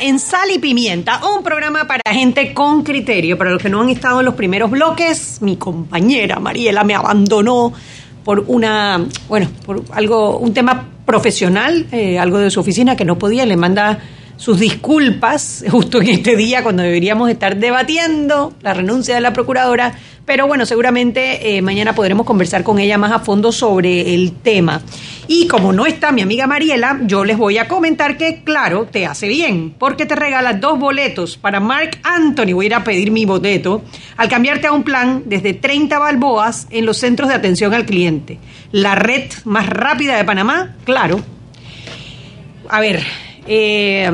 en 0.00 0.20
Sal 0.20 0.50
y 0.52 0.58
Pimienta, 0.58 1.20
un 1.34 1.42
programa 1.42 1.86
para 1.86 2.12
gente 2.12 2.54
con 2.54 2.84
criterio. 2.84 3.36
Para 3.36 3.50
los 3.50 3.60
que 3.60 3.68
no 3.68 3.80
han 3.80 3.88
estado 3.88 4.20
en 4.20 4.26
los 4.26 4.34
primeros 4.34 4.70
bloques, 4.70 5.38
mi 5.40 5.56
compañera 5.56 6.38
Mariela 6.38 6.84
me 6.84 6.94
abandonó 6.94 7.72
por 8.26 8.42
una, 8.48 9.06
bueno, 9.28 9.46
por 9.64 9.84
algo, 9.92 10.38
un 10.38 10.52
tema 10.52 10.88
profesional, 11.06 11.86
eh, 11.92 12.18
algo 12.18 12.38
de 12.38 12.50
su 12.50 12.58
oficina 12.58 12.96
que 12.96 13.04
no 13.04 13.16
podía, 13.16 13.46
le 13.46 13.56
manda 13.56 14.00
sus 14.36 14.60
disculpas 14.60 15.64
justo 15.70 16.00
en 16.00 16.08
este 16.08 16.36
día 16.36 16.62
cuando 16.62 16.82
deberíamos 16.82 17.30
estar 17.30 17.56
debatiendo 17.56 18.52
la 18.62 18.74
renuncia 18.74 19.14
de 19.14 19.20
la 19.20 19.32
procuradora, 19.32 19.94
pero 20.24 20.46
bueno, 20.46 20.66
seguramente 20.66 21.56
eh, 21.56 21.62
mañana 21.62 21.94
podremos 21.94 22.26
conversar 22.26 22.62
con 22.62 22.78
ella 22.78 22.98
más 22.98 23.12
a 23.12 23.20
fondo 23.20 23.52
sobre 23.52 24.14
el 24.14 24.32
tema. 24.32 24.82
Y 25.28 25.48
como 25.48 25.72
no 25.72 25.86
está 25.86 26.12
mi 26.12 26.22
amiga 26.22 26.46
Mariela, 26.46 27.00
yo 27.04 27.24
les 27.24 27.38
voy 27.38 27.58
a 27.58 27.66
comentar 27.66 28.16
que, 28.16 28.42
claro, 28.44 28.86
te 28.86 29.06
hace 29.06 29.28
bien, 29.28 29.74
porque 29.76 30.06
te 30.06 30.14
regala 30.14 30.54
dos 30.54 30.78
boletos 30.78 31.36
para 31.36 31.58
Mark 31.58 31.98
Anthony. 32.02 32.52
Voy 32.52 32.66
a 32.66 32.68
ir 32.68 32.74
a 32.74 32.84
pedir 32.84 33.10
mi 33.10 33.24
boleto 33.24 33.82
al 34.16 34.28
cambiarte 34.28 34.66
a 34.66 34.72
un 34.72 34.82
plan 34.82 35.22
desde 35.26 35.54
30 35.54 35.98
balboas 35.98 36.68
en 36.70 36.86
los 36.86 36.98
centros 36.98 37.28
de 37.28 37.34
atención 37.34 37.74
al 37.74 37.86
cliente. 37.86 38.38
La 38.72 38.94
red 38.94 39.30
más 39.44 39.68
rápida 39.68 40.16
de 40.16 40.24
Panamá, 40.24 40.76
claro. 40.84 41.20
A 42.68 42.80
ver, 42.80 43.02
eh, 43.46 44.10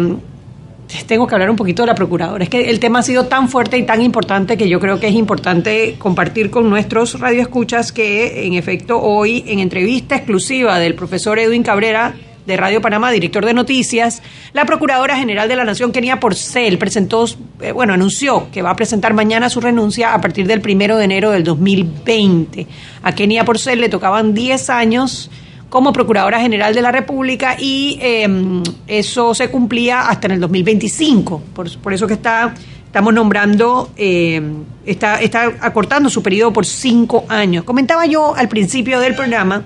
tengo 1.06 1.26
que 1.26 1.34
hablar 1.34 1.50
un 1.50 1.56
poquito 1.56 1.82
de 1.82 1.88
la 1.88 1.94
procuradora. 1.94 2.44
Es 2.44 2.50
que 2.50 2.70
el 2.70 2.80
tema 2.80 3.00
ha 3.00 3.02
sido 3.02 3.26
tan 3.26 3.48
fuerte 3.48 3.78
y 3.78 3.84
tan 3.84 4.02
importante 4.02 4.56
que 4.56 4.68
yo 4.68 4.80
creo 4.80 5.00
que 5.00 5.08
es 5.08 5.14
importante 5.14 5.96
compartir 5.98 6.50
con 6.50 6.68
nuestros 6.68 7.18
radioescuchas 7.18 7.92
que, 7.92 8.46
en 8.46 8.54
efecto, 8.54 9.00
hoy, 9.00 9.44
en 9.46 9.58
entrevista 9.58 10.16
exclusiva 10.16 10.78
del 10.78 10.94
profesor 10.94 11.38
Edwin 11.38 11.62
Cabrera 11.62 12.14
de 12.46 12.56
Radio 12.56 12.80
Panamá, 12.80 13.12
director 13.12 13.44
de 13.46 13.54
noticias, 13.54 14.20
la 14.52 14.64
Procuradora 14.64 15.16
General 15.16 15.48
de 15.48 15.56
la 15.56 15.64
Nación, 15.64 15.92
Kenia 15.92 16.18
Porcel, 16.18 16.76
presentó, 16.76 17.24
eh, 17.60 17.70
bueno, 17.70 17.94
anunció 17.94 18.48
que 18.50 18.62
va 18.62 18.70
a 18.70 18.76
presentar 18.76 19.14
mañana 19.14 19.48
su 19.48 19.60
renuncia 19.60 20.12
a 20.12 20.20
partir 20.20 20.46
del 20.46 20.60
primero 20.60 20.96
de 20.96 21.04
enero 21.04 21.30
del 21.30 21.44
2020. 21.44 22.66
A 23.02 23.14
Kenia 23.14 23.44
Porcel 23.44 23.80
le 23.80 23.88
tocaban 23.88 24.34
10 24.34 24.70
años 24.70 25.30
como 25.72 25.90
Procuradora 25.90 26.38
General 26.38 26.74
de 26.74 26.82
la 26.82 26.92
República 26.92 27.56
y 27.58 27.96
em, 28.02 28.62
eso 28.86 29.32
se 29.32 29.50
cumplía 29.50 30.02
hasta 30.02 30.26
en 30.26 30.32
el 30.32 30.40
2025. 30.40 31.42
Por, 31.54 31.94
eso 31.94 32.06
que 32.06 32.12
está, 32.12 32.52
estamos 32.84 33.14
nombrando, 33.14 33.90
em, 33.96 34.64
está, 34.84 35.22
está 35.22 35.50
acortando 35.62 36.10
su 36.10 36.22
periodo 36.22 36.52
por 36.52 36.66
cinco 36.66 37.24
años. 37.26 37.64
Comentaba 37.64 38.04
yo 38.04 38.34
al 38.36 38.50
principio 38.50 39.00
del 39.00 39.14
programa 39.14 39.62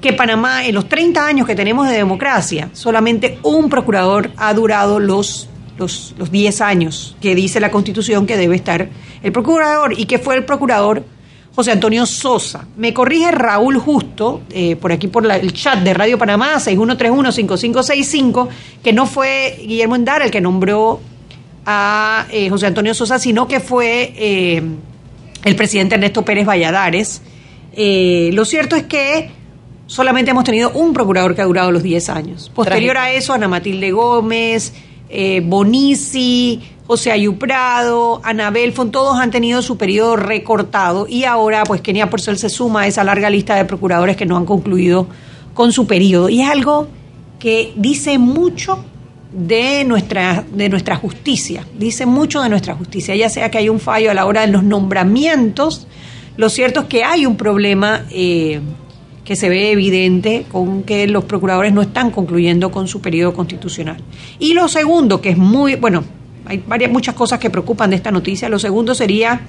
que 0.00 0.14
Panamá, 0.14 0.64
en 0.64 0.74
los 0.74 0.88
30 0.88 1.26
años 1.26 1.46
que 1.46 1.54
tenemos 1.54 1.90
de 1.90 1.96
democracia, 1.98 2.70
solamente 2.72 3.38
un 3.42 3.68
procurador 3.68 4.30
ha 4.38 4.54
durado 4.54 4.98
los, 4.98 5.50
los, 5.76 6.14
los 6.16 6.30
10 6.30 6.62
años 6.62 7.18
que 7.20 7.34
dice 7.34 7.60
la 7.60 7.70
Constitución 7.70 8.24
que 8.24 8.38
debe 8.38 8.56
estar 8.56 8.88
el 9.22 9.32
procurador 9.32 9.92
y 9.94 10.06
que 10.06 10.18
fue 10.18 10.36
el 10.36 10.46
procurador 10.46 11.04
José 11.54 11.70
Antonio 11.70 12.04
Sosa. 12.04 12.66
Me 12.76 12.92
corrige 12.92 13.30
Raúl 13.30 13.78
Justo, 13.78 14.42
eh, 14.50 14.74
por 14.76 14.90
aquí 14.90 15.06
por 15.06 15.24
el 15.30 15.52
chat 15.52 15.78
de 15.80 15.94
Radio 15.94 16.18
Panamá, 16.18 16.56
6131-5565, 16.56 18.48
que 18.82 18.92
no 18.92 19.06
fue 19.06 19.56
Guillermo 19.60 19.94
Endara 19.94 20.24
el 20.24 20.32
que 20.32 20.40
nombró 20.40 21.00
a 21.64 22.26
eh, 22.30 22.50
José 22.50 22.66
Antonio 22.66 22.92
Sosa, 22.92 23.20
sino 23.20 23.46
que 23.46 23.60
fue 23.60 24.12
eh, 24.16 24.62
el 25.44 25.56
presidente 25.56 25.94
Ernesto 25.94 26.24
Pérez 26.24 26.44
Valladares. 26.46 27.22
lo 27.76 28.44
cierto 28.44 28.74
es 28.74 28.82
que 28.84 29.30
solamente 29.86 30.32
hemos 30.32 30.42
tenido 30.42 30.72
un 30.72 30.92
procurador 30.92 31.36
que 31.36 31.42
ha 31.42 31.44
durado 31.44 31.70
los 31.70 31.84
10 31.84 32.08
años. 32.08 32.50
Posterior 32.52 32.96
a 32.96 33.12
eso, 33.12 33.32
Ana 33.32 33.46
Matilde 33.46 33.92
Gómez, 33.92 34.72
Bonici, 35.44 36.60
José 36.86 37.12
Ayuprado, 37.12 38.20
Anabel 38.24 38.74
todos 38.74 39.18
han 39.18 39.30
tenido 39.30 39.62
su 39.62 39.78
periodo 39.78 40.16
recortado 40.16 41.06
y 41.08 41.24
ahora 41.24 41.64
pues 41.64 41.80
Kenia 41.80 42.10
Porcel 42.10 42.36
se 42.36 42.50
suma 42.50 42.82
a 42.82 42.86
esa 42.86 43.04
larga 43.04 43.30
lista 43.30 43.54
de 43.54 43.64
procuradores 43.64 44.18
que 44.18 44.26
no 44.26 44.36
han 44.36 44.44
concluido 44.44 45.06
con 45.54 45.72
su 45.72 45.86
periodo. 45.86 46.28
Y 46.28 46.42
es 46.42 46.50
algo 46.50 46.88
que 47.38 47.72
dice 47.76 48.18
mucho 48.18 48.84
de 49.32 49.84
nuestra, 49.84 50.44
de 50.52 50.68
nuestra 50.68 50.96
justicia, 50.96 51.66
dice 51.78 52.04
mucho 52.04 52.42
de 52.42 52.50
nuestra 52.50 52.74
justicia, 52.74 53.16
ya 53.16 53.30
sea 53.30 53.50
que 53.50 53.58
hay 53.58 53.70
un 53.70 53.80
fallo 53.80 54.10
a 54.10 54.14
la 54.14 54.26
hora 54.26 54.42
de 54.42 54.48
los 54.48 54.62
nombramientos, 54.62 55.86
lo 56.36 56.50
cierto 56.50 56.80
es 56.80 56.86
que 56.86 57.02
hay 57.02 57.24
un 57.24 57.36
problema 57.36 58.04
eh, 58.10 58.60
que 59.24 59.36
se 59.36 59.48
ve 59.48 59.72
evidente 59.72 60.44
con 60.52 60.82
que 60.82 61.06
los 61.06 61.24
procuradores 61.24 61.72
no 61.72 61.80
están 61.80 62.10
concluyendo 62.10 62.70
con 62.70 62.86
su 62.88 63.00
periodo 63.00 63.32
constitucional. 63.32 63.96
Y 64.38 64.52
lo 64.52 64.68
segundo, 64.68 65.20
que 65.20 65.30
es 65.30 65.38
muy, 65.38 65.76
bueno, 65.76 66.04
hay 66.46 66.62
varias, 66.66 66.90
muchas 66.90 67.14
cosas 67.14 67.38
que 67.38 67.50
preocupan 67.50 67.90
de 67.90 67.96
esta 67.96 68.10
noticia. 68.10 68.48
Lo 68.48 68.58
segundo 68.58 68.94
sería 68.94 69.40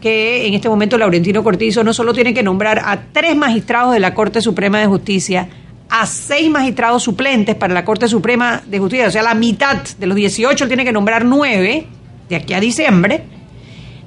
que 0.00 0.46
en 0.46 0.54
este 0.54 0.68
momento 0.68 0.98
Laurentino 0.98 1.42
Cortizo 1.42 1.82
no 1.82 1.92
solo 1.92 2.12
tiene 2.12 2.34
que 2.34 2.42
nombrar 2.42 2.80
a 2.84 3.06
tres 3.12 3.36
magistrados 3.36 3.94
de 3.94 4.00
la 4.00 4.14
Corte 4.14 4.40
Suprema 4.40 4.78
de 4.78 4.86
Justicia, 4.86 5.48
a 5.88 6.06
seis 6.06 6.50
magistrados 6.50 7.02
suplentes 7.02 7.54
para 7.54 7.72
la 7.72 7.84
Corte 7.84 8.08
Suprema 8.08 8.62
de 8.66 8.78
Justicia, 8.78 9.08
o 9.08 9.10
sea, 9.10 9.22
la 9.22 9.34
mitad 9.34 9.82
de 9.82 10.06
los 10.06 10.16
18 10.16 10.66
tiene 10.68 10.84
que 10.84 10.92
nombrar 10.92 11.24
nueve 11.24 11.86
de 12.28 12.36
aquí 12.36 12.54
a 12.54 12.60
diciembre, 12.60 13.22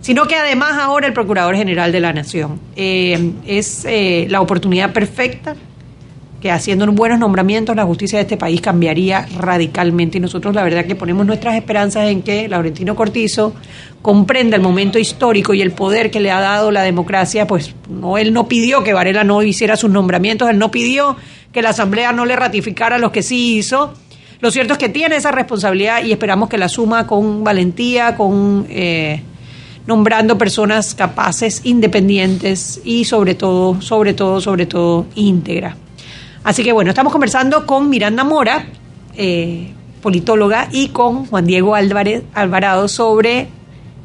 sino 0.01 0.27
que 0.27 0.35
además 0.35 0.73
ahora 0.73 1.07
el 1.07 1.13
Procurador 1.13 1.55
General 1.55 1.91
de 1.91 1.99
la 1.99 2.13
Nación. 2.13 2.59
Eh, 2.75 3.33
es 3.45 3.85
eh, 3.85 4.27
la 4.29 4.41
oportunidad 4.41 4.93
perfecta 4.93 5.55
que 6.41 6.51
haciendo 6.51 6.89
buenos 6.91 7.19
nombramientos 7.19 7.75
la 7.75 7.85
justicia 7.85 8.17
de 8.17 8.23
este 8.23 8.37
país 8.37 8.61
cambiaría 8.61 9.25
radicalmente 9.37 10.17
y 10.17 10.21
nosotros 10.21 10.55
la 10.55 10.63
verdad 10.63 10.85
que 10.85 10.95
ponemos 10.95 11.25
nuestras 11.25 11.55
esperanzas 11.55 12.09
en 12.09 12.21
que 12.21 12.47
Laurentino 12.47 12.95
Cortizo 12.95 13.53
comprenda 14.01 14.55
el 14.55 14.61
momento 14.61 14.97
histórico 14.99 15.53
y 15.53 15.61
el 15.61 15.71
poder 15.71 16.09
que 16.11 16.19
le 16.19 16.31
ha 16.31 16.39
dado 16.39 16.71
la 16.71 16.83
democracia, 16.83 17.45
pues 17.45 17.75
no 17.89 18.17
él 18.17 18.33
no 18.33 18.47
pidió 18.47 18.83
que 18.83 18.93
Varela 18.93 19.23
no 19.23 19.41
hiciera 19.43 19.75
sus 19.75 19.89
nombramientos, 19.89 20.49
él 20.49 20.57
no 20.57 20.71
pidió 20.71 21.17
que 21.51 21.61
la 21.61 21.69
Asamblea 21.69 22.13
no 22.13 22.25
le 22.25 22.35
ratificara 22.35 22.97
los 22.97 23.11
que 23.11 23.23
sí 23.23 23.57
hizo. 23.57 23.93
Lo 24.39 24.51
cierto 24.51 24.73
es 24.73 24.79
que 24.79 24.87
tiene 24.87 25.17
esa 25.17 25.31
responsabilidad 25.31 26.03
y 26.03 26.13
esperamos 26.13 26.47
que 26.47 26.57
la 26.57 26.65
asuma 26.65 27.05
con 27.05 27.43
valentía, 27.43 28.15
con 28.15 28.65
eh, 28.69 29.21
nombrando 29.85 30.37
personas 30.37 30.95
capaces, 30.95 31.61
independientes 31.65 32.79
y 32.85 33.03
sobre 33.03 33.35
todo, 33.35 33.81
sobre 33.81 34.13
todo, 34.13 34.39
sobre 34.39 34.65
todo 34.65 35.07
íntegra. 35.15 35.75
Así 36.43 36.63
que 36.63 36.71
bueno, 36.71 36.89
estamos 36.89 37.11
conversando 37.11 37.65
con 37.65 37.89
Miranda 37.89 38.23
Mora, 38.23 38.65
eh, 39.15 39.73
politóloga, 40.01 40.69
y 40.71 40.89
con 40.89 41.25
Juan 41.25 41.45
Diego 41.45 41.75
Álvarez, 41.75 42.23
Alvarado 42.33 42.87
sobre 42.87 43.47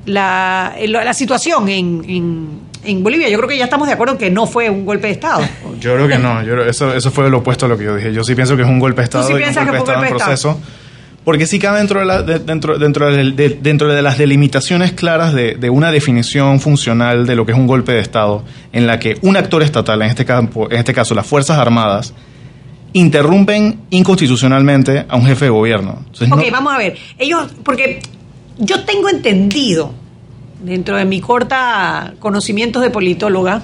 la, 0.06 0.74
la 0.86 1.14
situación 1.14 1.68
en, 1.68 2.60
en, 2.84 3.02
Bolivia. 3.02 3.28
Yo 3.28 3.38
creo 3.38 3.48
que 3.48 3.56
ya 3.56 3.64
estamos 3.64 3.86
de 3.86 3.94
acuerdo 3.94 4.18
que 4.18 4.30
no 4.30 4.46
fue 4.46 4.68
un 4.68 4.84
golpe 4.84 5.06
de 5.06 5.14
Estado. 5.14 5.42
Yo 5.80 5.94
creo 5.94 6.08
que 6.08 6.18
no, 6.18 6.40
eso, 6.62 6.94
eso 6.94 7.10
fue 7.10 7.30
lo 7.30 7.38
opuesto 7.38 7.66
a 7.66 7.68
lo 7.68 7.78
que 7.78 7.84
yo 7.84 7.96
dije. 7.96 8.12
Yo 8.12 8.24
sí 8.24 8.34
pienso 8.34 8.56
que 8.56 8.62
es 8.62 8.68
un 8.68 8.78
golpe 8.78 9.00
de 9.00 9.04
Estado. 9.04 9.26
¿Tú 9.26 9.32
sí 9.32 9.38
piensas 9.38 9.64
que 9.64 9.70
fue 9.70 9.80
un 9.80 9.86
golpe 9.86 10.00
de 10.00 10.06
Estado? 10.06 10.30
Proceso, 10.30 10.60
porque 11.24 11.46
sí 11.46 11.58
cabe 11.58 11.78
dentro 11.78 12.00
de, 12.00 12.06
la, 12.06 12.22
dentro, 12.22 12.78
dentro, 12.78 13.10
de, 13.10 13.58
dentro 13.60 13.92
de 13.92 14.02
las 14.02 14.18
delimitaciones 14.18 14.92
claras 14.92 15.32
de, 15.32 15.54
de, 15.54 15.70
una 15.70 15.90
definición 15.90 16.60
funcional 16.60 17.26
de 17.26 17.34
lo 17.34 17.46
que 17.46 17.52
es 17.52 17.58
un 17.58 17.66
golpe 17.66 17.92
de 17.92 18.00
Estado, 18.00 18.44
en 18.72 18.86
la 18.86 18.98
que 18.98 19.16
un 19.22 19.36
actor 19.36 19.62
estatal, 19.62 20.02
en 20.02 20.08
este, 20.08 20.24
campo, 20.24 20.70
en 20.70 20.78
este 20.78 20.92
caso 20.92 21.14
las 21.14 21.26
Fuerzas 21.26 21.58
Armadas, 21.58 22.14
interrumpen 22.92 23.80
inconstitucionalmente 23.90 25.04
a 25.08 25.16
un 25.16 25.26
jefe 25.26 25.46
de 25.46 25.50
gobierno. 25.50 26.04
ok, 26.30 26.44
vamos 26.50 26.72
a 26.72 26.78
ver. 26.78 26.96
Ellos, 27.18 27.52
porque 27.64 28.00
yo 28.58 28.84
tengo 28.84 29.08
entendido, 29.08 29.92
dentro 30.62 30.96
de 30.96 31.04
mi 31.04 31.20
corta 31.20 32.14
conocimientos 32.20 32.82
de 32.82 32.90
politóloga, 32.90 33.62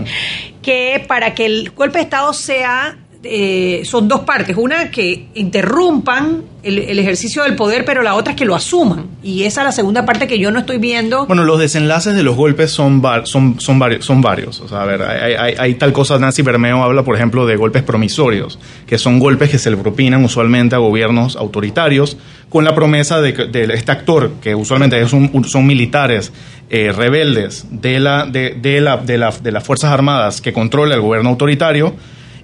que 0.62 1.04
para 1.06 1.34
que 1.34 1.46
el 1.46 1.70
golpe 1.70 1.98
de 1.98 2.04
Estado 2.04 2.32
sea 2.32 2.96
eh, 3.22 3.82
son 3.84 4.08
dos 4.08 4.20
partes. 4.20 4.56
Una 4.56 4.90
que 4.90 5.28
interrumpan 5.34 6.42
el, 6.62 6.98
ejercicio 6.98 7.42
del 7.42 7.54
poder, 7.54 7.84
pero 7.84 8.02
la 8.02 8.14
otra 8.14 8.32
es 8.32 8.38
que 8.38 8.46
lo 8.46 8.54
asuman. 8.54 9.06
Y 9.22 9.42
esa 9.44 9.60
es 9.60 9.64
la 9.66 9.72
segunda 9.72 10.06
parte 10.06 10.26
que 10.26 10.38
yo 10.38 10.50
no 10.50 10.60
estoy 10.60 10.78
viendo. 10.78 11.26
Bueno, 11.26 11.44
los 11.44 11.58
desenlaces 11.58 12.14
de 12.14 12.22
los 12.22 12.34
golpes 12.34 12.70
son, 12.70 13.02
son, 13.24 13.60
son, 13.60 13.78
varios, 13.78 14.04
son 14.06 14.22
varios. 14.22 14.60
O 14.60 14.68
sea, 14.68 14.82
a 14.82 14.86
ver, 14.86 15.02
hay, 15.02 15.74
tal 15.74 15.92
cosa, 15.92 16.18
Nancy 16.18 16.42
Bermeo 16.42 16.82
habla, 16.82 17.02
por 17.02 17.14
ejemplo, 17.14 17.46
de 17.46 17.56
golpes 17.56 17.82
promisorios, 17.82 18.58
que 18.86 18.96
son 18.96 19.18
golpes 19.18 19.50
que 19.50 19.58
se 19.58 19.70
le 19.70 19.76
propinan 19.76 20.24
usualmente 20.24 20.74
a 20.74 20.78
gobiernos 20.78 21.36
autoritarios 21.36 22.16
con 22.48 22.64
la 22.64 22.74
promesa 22.74 23.20
de, 23.20 23.32
de 23.32 23.64
este 23.74 23.92
actor, 23.92 24.32
que 24.40 24.54
usualmente 24.54 25.06
son, 25.08 25.44
son 25.44 25.66
militares 25.66 26.32
eh, 26.70 26.92
rebeldes 26.92 27.66
de, 27.70 28.00
la, 28.00 28.26
de, 28.26 28.80
la, 28.80 28.96
de, 28.96 29.18
la, 29.18 29.30
de 29.30 29.52
las 29.52 29.64
Fuerzas 29.64 29.92
Armadas 29.92 30.40
que 30.40 30.52
controla 30.52 30.94
el 30.94 31.00
gobierno 31.00 31.30
autoritario, 31.30 31.94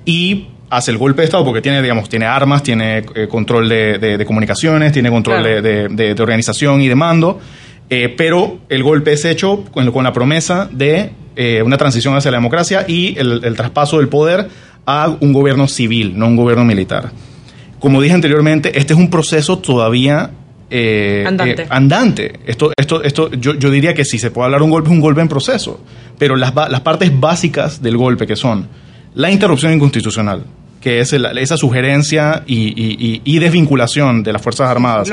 y 0.05 0.47
hace 0.71 0.91
el 0.91 0.99
golpe 0.99 1.23
de 1.23 1.27
Estado 1.27 1.45
porque 1.45 1.62
tiene, 1.62 1.83
digamos, 1.83 2.09
tiene 2.09 2.27
armas, 2.27 2.62
tiene 2.62 3.05
eh, 3.14 3.29
control 3.29 3.69
de, 3.69 4.25
comunicaciones, 4.27 4.93
tiene 4.93 5.11
control 5.11 5.43
de, 5.43 6.17
organización 6.19 6.81
y 6.83 6.89
de 6.89 6.95
mando, 6.95 7.41
eh, 7.89 8.12
pero 8.17 8.59
el 8.69 8.83
golpe 8.83 9.12
es 9.12 9.25
hecho 9.25 9.64
con, 9.71 9.91
con 9.93 10.05
la 10.05 10.12
promesa 10.12 10.69
de 10.71 11.12
eh, 11.37 11.62
una 11.62 11.77
transición 11.77 12.17
hacia 12.17 12.31
la 12.31 12.39
democracia 12.39 12.85
y 12.87 13.17
el, 13.19 13.55
traspaso 13.57 13.99
del 13.99 14.09
poder 14.09 14.49
a 14.87 15.17
un 15.21 15.33
gobierno 15.33 15.69
civil, 15.69 16.19
no 16.19 16.27
un 16.27 16.37
gobierno 16.37 16.64
militar. 16.64 17.11
Como 17.79 18.01
dije 18.01 18.14
anteriormente, 18.14 18.79
este 18.79 18.95
es 18.95 18.99
un 18.99 19.11
proceso 19.11 19.59
todavía 19.59 20.31
Andante. 20.69 21.67
andante. 21.71 22.41
Esto, 22.45 22.73
esto, 22.77 23.05
esto, 23.05 23.31
yo, 23.31 23.55
yo 23.55 23.71
diría 23.71 23.95
que 23.95 24.05
si 24.05 24.19
se 24.19 24.33
puede 24.33 24.47
hablar 24.47 24.62
de 24.62 24.64
un 24.64 24.71
golpe, 24.71 24.89
es 24.89 24.93
un 24.93 25.01
golpe 25.01 25.21
en 25.21 25.29
proceso. 25.29 25.81
Pero 26.19 26.35
las, 26.35 26.53
las 26.55 26.81
partes 26.81 27.12
básicas 27.21 27.81
del 27.83 27.97
golpe, 27.97 28.27
que 28.27 28.35
son 28.35 28.67
la 29.17 29.31
interrupción 29.31 29.73
inconstitucional, 29.73 30.45
que 30.81 31.01
es 31.01 31.12
el- 31.12 31.27
esa 31.39 31.57
sugerencia 31.57 32.45
y, 32.47 32.69
y- 32.69 32.97
y- 33.01 33.23
y 33.25 33.39
desvinculación 33.41 34.23
de 34.23 34.33
las 34.33 34.41
Fuerzas 34.43 34.71
Armadas 34.71 35.09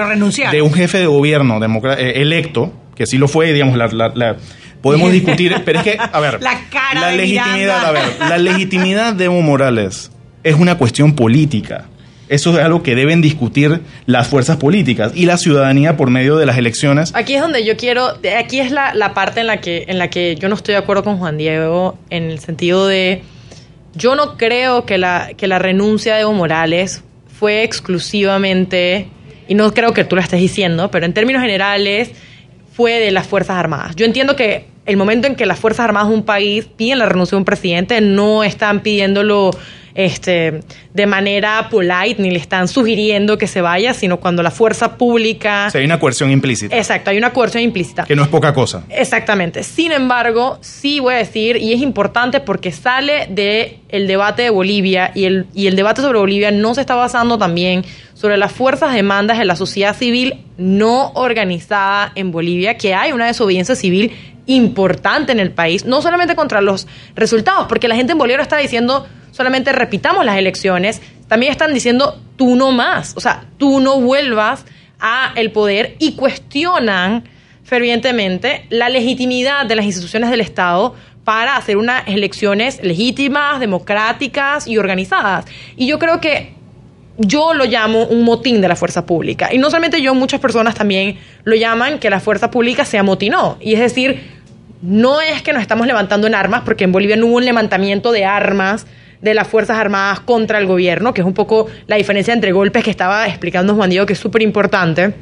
de 0.51 0.62
un 0.62 0.72
jefe 0.74 0.99
de 0.99 1.08
gobierno 1.08 1.60
eh, 1.97 2.14
electo, 2.22 2.72
que 2.95 3.08
sí 3.08 3.18
lo 3.18 3.28
fue, 3.28 3.51
digamos, 3.54 3.76
la, 3.78 3.88
la- 3.88 4.12
la- 4.14 4.36
podemos 4.82 5.12
discutir, 5.20 5.56
pero 5.66 5.80
es 5.80 5.84
que, 5.86 5.97
a 5.99 6.20
ver, 6.20 6.41
La 6.43 6.60
cara 6.70 7.01
la 7.01 7.08
de 7.08 7.18
legitimidad, 7.18 7.86
a 7.86 7.91
ver, 7.91 8.04
la 8.30 8.38
legitimidad 8.38 9.14
de 9.14 9.26
Evo 9.26 9.41
Morales 9.41 10.12
es 10.43 10.56
una 10.56 10.78
cuestión 10.78 11.16
política. 11.16 11.86
Eso 12.30 12.58
es 12.58 12.64
algo 12.66 12.84
que 12.84 12.95
deben 12.95 13.22
discutir 13.22 13.82
las 14.06 14.28
fuerzas 14.28 14.58
políticas 14.58 15.12
y 15.16 15.26
la 15.26 15.38
ciudadanía 15.38 15.97
por 15.97 16.10
medio 16.10 16.38
de 16.38 16.45
las 16.45 16.58
elecciones. 16.58 17.12
Aquí 17.16 17.36
es 17.36 17.41
donde 17.41 17.66
yo 17.66 17.78
quiero, 17.78 18.08
aquí 18.39 18.60
es 18.60 18.72
la, 18.72 18.93
la 18.93 19.14
parte 19.14 19.41
en 19.41 19.47
la 19.47 19.58
que 19.58 19.86
en 19.88 19.99
la 19.99 20.10
que 20.10 20.36
yo 20.36 20.49
no 20.49 20.56
estoy 20.56 20.74
de 20.74 20.80
acuerdo 20.80 21.04
con 21.04 21.18
Juan 21.18 21.38
Diego 21.38 21.97
en 22.10 22.24
el 22.24 22.39
sentido 22.39 22.88
de 22.88 23.22
yo 23.96 24.16
no 24.16 24.38
creo 24.38 24.86
que 24.86 24.98
la 24.98 25.32
que 25.38 25.48
la 25.48 25.60
renuncia 25.60 26.16
de 26.16 26.22
Evo 26.22 26.34
Morales 26.34 27.04
fue 27.28 27.64
exclusivamente 27.64 29.08
y 29.48 29.56
no 29.56 29.74
creo 29.74 29.94
que 29.94 30.04
tú 30.04 30.16
lo 30.16 30.22
estés 30.22 30.39
diciendo, 30.39 30.89
pero 30.91 31.06
en 31.06 31.14
términos 31.14 31.41
generales 31.41 32.12
fue 32.74 33.00
de 33.00 33.12
las 33.12 33.28
Fuerzas 33.28 33.58
Armadas. 33.58 33.96
Yo 33.96 34.06
entiendo 34.06 34.36
que 34.36 34.66
el 34.86 34.98
momento 34.98 35.28
en 35.28 35.36
que 35.36 35.46
las 35.46 35.60
Fuerzas 35.60 35.86
Armadas 35.86 36.10
de 36.10 36.16
un 36.16 36.24
país 36.24 36.66
piden 36.66 37.00
la 37.00 37.06
renuncia 37.06 37.36
de 37.36 37.39
un 37.39 37.46
presidente, 37.46 38.02
no 38.02 38.44
están 38.44 38.82
pidiéndolo 38.82 39.52
este, 39.96 40.62
de 40.94 41.06
manera 41.06 41.68
polite, 41.70 42.16
ni 42.20 42.32
le 42.32 42.39
están 42.39 42.68
sugiriendo 42.68 43.38
que 43.38 43.48
se 43.48 43.62
vaya, 43.62 43.94
sino 43.94 44.20
cuando 44.20 44.41
la 44.44 44.52
fuerza 44.52 44.98
pública... 44.98 45.66
O 45.68 45.72
sea, 45.72 45.80
hay 45.80 45.86
una 45.86 46.00
coerción 46.00 46.32
implícita, 46.32 46.76
Exacto, 46.76 47.12
hay 47.12 47.18
una 47.18 47.32
coerción 47.32 47.64
implícita. 47.64 48.06
que 48.06 48.16
no 48.16 48.24
es 48.24 48.30
poca 48.30 48.54
cosa. 48.54 48.84
Exactamente. 48.89 49.64
Sin 49.64 49.91
embargo, 49.91 50.58
sí 50.62 51.00
voy 51.00 51.16
a 51.16 51.18
decir, 51.18 51.58
y 51.58 51.74
es 51.74 51.82
importante 51.82 52.39
porque 52.39 52.72
sale 52.72 53.28
de 53.30 53.80
el 53.89 54.08
debate 54.08 54.44
de 54.44 54.50
Bolivia 54.50 55.12
y 55.14 55.26
el, 55.26 55.46
y 55.54 55.68
el 55.68 55.76
debate 55.76 56.02
sobre 56.02 56.20
Bolivia 56.20 56.52
no 56.52 56.74
se 56.74 56.82
está 56.82 56.96
basando 56.96 57.38
también 57.38 57.86
sobre 58.14 58.38
las 58.38 58.52
fuerzas 58.52 58.94
demandas 58.94 59.38
de 59.38 59.46
la 59.46 59.56
sociedad 59.56 59.96
civil 59.96 60.44
no 60.58 61.12
organizada 61.14 62.12
en 62.16 62.32
Bolivia, 62.32 62.78
que 62.78 62.94
hay 62.96 63.12
una 63.12 63.28
desobediencia 63.28 63.76
civil 63.76 64.12
importante 64.46 65.32
en 65.32 65.39
el 65.39 65.52
país, 65.52 65.86
no 65.86 66.02
solamente 66.02 66.36
contra 66.36 66.62
los 66.62 66.88
resultados, 67.16 67.68
porque 67.68 67.88
la 67.88 67.96
gente 67.96 68.12
en 68.12 68.18
Bolivia 68.18 68.41
está 68.41 68.58
diciendo 68.58 69.08
solamente 69.34 69.73
repitamos 69.73 70.23
las 70.23 70.38
elecciones, 70.38 71.01
también 71.27 71.51
están 71.51 71.73
diciendo 71.73 72.21
tú 72.38 72.55
no 72.55 72.71
más, 72.71 73.13
o 73.17 73.19
sea, 73.19 73.45
tú 73.57 73.81
no 73.81 73.99
vuelvas 73.99 74.65
a 74.99 75.34
el 75.36 75.51
poder 75.51 75.95
y 75.99 76.13
cuestionan 76.13 77.23
fervientemente 77.63 78.65
la 78.69 78.88
legitimidad 78.89 79.65
de 79.65 79.75
las 79.75 79.86
instituciones 79.86 80.29
del 80.29 80.41
Estado 80.41 80.95
para 81.23 81.55
hacer 81.55 81.77
unas 81.77 82.07
elecciones 82.07 82.81
legítimas, 82.84 83.59
democráticas 83.59 84.67
y 84.67 84.77
organizadas. 84.77 85.45
Y 85.75 85.88
yo 85.88 85.97
creo 85.97 86.21
que 86.21 86.53
yo 87.17 87.53
lo 87.53 87.65
llamo 87.65 88.05
un 88.05 88.23
motín 88.23 88.61
de 88.61 88.67
la 88.67 88.75
fuerza 88.75 89.05
pública. 89.05 89.53
Y 89.53 89.57
no 89.57 89.69
solamente 89.69 90.01
yo, 90.01 90.13
muchas 90.13 90.39
personas 90.39 90.75
también 90.75 91.17
lo 91.43 91.55
llaman 91.55 91.99
que 91.99 92.09
la 92.09 92.19
fuerza 92.19 92.51
pública 92.51 92.86
se 92.86 92.97
amotinó. 92.97 93.57
Y 93.61 93.73
es 93.73 93.79
decir, 93.79 94.21
no 94.81 95.21
es 95.21 95.41
que 95.41 95.53
nos 95.53 95.61
estamos 95.61 95.88
levantando 95.88 96.27
en 96.27 96.36
armas, 96.36 96.63
porque 96.65 96.84
en 96.84 96.91
Bolivia 96.91 97.15
no 97.15 97.27
hubo 97.27 97.38
un 97.38 97.45
levantamiento 97.45 98.11
de 98.11 98.25
armas 98.25 98.86
de 99.24 99.34
las 99.34 99.47
Fuerzas 99.47 99.78
Armadas 99.78 100.19
contra 100.19 100.59
el 100.59 100.67
gobierno, 100.67 101.13
que 101.13 101.21
es 101.21 101.28
un 101.28 101.34
poco 101.34 101.67
la 101.88 101.95
diferencia 101.95 102.34
entre 102.34 102.51
golpes 102.51 102.84
que 102.84 102.91
estaba 102.91 103.26
explicando 103.28 103.74
Juan 103.74 103.89
Diego, 103.89 104.05
que 104.05 104.13
es 104.13 104.19
súper 104.19 104.41
importante, 104.41 105.13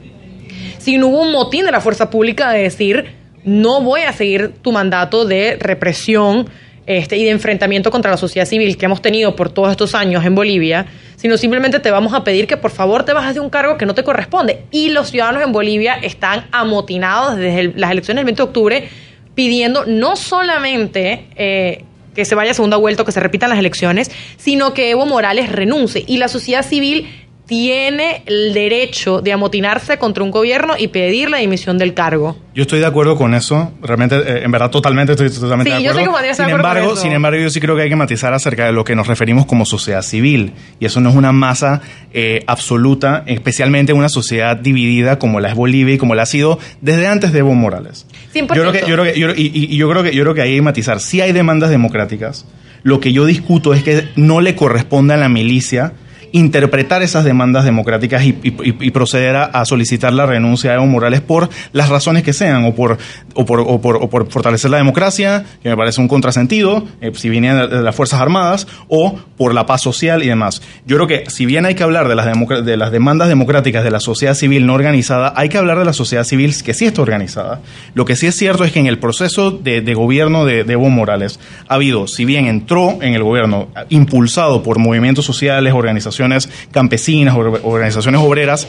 sino 0.79 1.07
hubo 1.07 1.21
un 1.21 1.31
motín 1.31 1.65
de 1.65 1.71
la 1.71 1.79
fuerza 1.81 2.09
pública 2.09 2.49
de 2.51 2.63
decir, 2.63 3.05
no 3.45 3.81
voy 3.81 4.01
a 4.01 4.11
seguir 4.11 4.53
tu 4.63 4.71
mandato 4.71 5.25
de 5.25 5.55
represión 5.59 6.49
este, 6.87 7.15
y 7.15 7.23
de 7.25 7.29
enfrentamiento 7.29 7.91
contra 7.91 8.09
la 8.09 8.17
sociedad 8.17 8.47
civil 8.47 8.75
que 8.75 8.85
hemos 8.85 9.03
tenido 9.03 9.35
por 9.35 9.51
todos 9.51 9.69
estos 9.69 9.93
años 9.93 10.25
en 10.25 10.33
Bolivia, 10.33 10.87
sino 11.15 11.37
simplemente 11.37 11.79
te 11.79 11.91
vamos 11.91 12.15
a 12.15 12.23
pedir 12.23 12.47
que 12.47 12.57
por 12.57 12.71
favor 12.71 13.03
te 13.05 13.13
bajes 13.13 13.35
de 13.35 13.39
un 13.39 13.51
cargo 13.51 13.77
que 13.77 13.85
no 13.85 13.93
te 13.93 14.03
corresponde. 14.03 14.63
Y 14.71 14.89
los 14.89 15.11
ciudadanos 15.11 15.43
en 15.43 15.51
Bolivia 15.51 15.93
están 16.01 16.47
amotinados 16.51 17.37
desde 17.37 17.73
las 17.75 17.91
elecciones 17.91 18.21
del 18.21 18.25
20 18.25 18.41
de 18.41 18.47
octubre 18.47 18.89
pidiendo 19.35 19.85
no 19.85 20.15
solamente 20.15 21.27
eh, 21.35 21.85
que 22.15 22.25
se 22.25 22.35
vaya 22.35 22.51
a 22.51 22.53
segunda 22.53 22.77
vuelta 22.77 23.03
que 23.05 23.11
se 23.11 23.19
repitan 23.19 23.49
las 23.49 23.59
elecciones, 23.59 24.11
sino 24.37 24.73
que 24.73 24.89
Evo 24.89 25.05
Morales 25.05 25.51
renuncie. 25.51 26.03
Y 26.07 26.17
la 26.17 26.27
sociedad 26.27 26.65
civil 26.65 27.07
tiene 27.51 28.23
el 28.27 28.53
derecho 28.53 29.19
de 29.19 29.33
amotinarse 29.33 29.97
contra 29.97 30.23
un 30.23 30.31
gobierno 30.31 30.75
y 30.79 30.87
pedir 30.87 31.29
la 31.29 31.39
dimisión 31.39 31.77
del 31.77 31.93
cargo. 31.93 32.37
Yo 32.55 32.61
estoy 32.61 32.79
de 32.79 32.85
acuerdo 32.85 33.17
con 33.17 33.33
eso, 33.33 33.73
realmente, 33.81 34.15
eh, 34.15 34.43
en 34.45 34.51
verdad, 34.51 34.69
totalmente 34.69 35.11
estoy 35.11 35.29
totalmente 35.29 35.69
Sí, 35.69 35.77
de 35.79 35.83
yo 35.83 35.93
sé 35.93 35.99
acuerdo. 36.05 36.27
que 36.29 36.33
sin 36.33 36.45
de 36.45 36.51
acuerdo 36.53 36.63
con 36.69 36.77
embargo, 36.77 36.93
eso. 36.93 37.01
sin 37.01 37.11
embargo, 37.11 37.41
yo 37.41 37.49
sí 37.49 37.59
creo 37.59 37.75
que 37.75 37.81
hay 37.81 37.89
que 37.89 37.97
matizar 37.97 38.33
acerca 38.33 38.67
de 38.67 38.71
lo 38.71 38.85
que 38.85 38.95
nos 38.95 39.05
referimos 39.07 39.45
como 39.45 39.65
sociedad 39.65 40.01
civil. 40.01 40.53
Y 40.79 40.85
eso 40.85 41.01
no 41.01 41.09
es 41.09 41.15
una 41.17 41.33
masa 41.33 41.81
eh, 42.13 42.39
absoluta, 42.47 43.23
especialmente 43.27 43.91
en 43.91 43.97
una 43.97 44.07
sociedad 44.07 44.55
dividida 44.55 45.19
como 45.19 45.41
la 45.41 45.49
es 45.49 45.55
Bolivia 45.55 45.95
y 45.95 45.97
como 45.97 46.15
la 46.15 46.23
ha 46.23 46.27
sido 46.27 46.57
desde 46.79 47.05
antes 47.07 47.33
de 47.33 47.39
Evo 47.39 47.53
Morales. 47.53 48.07
100%. 48.33 48.55
Yo 48.55 48.61
creo 48.61 48.71
que, 48.71 48.79
yo 48.79 48.95
creo 48.95 49.03
que, 49.13 49.19
yo, 49.19 49.29
y, 49.35 49.51
y- 49.53 49.75
yo 49.75 49.89
creo 49.89 50.03
que, 50.03 50.15
yo 50.15 50.23
creo 50.23 50.33
que 50.33 50.41
hay 50.43 50.55
que 50.55 50.61
matizar. 50.61 51.01
Si 51.01 51.19
hay 51.19 51.33
demandas 51.33 51.69
democráticas, 51.69 52.45
lo 52.83 53.01
que 53.01 53.11
yo 53.11 53.25
discuto 53.25 53.73
es 53.73 53.83
que 53.83 54.07
no 54.15 54.39
le 54.39 54.55
corresponde 54.55 55.15
a 55.15 55.17
la 55.17 55.27
milicia 55.27 55.91
interpretar 56.31 57.01
esas 57.01 57.23
demandas 57.23 57.65
democráticas 57.65 58.23
y, 58.25 58.33
proceder 58.91 59.35
a, 59.35 59.65
solicitar 59.65 60.13
la 60.13 60.25
renuncia 60.25 60.71
de 60.71 60.77
Evo 60.77 60.87
Morales 60.87 61.21
por 61.21 61.49
las 61.73 61.89
razones 61.89 62.23
que 62.23 62.33
sean, 62.33 62.65
o 62.65 62.75
por, 62.75 62.97
o 63.33 63.45
por, 63.45 63.59
o 63.59 63.81
por, 63.81 63.97
o 63.97 64.09
por 64.09 64.29
fortalecer 64.29 64.71
la 64.71 64.77
democracia, 64.77 65.45
que 65.61 65.69
me 65.69 65.77
parece 65.77 66.01
un 66.01 66.07
contrasentido, 66.07 66.85
eh, 67.01 67.11
si 67.13 67.29
viene 67.29 67.67
de, 67.67 67.81
las 67.81 67.95
Fuerzas 67.95 68.21
Armadas, 68.21 68.67
o 68.87 69.19
por 69.37 69.53
la 69.53 69.65
paz 69.65 69.81
social 69.81 70.23
y 70.23 70.27
demás. 70.27 70.61
Yo 70.85 70.97
creo 70.97 71.07
que 71.07 71.29
si 71.29 71.45
bien 71.45 71.65
hay 71.65 71.75
que 71.75 71.83
hablar 71.83 72.07
de 72.07 72.15
las, 72.15 72.27
de 72.65 72.77
las 72.77 72.91
demandas 72.91 73.27
democráticas 73.29 73.83
de 73.83 73.91
la 73.91 73.99
sociedad 73.99 74.33
civil 74.33 74.65
no 74.65 74.73
organizada, 74.73 75.33
hay 75.35 75.49
que 75.49 75.57
hablar 75.57 75.79
de 75.79 75.85
la 75.85 75.93
sociedad 75.93 76.23
civil 76.23 76.53
que 76.63 76.73
sí 76.73 76.85
está 76.85 77.01
organizada. 77.01 77.61
Lo 77.93 78.05
que 78.05 78.15
sí 78.15 78.27
es 78.27 78.35
cierto 78.35 78.63
es 78.63 78.71
que 78.71 78.79
en 78.79 78.87
el 78.87 78.99
proceso 78.99 79.51
de, 79.51 79.81
gobierno 79.93 80.45
de, 80.45 80.63
de 80.63 80.73
Evo 80.73 80.89
Morales 80.89 81.39
ha 81.67 81.75
habido, 81.75 82.07
si 82.07 82.25
bien 82.25 82.47
entró 82.47 82.99
en 83.01 83.13
el 83.13 83.23
gobierno 83.23 83.69
impulsado 83.89 84.63
por 84.63 84.79
movimientos 84.79 85.25
sociales, 85.25 85.73
organizaciones 85.73 86.20
campesinas, 86.71 87.35
or- 87.35 87.59
organizaciones 87.63 88.21
obreras, 88.21 88.67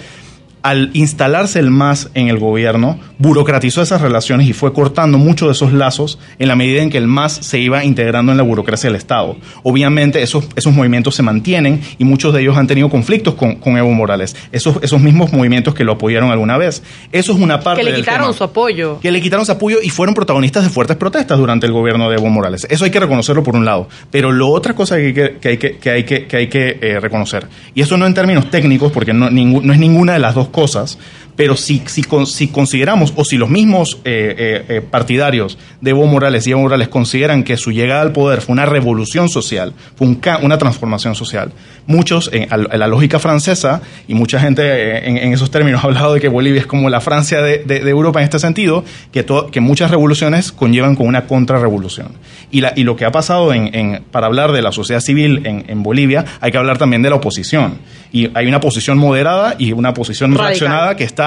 al 0.63 0.91
instalarse 0.95 1.59
el 1.59 1.71
MAS 1.71 2.11
en 2.15 2.29
el 2.29 2.39
gobierno, 2.39 2.99
burocratizó 3.19 3.83
esas 3.83 4.01
relaciones 4.01 4.49
y 4.49 4.53
fue 4.53 4.73
cortando 4.73 5.19
muchos 5.19 5.49
de 5.49 5.53
esos 5.53 5.73
lazos 5.73 6.19
en 6.39 6.49
la 6.49 6.57
medida 6.57 6.83
en 6.83 6.91
que 6.91 6.99
el 6.99 7.07
MAS 7.07 7.33
se 7.33 7.59
iba 7.59 7.85
integrando 7.85 8.33
en 8.33 8.39
la 8.39 8.45
burocracia 8.45 8.89
del 8.89 8.97
Estado. 8.97 9.37
Obviamente 9.63 10.23
esos, 10.23 10.45
esos 10.57 10.73
movimientos 10.73 11.15
se 11.15 11.23
mantienen 11.23 11.81
y 11.99 12.05
muchos 12.05 12.33
de 12.35 12.43
ellos 12.43 12.57
han 12.57 12.67
tenido 12.67 12.89
conflictos 12.91 13.35
con, 13.35 13.57
con 13.57 13.77
Evo 13.77 13.93
Morales. 13.93 14.37
Esos, 14.53 14.79
esos 14.83 15.01
mismos 15.01 15.33
movimientos 15.33 15.75
que 15.75 15.85
lo 15.85 15.93
apoyaron 15.93 16.31
alguna 16.31 16.57
vez. 16.57 16.83
Eso 17.13 17.33
es 17.33 17.39
una 17.39 17.61
parte 17.61 17.83
Que 17.83 17.91
le 17.91 17.97
quitaron 17.97 18.27
tema 18.29 18.33
su 18.39 18.45
apoyo. 18.45 18.99
que 19.01 19.11
le 19.13 19.21
quitaron 19.21 19.47
su 19.47 19.53
apoyo 19.53 19.79
y 19.83 19.91
fueron 19.91 20.15
protagonistas 20.15 20.65
de 20.65 20.71
fuertes 20.71 20.97
protestas 20.97 21.39
durante 21.39 21.67
el 21.67 21.73
gobierno 21.73 22.09
de 22.11 22.17
Evo 22.17 22.29
Morales. 22.31 22.67
Eso 22.71 22.85
hay 22.85 22.91
que 22.91 23.01
reconocerlo 23.01 23.43
por 23.43 23.57
un 23.57 23.65
lado. 23.65 23.89
Pero 24.11 24.33
lo 24.33 24.49
otra 24.49 24.75
cosa 24.75 24.97
que 24.97 25.07
hay 25.07 25.13
que, 25.15 25.37
que 25.41 25.49
hay 25.49 25.57
que, 25.59 25.77
que 25.79 25.91
hay 25.91 26.05
que, 26.05 26.27
que 26.27 26.37
hay 26.37 26.47
que 26.49 26.79
eh, 26.81 27.01
reconocer, 27.01 27.47
y 27.75 27.83
eso 27.83 27.97
no 27.97 28.07
en 28.07 28.15
términos 28.15 28.51
técnicos, 28.51 28.93
porque 28.93 29.13
no, 29.13 29.29
ningú- 29.31 29.63
no 29.63 29.73
es 29.73 29.79
ninguna 29.79 30.13
de 30.15 30.19
las 30.19 30.35
dos 30.35 30.49
cosas, 30.53 30.99
pero 31.37 31.57
si, 31.57 31.83
si, 31.87 32.03
si 32.26 32.49
consideramos, 32.49 33.12
o 33.16 33.24
si 33.24 33.37
los 33.39 33.49
mismos 33.49 33.99
eh, 34.05 34.35
eh, 34.37 34.64
eh, 34.68 34.80
partidarios 34.83 35.57
de 35.80 35.91
Evo 35.91 36.07
Morales 36.07 36.47
y 36.47 36.51
Evo 36.51 36.61
Morales 36.62 36.89
consideran 36.89 37.43
que 37.43 37.57
su 37.57 37.72
llegada 37.72 38.03
al 38.03 38.12
poder 38.12 38.41
fue 38.43 38.53
una 38.53 38.66
revolución 38.66 39.28
social, 39.28 39.72
fue 39.97 40.07
un 40.09 40.20
una 40.43 40.59
transformación 40.59 41.14
social, 41.14 41.53
muchos, 41.87 42.30
en, 42.33 42.49
la 42.78 42.87
lógica 42.87 43.18
francesa, 43.18 43.80
y 44.07 44.14
mucha 44.14 44.39
gente 44.41 45.09
en, 45.09 45.16
en 45.16 45.33
esos 45.33 45.51
términos 45.51 45.80
ha 45.85 45.87
hablado 45.87 46.14
de 46.14 46.20
que 46.20 46.28
Bolivia 46.28 46.61
es 46.61 46.66
como 46.66 46.89
la 46.91 47.01
Francia 47.01 47.41
de, 47.43 47.59
de- 47.64 47.80
de 47.80 47.91
Europa 47.91 48.20
en 48.20 48.24
este 48.24 48.39
sentido, 48.39 48.85
que, 49.11 49.22
to- 49.22 49.49
que 49.51 49.61
muchas 49.61 49.91
revoluciones 49.91 50.53
conllevan 50.53 50.95
con 50.97 51.07
una 51.07 51.24
contrarrevolución. 51.26 52.09
Y, 52.51 52.61
la, 52.61 52.72
y 52.76 52.85
lo 52.85 52.95
que 52.97 53.05
ha 53.05 53.11
pasado 53.12 53.53
en, 53.53 53.74
en- 53.74 54.03
para 54.11 54.26
hablar 54.26 54.53
de 54.53 54.62
la 54.62 54.70
sociedad 54.72 55.01
civil 55.01 55.41
en, 55.45 55.64
en 55.68 55.83
Bolivia, 55.83 56.24
hay 56.41 56.53
que 56.53 56.59
hablar 56.59 56.78
también 56.78 57.03
de 57.03 57.11
la 57.11 57.16
oposición. 57.16 57.78
Y 58.12 58.30
hay 58.35 58.47
una 58.47 58.61
posición 58.61 58.99
moderada 58.99 59.57
y 59.59 59.72
una 59.72 59.95
posición 59.95 60.30
Radical. 60.33 60.47
reaccionada 60.49 60.97
que 60.97 61.05
está 61.05 61.22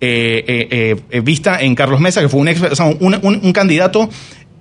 eh, 0.00 0.44
eh, 0.70 0.96
eh, 1.10 1.20
vista 1.20 1.60
en 1.60 1.74
Carlos 1.74 2.00
Mesa, 2.00 2.20
que 2.20 2.28
fue 2.28 2.40
un, 2.40 2.48
ex- 2.48 2.60
o 2.62 2.74
sea, 2.74 2.86
un, 2.86 3.14
un- 3.22 3.40
un 3.42 3.52
candidato 3.52 4.08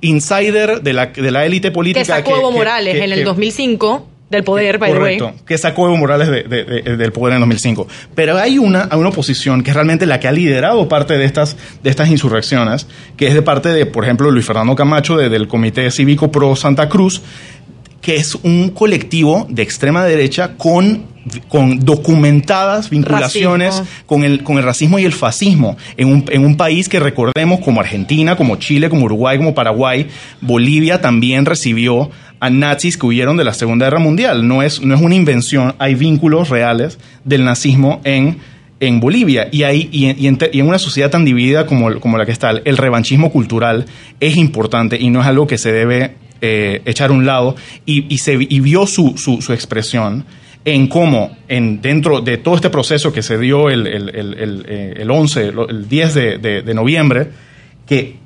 insider 0.01 0.81
de 0.81 0.93
la, 0.93 1.07
de 1.07 1.31
la 1.31 1.45
élite 1.45 1.71
política. 1.71 2.01
Que 2.01 2.05
sacó 2.05 2.35
Evo 2.37 2.49
que- 2.51 2.57
Morales 2.57 2.93
que- 2.95 3.03
en 3.03 3.11
el 3.11 3.19
que- 3.19 3.25
2005 3.25 4.07
del 4.29 4.43
poder, 4.45 4.77
by 4.77 4.93
the 4.93 4.97
way. 4.99 5.17
Correcto, 5.17 5.45
que 5.45 5.57
sacó 5.57 5.87
Evo 5.87 5.97
Morales 5.97 6.29
de- 6.29 6.43
de- 6.43 6.63
de- 6.63 6.97
del 6.97 7.11
poder 7.11 7.33
en 7.35 7.41
2005. 7.41 7.87
Pero 8.15 8.37
hay 8.37 8.57
una, 8.57 8.87
hay 8.89 8.97
una 8.97 9.09
oposición 9.09 9.61
que 9.61 9.71
es 9.71 9.75
realmente 9.75 10.05
la 10.05 10.19
que 10.19 10.27
ha 10.27 10.31
liderado 10.31 10.87
parte 10.87 11.17
de 11.17 11.25
estas, 11.25 11.57
de 11.83 11.89
estas 11.89 12.09
insurrecciones, 12.09 12.87
que 13.17 13.27
es 13.27 13.33
de 13.33 13.41
parte 13.41 13.69
de, 13.69 13.85
por 13.85 14.03
ejemplo, 14.05 14.31
Luis 14.31 14.45
Fernando 14.45 14.73
Camacho, 14.75 15.17
de- 15.17 15.27
del 15.29 15.47
Comité 15.47 15.91
Cívico 15.91 16.31
Pro 16.31 16.55
Santa 16.55 16.87
Cruz, 16.87 17.21
que 18.01 18.15
es 18.15 18.35
un 18.35 18.69
colectivo 18.69 19.47
de 19.49 19.61
extrema 19.61 20.03
derecha 20.03 20.57
con, 20.57 21.03
con 21.47 21.79
documentadas 21.79 22.89
vinculaciones 22.89 23.83
con 24.05 24.23
el, 24.23 24.43
con 24.43 24.57
el 24.57 24.63
racismo 24.63 24.97
y 24.97 25.05
el 25.05 25.13
fascismo 25.13 25.77
en 25.97 26.07
un, 26.07 26.25
en 26.29 26.43
un 26.43 26.57
país 26.57 26.89
que 26.89 26.99
recordemos 26.99 27.59
como 27.59 27.79
Argentina, 27.79 28.35
como 28.35 28.55
Chile, 28.55 28.89
como 28.89 29.05
Uruguay, 29.05 29.37
como 29.37 29.53
Paraguay, 29.53 30.07
Bolivia 30.41 30.99
también 30.99 31.45
recibió 31.45 32.09
a 32.39 32.49
nazis 32.49 32.97
que 32.97 33.05
huyeron 33.05 33.37
de 33.37 33.43
la 33.43 33.53
Segunda 33.53 33.85
Guerra 33.85 33.99
Mundial. 33.99 34.47
No 34.47 34.63
es, 34.63 34.81
no 34.81 34.95
es 34.95 35.01
una 35.01 35.13
invención, 35.13 35.75
hay 35.77 35.93
vínculos 35.93 36.49
reales 36.49 36.97
del 37.23 37.45
nazismo 37.45 38.01
en, 38.03 38.39
en 38.79 38.99
Bolivia. 38.99 39.47
Y, 39.51 39.61
hay, 39.61 39.89
y, 39.91 40.07
en, 40.07 40.39
y 40.51 40.59
en 40.59 40.67
una 40.67 40.79
sociedad 40.79 41.11
tan 41.11 41.23
dividida 41.23 41.67
como, 41.67 41.99
como 41.99 42.17
la 42.17 42.25
que 42.25 42.31
está, 42.31 42.49
el 42.49 42.77
revanchismo 42.77 43.31
cultural 43.31 43.85
es 44.19 44.37
importante 44.37 44.97
y 44.99 45.11
no 45.11 45.21
es 45.21 45.27
algo 45.27 45.45
que 45.45 45.59
se 45.59 45.71
debe 45.71 46.15
eh, 46.41 46.81
echar 46.85 47.11
a 47.11 47.13
un 47.13 47.25
lado 47.25 47.55
y, 47.85 48.11
y 48.13 48.17
se, 48.17 48.33
y 48.33 48.59
vio 48.59 48.87
su, 48.87 49.17
su, 49.17 49.41
su, 49.41 49.53
expresión 49.53 50.25
en 50.65 50.87
cómo 50.87 51.37
en, 51.47 51.81
dentro 51.81 52.21
de 52.21 52.37
todo 52.37 52.55
este 52.55 52.69
proceso 52.69 53.13
que 53.13 53.21
se 53.21 53.37
dio 53.37 53.69
el, 53.69 53.87
el, 53.87 54.09
el, 54.09 54.65
el 54.97 55.11
11, 55.11 55.41
eh, 55.47 55.53
el 55.69 55.87
10 55.87 56.13
de, 56.13 56.37
de, 56.37 56.61
de, 56.61 56.73
noviembre, 56.73 57.29
que 57.87 58.17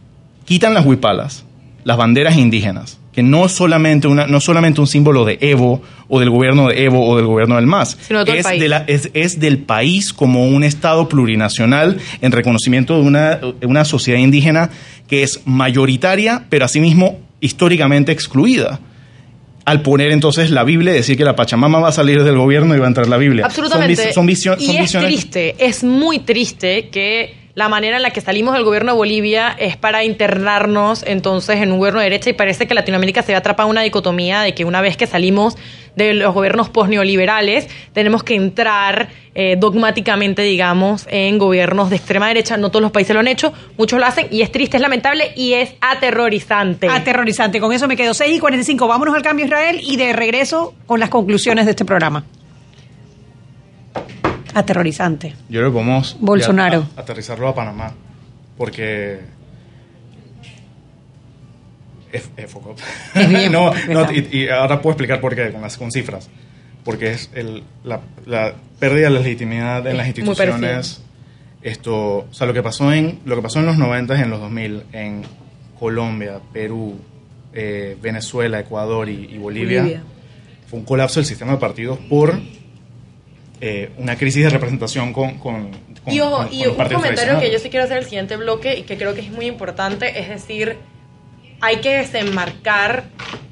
quitan 0.45 0.74
las 0.74 0.86
huipalas, 0.86 1.45
las 1.84 1.97
banderas 1.97 2.38
indígenas, 2.38 2.99
que 3.11 3.24
no 3.24 3.47
solamente, 3.47 4.07
una, 4.07 4.28
no 4.28 4.41
solamente 4.41 4.82
un 4.82 4.88
símbolo 4.88 5.24
de 5.24 5.38
Evo 5.39 5.82
o 6.09 6.20
del 6.20 6.30
gobierno 6.30 6.68
de 6.68 6.84
Evo 6.84 7.07
o 7.07 7.16
del 7.16 7.26
gobierno 7.26 7.55
del 7.55 7.66
MAS, 7.66 7.97
es, 8.09 8.45
de 8.59 8.68
la, 8.68 8.84
es, 8.88 9.09
es, 9.13 9.39
del 9.39 9.59
país 9.59 10.11
como 10.11 10.47
un 10.47 10.63
Estado 10.63 11.07
plurinacional 11.07 11.97
en 12.22 12.32
reconocimiento 12.32 12.95
de 12.95 13.01
una, 13.01 13.39
una 13.63 13.86
sociedad 13.86 14.20
indígena 14.20 14.70
que 15.07 15.24
es 15.24 15.41
mayoritaria, 15.45 16.45
pero 16.49 16.66
asimismo 16.66 17.24
históricamente 17.40 18.12
excluida 18.12 18.80
al 19.66 19.82
poner 19.82 20.12
entonces 20.12 20.52
la 20.52 20.64
Biblia 20.64 20.94
y 20.94 20.98
decir 20.98 21.18
que 21.18 21.26
la 21.26 21.36
Pachamama 21.36 21.80
va 21.80 21.90
a 21.90 21.92
salir 21.92 22.24
del 22.24 22.38
gobierno 22.38 22.76
y 22.76 22.80
va 22.80 22.86
a 22.86 22.88
entrar 22.88 23.08
la 23.08 23.18
Biblia. 23.18 23.46
Absolutamente. 23.46 24.14
Son, 24.14 24.30
y 24.30 24.34
es 24.34 24.40
visiones. 24.40 24.94
triste, 24.94 25.56
es 25.58 25.84
muy 25.84 26.20
triste 26.20 26.90
que 26.90 27.45
la 27.56 27.70
manera 27.70 27.95
en 27.95 28.03
la 28.03 28.12
que 28.12 28.20
salimos 28.20 28.53
del 28.53 28.66
gobierno 28.66 28.91
de 28.91 28.97
Bolivia 28.97 29.56
es 29.58 29.78
para 29.78 30.03
internarnos 30.03 31.03
entonces 31.08 31.62
en 31.62 31.72
un 31.72 31.80
gobierno 31.80 32.01
de 32.01 32.06
derecha 32.06 32.30
y 32.30 32.34
parece 32.34 32.68
que 32.68 32.74
Latinoamérica 32.74 33.24
se 33.24 33.32
ve 33.32 33.38
atrapada 33.38 33.68
en 33.68 33.72
una 33.72 33.82
dicotomía 33.82 34.41
de 34.41 34.53
que 34.53 34.66
una 34.66 34.82
vez 34.82 34.97
que 34.97 35.08
salimos 35.08 35.58
de 35.95 36.14
los 36.14 36.34
gobiernos 36.34 36.68
posneoliberales 36.70 37.70
tenemos 37.93 38.24
que 38.24 38.36
entrar 38.36 39.08
eh, 39.36 39.56
dogmáticamente, 39.58 40.41
digamos, 40.41 41.08
en 41.10 41.38
gobiernos 41.38 41.89
de 41.89 41.95
extrema 41.97 42.28
derecha. 42.28 42.58
No 42.58 42.70
todos 42.70 42.82
los 42.82 42.91
países 42.91 43.14
lo 43.14 43.22
han 43.22 43.28
hecho, 43.28 43.53
muchos 43.78 43.99
lo 43.99 44.06
hacen 44.06 44.28
y 44.32 44.41
es 44.41 44.51
triste, 44.51 44.78
es 44.78 44.82
lamentable 44.82 45.32
y 45.36 45.53
es 45.53 45.76
aterrorizante. 45.80 46.88
Aterrorizante. 46.89 47.60
Con 47.60 47.72
eso 47.72 47.88
me 47.88 47.95
quedo 47.95 48.14
6 48.14 48.36
y 48.36 48.39
45. 48.39 48.88
Vámonos 48.88 49.16
al 49.16 49.22
cambio 49.22 49.45
Israel 49.45 49.80
y 49.82 49.95
de 49.95 50.12
regreso 50.14 50.74
con 50.86 50.99
las 50.99 51.10
conclusiones 51.10 51.66
de 51.66 51.72
este 51.72 51.86
programa. 51.86 52.26
Aterrorizante. 54.56 55.36
Yo 55.49 55.60
creo 55.60 55.70
que 55.70 55.74
podemos 55.74 56.16
Bolsonaro. 56.22 56.88
A, 56.95 57.01
aterrizarlo 57.01 57.49
a 57.49 57.53
Panamá, 57.53 57.91
porque 58.58 59.20
es, 62.14 62.30
es 62.38 62.49
foco. 62.49 62.74
Es 63.14 63.30
bien, 63.30 63.51
no, 63.51 63.74
no 63.89 64.12
y, 64.14 64.30
y, 64.32 64.47
ahora 64.47 64.82
puedo 64.82 64.93
explicar 64.93 65.20
por 65.20 65.36
qué 65.36 65.51
con 65.51 65.62
las 65.62 65.78
con 65.78 65.91
cifras, 65.91 66.30
porque 66.86 67.12
es 67.12 67.30
el, 67.34 67.64
la, 67.84 67.99
la, 68.26 68.53
pérdida 68.80 69.10
de 69.10 69.14
la 69.16 69.20
legitimidad 69.20 69.86
en 69.88 69.97
las 69.97 70.08
instituciones. 70.08 71.01
Esto, 71.62 72.20
o 72.20 72.28
sea, 72.34 72.47
lo 72.47 72.53
que 72.53 72.64
pasó 72.64 72.93
en 72.93 73.20
lo 73.26 73.36
que 73.36 73.41
pasó 73.41 73.60
en 73.60 73.66
los 73.66 73.78
90 73.78 74.18
y 74.18 74.22
en 74.22 74.30
los 74.30 74.39
2000 74.39 74.84
en 74.93 75.24
Colombia, 75.78 76.39
Perú, 76.53 76.97
eh, 77.53 77.97
Venezuela, 78.01 78.60
Ecuador 78.60 79.10
y, 79.10 79.26
y 79.34 79.38
Bolivia, 79.38 79.82
Bolivia, 79.82 80.03
fue 80.70 80.80
un 80.80 80.86
colapso 80.86 81.20
del 81.20 81.26
sistema 81.26 81.53
de 81.53 81.58
partidos 81.58 81.97
por 82.08 82.39
eh, 83.68 83.89
una 83.97 84.16
crisis 84.16 84.43
de 84.43 84.49
representación 84.51 85.11
con, 85.11 85.39
con, 85.39 85.72
con 86.03 86.13
y, 86.13 86.20
ojo, 86.20 86.38
con, 86.38 86.53
y 86.53 86.68
un 86.68 86.76
comentario 86.76 87.39
que 87.39 87.51
yo 87.51 87.57
sí 87.57 87.72
quiero 87.72 87.86
hacer 87.86 87.97
el 87.97 88.03
siguiente 88.03 88.38
bloque 88.38 88.78
y 88.78 88.84
que 88.84 88.95
creo 88.95 89.16
que 89.16 89.22
es 89.22 89.32
muy 89.32 89.47
importante, 89.47 90.20
es 90.20 90.30
decir, 90.30 90.78
hay 91.61 91.78
que 91.78 91.97
desenmarcar 91.97 93.05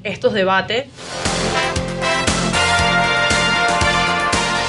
estos 0.04 0.32
debates. 0.32 0.84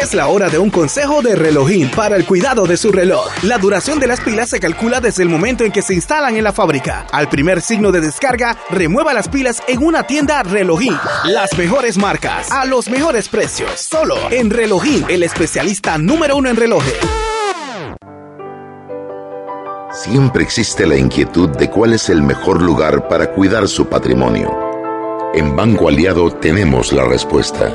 Es 0.00 0.14
la 0.14 0.28
hora 0.28 0.48
de 0.48 0.58
un 0.58 0.70
consejo 0.70 1.22
de 1.22 1.34
relojín 1.34 1.90
para 1.90 2.16
el 2.16 2.24
cuidado 2.24 2.66
de 2.66 2.76
su 2.76 2.92
reloj. 2.92 3.26
La 3.42 3.58
duración 3.58 3.98
de 3.98 4.06
las 4.06 4.20
pilas 4.20 4.48
se 4.48 4.60
calcula 4.60 5.00
desde 5.00 5.24
el 5.24 5.28
momento 5.28 5.64
en 5.64 5.72
que 5.72 5.82
se 5.82 5.94
instalan 5.94 6.36
en 6.36 6.44
la 6.44 6.52
fábrica. 6.52 7.06
Al 7.10 7.28
primer 7.28 7.60
signo 7.60 7.90
de 7.90 8.00
descarga, 8.00 8.56
remueva 8.70 9.12
las 9.12 9.28
pilas 9.28 9.60
en 9.66 9.84
una 9.84 10.04
tienda 10.04 10.42
relojín. 10.44 10.96
Las 11.24 11.58
mejores 11.58 11.98
marcas, 11.98 12.50
a 12.52 12.64
los 12.64 12.88
mejores 12.88 13.28
precios. 13.28 13.72
Solo 13.80 14.16
en 14.30 14.50
relojín, 14.50 15.04
el 15.08 15.24
especialista 15.24 15.98
número 15.98 16.36
uno 16.36 16.48
en 16.48 16.56
relojes. 16.56 16.96
Siempre 19.92 20.44
existe 20.44 20.86
la 20.86 20.96
inquietud 20.96 21.48
de 21.48 21.68
cuál 21.68 21.94
es 21.94 22.08
el 22.08 22.22
mejor 22.22 22.62
lugar 22.62 23.08
para 23.08 23.32
cuidar 23.32 23.66
su 23.66 23.86
patrimonio. 23.86 24.56
En 25.34 25.56
Banco 25.56 25.88
Aliado 25.88 26.30
tenemos 26.30 26.92
la 26.92 27.04
respuesta 27.04 27.74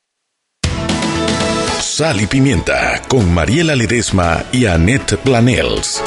Sal 1.91 2.21
y 2.21 2.25
Pimienta 2.25 3.01
con 3.09 3.33
Mariela 3.33 3.75
Ledesma 3.75 4.45
y 4.53 4.65
Annette 4.65 5.17
Planels. 5.17 6.01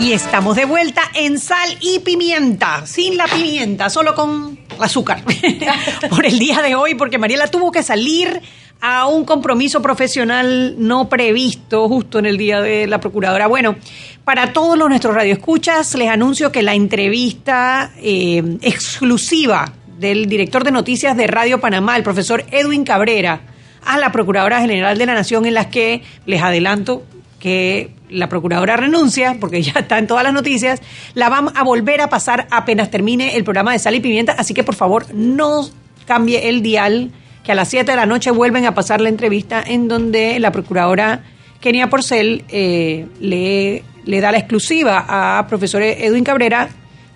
Y 0.00 0.10
estamos 0.10 0.56
de 0.56 0.64
vuelta 0.64 1.02
en 1.14 1.38
Sal 1.38 1.78
y 1.80 2.00
Pimienta, 2.00 2.84
sin 2.88 3.16
la 3.16 3.26
pimienta, 3.26 3.88
solo 3.88 4.16
con 4.16 4.58
azúcar, 4.80 5.22
por 6.10 6.26
el 6.26 6.40
día 6.40 6.60
de 6.60 6.74
hoy, 6.74 6.96
porque 6.96 7.18
Mariela 7.18 7.46
tuvo 7.46 7.70
que 7.70 7.84
salir 7.84 8.42
a 8.80 9.06
un 9.06 9.24
compromiso 9.24 9.80
profesional 9.80 10.74
no 10.78 11.08
previsto 11.08 11.86
justo 11.88 12.18
en 12.18 12.26
el 12.26 12.36
día 12.36 12.60
de 12.60 12.88
la 12.88 12.98
procuradora. 12.98 13.46
Bueno, 13.46 13.76
para 14.24 14.52
todos 14.52 14.76
los 14.76 14.88
nuestros 14.88 15.14
radioescuchas, 15.14 15.94
les 15.94 16.08
anuncio 16.08 16.50
que 16.50 16.62
la 16.62 16.74
entrevista 16.74 17.92
eh, 17.98 18.58
exclusiva 18.60 19.72
del 20.00 20.26
director 20.26 20.64
de 20.64 20.70
noticias 20.70 21.16
de 21.16 21.26
Radio 21.26 21.60
Panamá, 21.60 21.96
el 21.96 22.02
profesor 22.02 22.44
Edwin 22.50 22.84
Cabrera, 22.84 23.42
a 23.84 23.98
la 23.98 24.10
Procuradora 24.10 24.60
General 24.60 24.96
de 24.96 25.06
la 25.06 25.14
Nación, 25.14 25.44
en 25.44 25.54
las 25.54 25.66
que 25.66 26.02
les 26.24 26.42
adelanto 26.42 27.04
que 27.38 27.90
la 28.08 28.28
Procuradora 28.28 28.76
renuncia, 28.76 29.36
porque 29.38 29.62
ya 29.62 29.72
está 29.80 29.98
en 29.98 30.06
todas 30.06 30.24
las 30.24 30.32
noticias, 30.32 30.80
la 31.14 31.28
vamos 31.28 31.52
a 31.54 31.62
volver 31.62 32.00
a 32.00 32.08
pasar 32.08 32.48
apenas 32.50 32.90
termine 32.90 33.36
el 33.36 33.44
programa 33.44 33.72
de 33.72 33.78
Sal 33.78 33.94
y 33.94 34.00
Pimienta, 34.00 34.32
así 34.32 34.54
que 34.54 34.64
por 34.64 34.74
favor 34.74 35.06
no 35.14 35.68
cambie 36.06 36.48
el 36.48 36.62
dial, 36.62 37.10
que 37.44 37.52
a 37.52 37.54
las 37.54 37.68
7 37.68 37.90
de 37.90 37.96
la 37.96 38.06
noche 38.06 38.30
vuelven 38.30 38.66
a 38.66 38.74
pasar 38.74 39.00
la 39.00 39.10
entrevista 39.10 39.62
en 39.64 39.86
donde 39.86 40.38
la 40.40 40.50
Procuradora 40.50 41.24
Kenia 41.60 41.90
Porcel 41.90 42.44
eh, 42.48 43.06
le 43.20 43.84
le 44.04 44.20
da 44.20 44.32
la 44.32 44.38
exclusiva 44.38 45.04
a 45.08 45.46
profesor 45.46 45.82
Edwin 45.82 46.24
Cabrera 46.24 46.68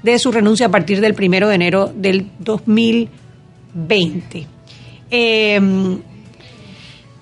de 0.04 0.18
su 0.18 0.30
renuncia 0.30 0.66
a 0.66 0.70
partir 0.70 1.00
del 1.00 1.14
primero 1.14 1.48
de 1.48 1.54
enero 1.56 1.90
del 1.94 2.30
2020. 2.38 4.46
Eh, 5.10 5.60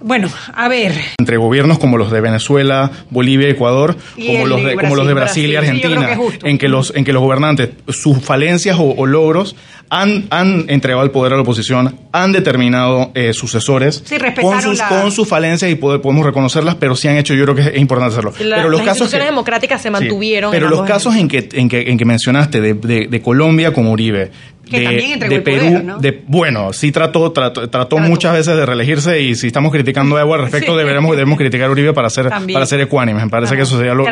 bueno, 0.03 0.29
a 0.55 0.69
ver. 0.69 0.93
Entre 1.19 1.37
gobiernos 1.37 1.79
como 1.79 1.97
los 1.97 2.11
de 2.11 2.21
Venezuela, 2.21 2.91
Bolivia, 3.11 3.49
Ecuador, 3.49 3.97
como 4.15 4.47
los, 4.47 4.65
de, 4.65 4.77
como 4.77 4.97
los 4.97 5.07
de 5.07 5.15
Brasil, 5.15 5.51
y 5.51 5.57
Argentina, 5.57 6.19
en, 6.43 6.59
que 6.59 6.69
los, 6.69 6.93
en 6.95 7.05
que 7.05 7.13
los 7.13 7.23
gobernantes, 7.23 7.71
sus 7.89 8.19
falencias 8.19 8.77
o, 8.79 9.07
logros 9.07 9.57
han, 9.91 10.27
han, 10.31 10.67
entregado 10.69 11.05
el 11.05 11.11
poder 11.11 11.33
a 11.35 11.37
la 11.37 11.43
oposición, 11.43 11.99
han 12.13 12.33
determinado 12.33 13.11
eh, 13.15 13.33
sucesores 13.33 14.03
con, 14.41 14.63
sus, 14.63 14.81
con 14.83 15.13
sus 15.13 15.29
falencias 15.29 15.71
y 15.71 15.75
podemos 15.75 16.25
reconocerlas, 16.25 16.77
pero 16.77 16.97
sí 16.97 17.09
han 17.09 17.17
hecho, 17.17 17.35
yo 17.35 17.45
creo 17.45 17.55
que 17.55 17.63
es 17.63 17.81
importante 17.81 18.13
hacerlo. 18.13 18.33
pero 18.37 18.71
los 18.71 18.81
las 18.81 18.89
casos 18.89 19.03
instituciones 19.03 19.29
democráticas 19.29 19.83
se 19.83 19.91
mantuvieron. 19.91 20.51
pero 20.51 20.69
los 20.69 20.83
casos 20.83 21.15
en 21.17 21.29
que, 21.29 21.49
en 21.53 21.69
que, 21.69 21.91
en 21.91 21.99
que 21.99 22.05
mencionaste 22.05 22.61
de, 22.61 22.75
de 22.75 23.23
Colombia 23.23 23.73
con 23.73 23.87
Uribe, 23.87 24.31
de, 24.73 25.41
Perú, 25.41 25.97
de, 26.01 26.23
bueno, 26.27 26.73
sí 26.73 26.93
trató, 26.93 27.33
trató, 27.33 27.99
muchas 27.99 28.33
veces 28.33 28.57
de 28.57 28.67
reelegirse 28.67 29.21
y 29.21 29.35
si 29.35 29.49
estamos 29.49 29.73
criticando 29.73 30.17
a 30.17 30.23
Evo 30.23 30.35
al 30.35 30.41
respecto, 30.43 30.77
deberemos, 30.77 31.13
debemos 31.13 31.39
criticar 31.39 31.69
a 31.69 31.73
Uribe 31.73 31.93
para 31.93 32.11
ser, 32.11 32.29
para 32.31 32.67
ser 32.67 32.81
ecuánimes. 32.81 33.25
Me 33.25 33.31
parece 33.31 33.57
que 33.57 33.63
eso 33.63 33.77
sería 33.77 33.95
lo, 33.95 34.05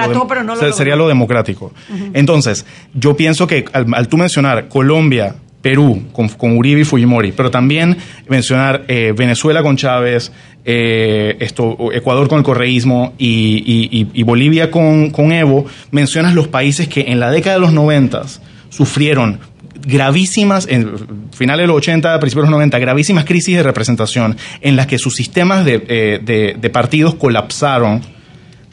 sería 0.73 0.97
lo 0.97 1.09
democrático. 1.09 1.73
Entonces, 2.13 2.67
yo 2.95 3.17
pienso 3.17 3.47
que 3.47 3.65
al, 3.73 4.09
tú 4.09 4.17
mencionar 4.17 4.69
Colombia, 4.69 5.35
Perú 5.63 6.05
con, 6.13 6.29
con, 6.29 6.57
Uribe 6.57 6.81
y 6.81 6.85
Fujimori, 6.85 7.33
pero 7.33 7.51
también 7.51 7.97
mencionar 8.29 8.85
eh, 8.89 9.13
Venezuela 9.17 9.63
con 9.63 9.77
Chávez, 9.77 10.33
eh, 10.65 11.37
esto, 11.41 11.93
Ecuador 11.93 12.29
con 12.29 12.39
el 12.39 12.45
correísmo 12.45 13.15
y, 13.19 14.09
y, 14.13 14.23
Bolivia 14.23 14.71
con, 14.71 15.11
con, 15.11 15.33
Evo, 15.33 15.67
mencionas 15.91 16.35
los 16.35 16.49
países 16.49 16.89
que 16.89 17.07
en 17.09 17.21
la 17.21 17.31
década 17.31 17.57
de 17.57 17.61
los 17.61 17.73
noventas 17.73 18.41
sufrieron 18.69 19.41
gravísimas, 19.85 20.67
en 20.69 21.29
finales 21.33 21.65
de 21.65 21.67
los 21.69 21.77
80, 21.77 22.19
principios 22.21 22.45
de 22.45 22.51
los 22.51 22.59
90, 22.59 22.79
gravísimas 22.79 23.25
crisis 23.25 23.57
de 23.57 23.63
representación 23.63 24.37
en 24.61 24.77
las 24.77 24.87
que 24.87 24.99
sus 24.99 25.15
sistemas 25.15 25.65
de, 25.65 25.85
eh, 25.89 26.55
de 26.59 26.71
partidos 26.71 27.15
colapsaron 27.15 28.03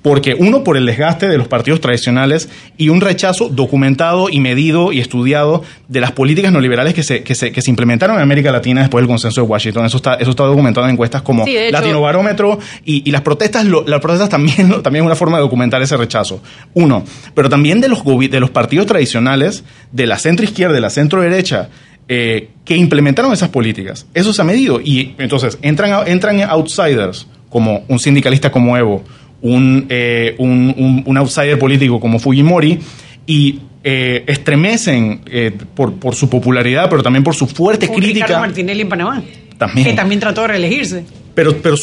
porque 0.02 0.36
uno 0.38 0.64
por 0.64 0.78
el 0.78 0.86
desgaste 0.86 1.28
de 1.28 1.38
los 1.38 1.48
partidos 1.48 1.82
tradicionales 1.82 2.50
y 2.78 2.90
un 2.90 3.02
rechazo 3.02 3.50
documentado 3.50 4.30
y 4.30 4.40
medido 4.40 4.92
y 4.92 5.00
estudiado 5.00 5.64
de 5.88 6.02
las 6.02 6.12
políticas 6.12 6.52
neoliberales 6.52 6.94
que 6.94 7.04
se, 7.04 7.24
que 7.24 7.36
se, 7.36 7.52
que 7.52 7.62
se 7.62 7.70
implementaron 7.70 8.16
en 8.16 8.22
América 8.22 8.52
Latina 8.52 8.82
después 8.82 9.02
del 9.02 9.08
consenso 9.08 9.42
de 9.42 9.48
Washington. 9.48 9.86
Eso 9.86 9.98
está, 9.98 10.16
eso 10.16 10.30
está 10.30 10.44
documentado 10.44 10.86
en 10.88 10.94
encuestas 10.94 11.22
como 11.22 11.46
Latino 11.72 12.02
Barómetro 12.02 12.60
y, 12.86 13.08
y, 13.08 13.12
las 13.12 13.22
protestas, 13.22 13.66
las 13.66 14.00
protestas 14.00 14.30
también, 14.30 14.82
también 14.84 15.04
es 15.04 15.08
una 15.08 15.16
forma 15.16 15.38
de 15.38 15.44
documentar 15.44 15.82
ese 15.82 15.98
rechazo. 15.98 16.42
Uno, 16.74 17.04
pero 17.34 17.50
también 17.50 17.82
de 17.82 17.90
los, 17.90 18.04
de 18.04 18.40
los 18.40 18.50
partidos 18.50 18.88
tradicionales, 18.88 19.64
de 19.92 20.08
la 20.08 20.18
centro 20.20 20.46
izquierda, 20.46 20.74
de 20.74 20.82
la 20.82 20.90
centro 20.90 21.22
derecha, 21.22 21.70
eh, 22.10 22.52
que 22.64 22.78
implementaron 22.78 23.34
esas 23.34 23.50
políticas. 23.50 24.06
Eso 24.14 24.32
se 24.32 24.42
ha 24.42 24.46
medido 24.46 24.80
y 24.80 25.16
entonces 25.18 25.58
entran, 25.62 26.08
entran 26.08 26.42
outsiders 26.42 27.28
como 27.50 27.84
un 27.88 28.00
sindicalista 28.00 28.52
como 28.52 28.78
Evo, 28.78 29.04
eh, 29.42 30.36
un, 30.40 31.04
un, 31.06 31.18
outsider 31.18 31.60
político 31.60 32.00
como 32.00 32.18
Fujimori 32.18 32.80
y 33.28 33.60
eh, 33.84 34.24
estremecen 34.26 35.22
eh, 35.28 35.52
por, 35.76 35.94
por, 35.94 36.16
su 36.16 36.30
popularidad, 36.30 36.90
pero 36.90 37.04
también 37.04 37.24
por 37.24 37.36
su 37.36 37.46
fuerte 37.46 37.88
crítica. 37.88 38.26
Ricardo 38.26 38.40
Martinelli 38.40 38.82
en 38.82 38.90
Panamá. 38.90 39.24
También. 39.58 39.88
Que 39.88 39.94
también 39.94 40.20
trató 40.20 40.42
de 40.42 40.48
reelegirse. 40.48 41.04
Pero, 41.36 41.56
pero 41.62 41.76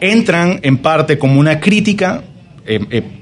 entran 0.00 0.60
en 0.62 0.78
parte 0.78 1.18
como 1.18 1.40
una 1.40 1.60
crítica, 1.60 2.22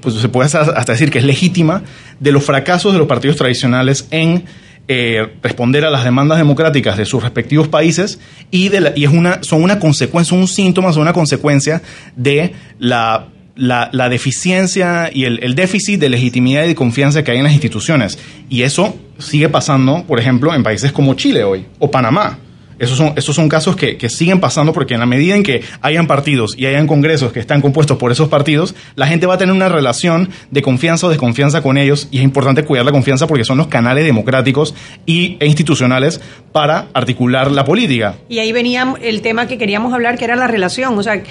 pues 0.01 0.15
se 0.15 0.27
puede 0.29 0.47
hasta 0.47 0.91
decir 0.91 1.09
que 1.09 1.19
es 1.19 1.25
legítima, 1.25 1.83
de 2.19 2.31
los 2.31 2.43
fracasos 2.43 2.91
de 2.91 2.99
los 2.99 3.07
partidos 3.07 3.37
tradicionales 3.37 4.07
en 4.11 4.43
eh, 4.87 5.27
responder 5.43 5.83
a 5.85 5.89
las 5.89 6.03
demandas 6.03 6.37
democráticas 6.37 6.97
de 6.97 7.05
sus 7.05 7.21
respectivos 7.21 7.67
países 7.67 8.19
y, 8.51 8.69
de 8.69 8.93
y 8.95 9.03
es 9.03 9.11
una, 9.11 9.43
son 9.43 9.63
una 9.63 9.79
consecuencia, 9.79 10.37
un 10.37 10.47
síntoma, 10.47 10.93
son 10.93 11.01
una 11.01 11.13
consecuencia 11.13 11.81
de 12.15 12.53
la, 12.79 13.27
la, 13.55 14.09
deficiencia 14.09 15.09
y 15.13 15.25
el, 15.25 15.43
el, 15.43 15.55
déficit 15.55 15.99
de 15.99 16.09
legitimidad 16.09 16.63
y 16.63 16.67
de 16.69 16.75
confianza 16.75 17.23
que 17.23 17.31
hay 17.31 17.37
en 17.37 17.43
las 17.43 17.53
instituciones. 17.53 18.17
Y 18.49 18.61
eso 18.61 18.95
sigue 19.17 19.49
pasando, 19.49 20.05
por 20.07 20.19
ejemplo, 20.19 20.53
en 20.53 20.63
países 20.63 20.91
como 20.91 21.15
Chile 21.15 21.43
hoy 21.43 21.65
o 21.79 21.91
Panamá. 21.91 22.39
Esos 22.79 22.97
son, 22.97 23.13
esos 23.15 23.35
son 23.35 23.49
casos 23.49 23.75
que, 23.75 23.97
que, 23.97 24.09
siguen 24.09 24.39
pasando 24.39 24.71
porque 24.71 24.93
en 24.93 24.99
la 24.99 25.05
medida 25.05 25.35
en 25.35 25.43
que 25.43 25.63
hayan 25.81 26.05
partidos 26.05 26.55
y 26.57 26.67
hayan 26.67 26.85
congresos 26.85 27.31
que 27.31 27.39
están 27.39 27.61
compuestos 27.61 27.97
por 27.97 28.11
esos 28.11 28.29
partidos, 28.29 28.75
la 28.95 29.07
gente 29.07 29.25
va 29.25 29.35
a 29.35 29.37
tener 29.37 29.53
una 29.53 29.69
relación 29.69 30.29
de 30.51 30.61
confianza 30.61 31.07
o 31.07 31.09
desconfianza 31.09 31.61
con 31.61 31.77
ellos 31.77 32.07
y 32.11 32.19
es 32.19 32.23
importante 32.23 32.63
cuidar 32.63 32.85
la 32.85 32.91
confianza 32.91 33.27
porque 33.27 33.45
son 33.45 33.57
los 33.57 33.67
canales 33.67 34.05
democráticos 34.05 34.75
y, 35.05 35.37
e 35.39 35.47
institucionales 35.47 36.21
para 36.51 36.87
articular 36.93 37.51
la 37.51 37.65
política. 37.65 38.15
Y 38.29 38.39
ahí 38.39 38.51
venía 38.51 38.95
el 39.01 39.21
tema 39.21 39.47
que 39.47 39.57
queríamos 39.57 39.93
hablar, 39.93 40.17
que 40.17 40.25
era 40.25 40.35
la 40.35 40.47
relación. 40.47 40.97
O 40.97 41.03
sea, 41.03 41.23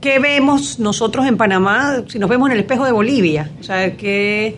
¿qué 0.00 0.18
vemos 0.18 0.78
nosotros 0.78 1.26
en 1.26 1.36
Panamá 1.36 2.02
si 2.08 2.18
nos 2.18 2.30
vemos 2.30 2.48
en 2.48 2.52
el 2.52 2.60
espejo 2.60 2.84
de 2.84 2.92
Bolivia? 2.92 3.50
O 3.60 3.62
sea, 3.62 3.96
¿qué, 3.96 4.56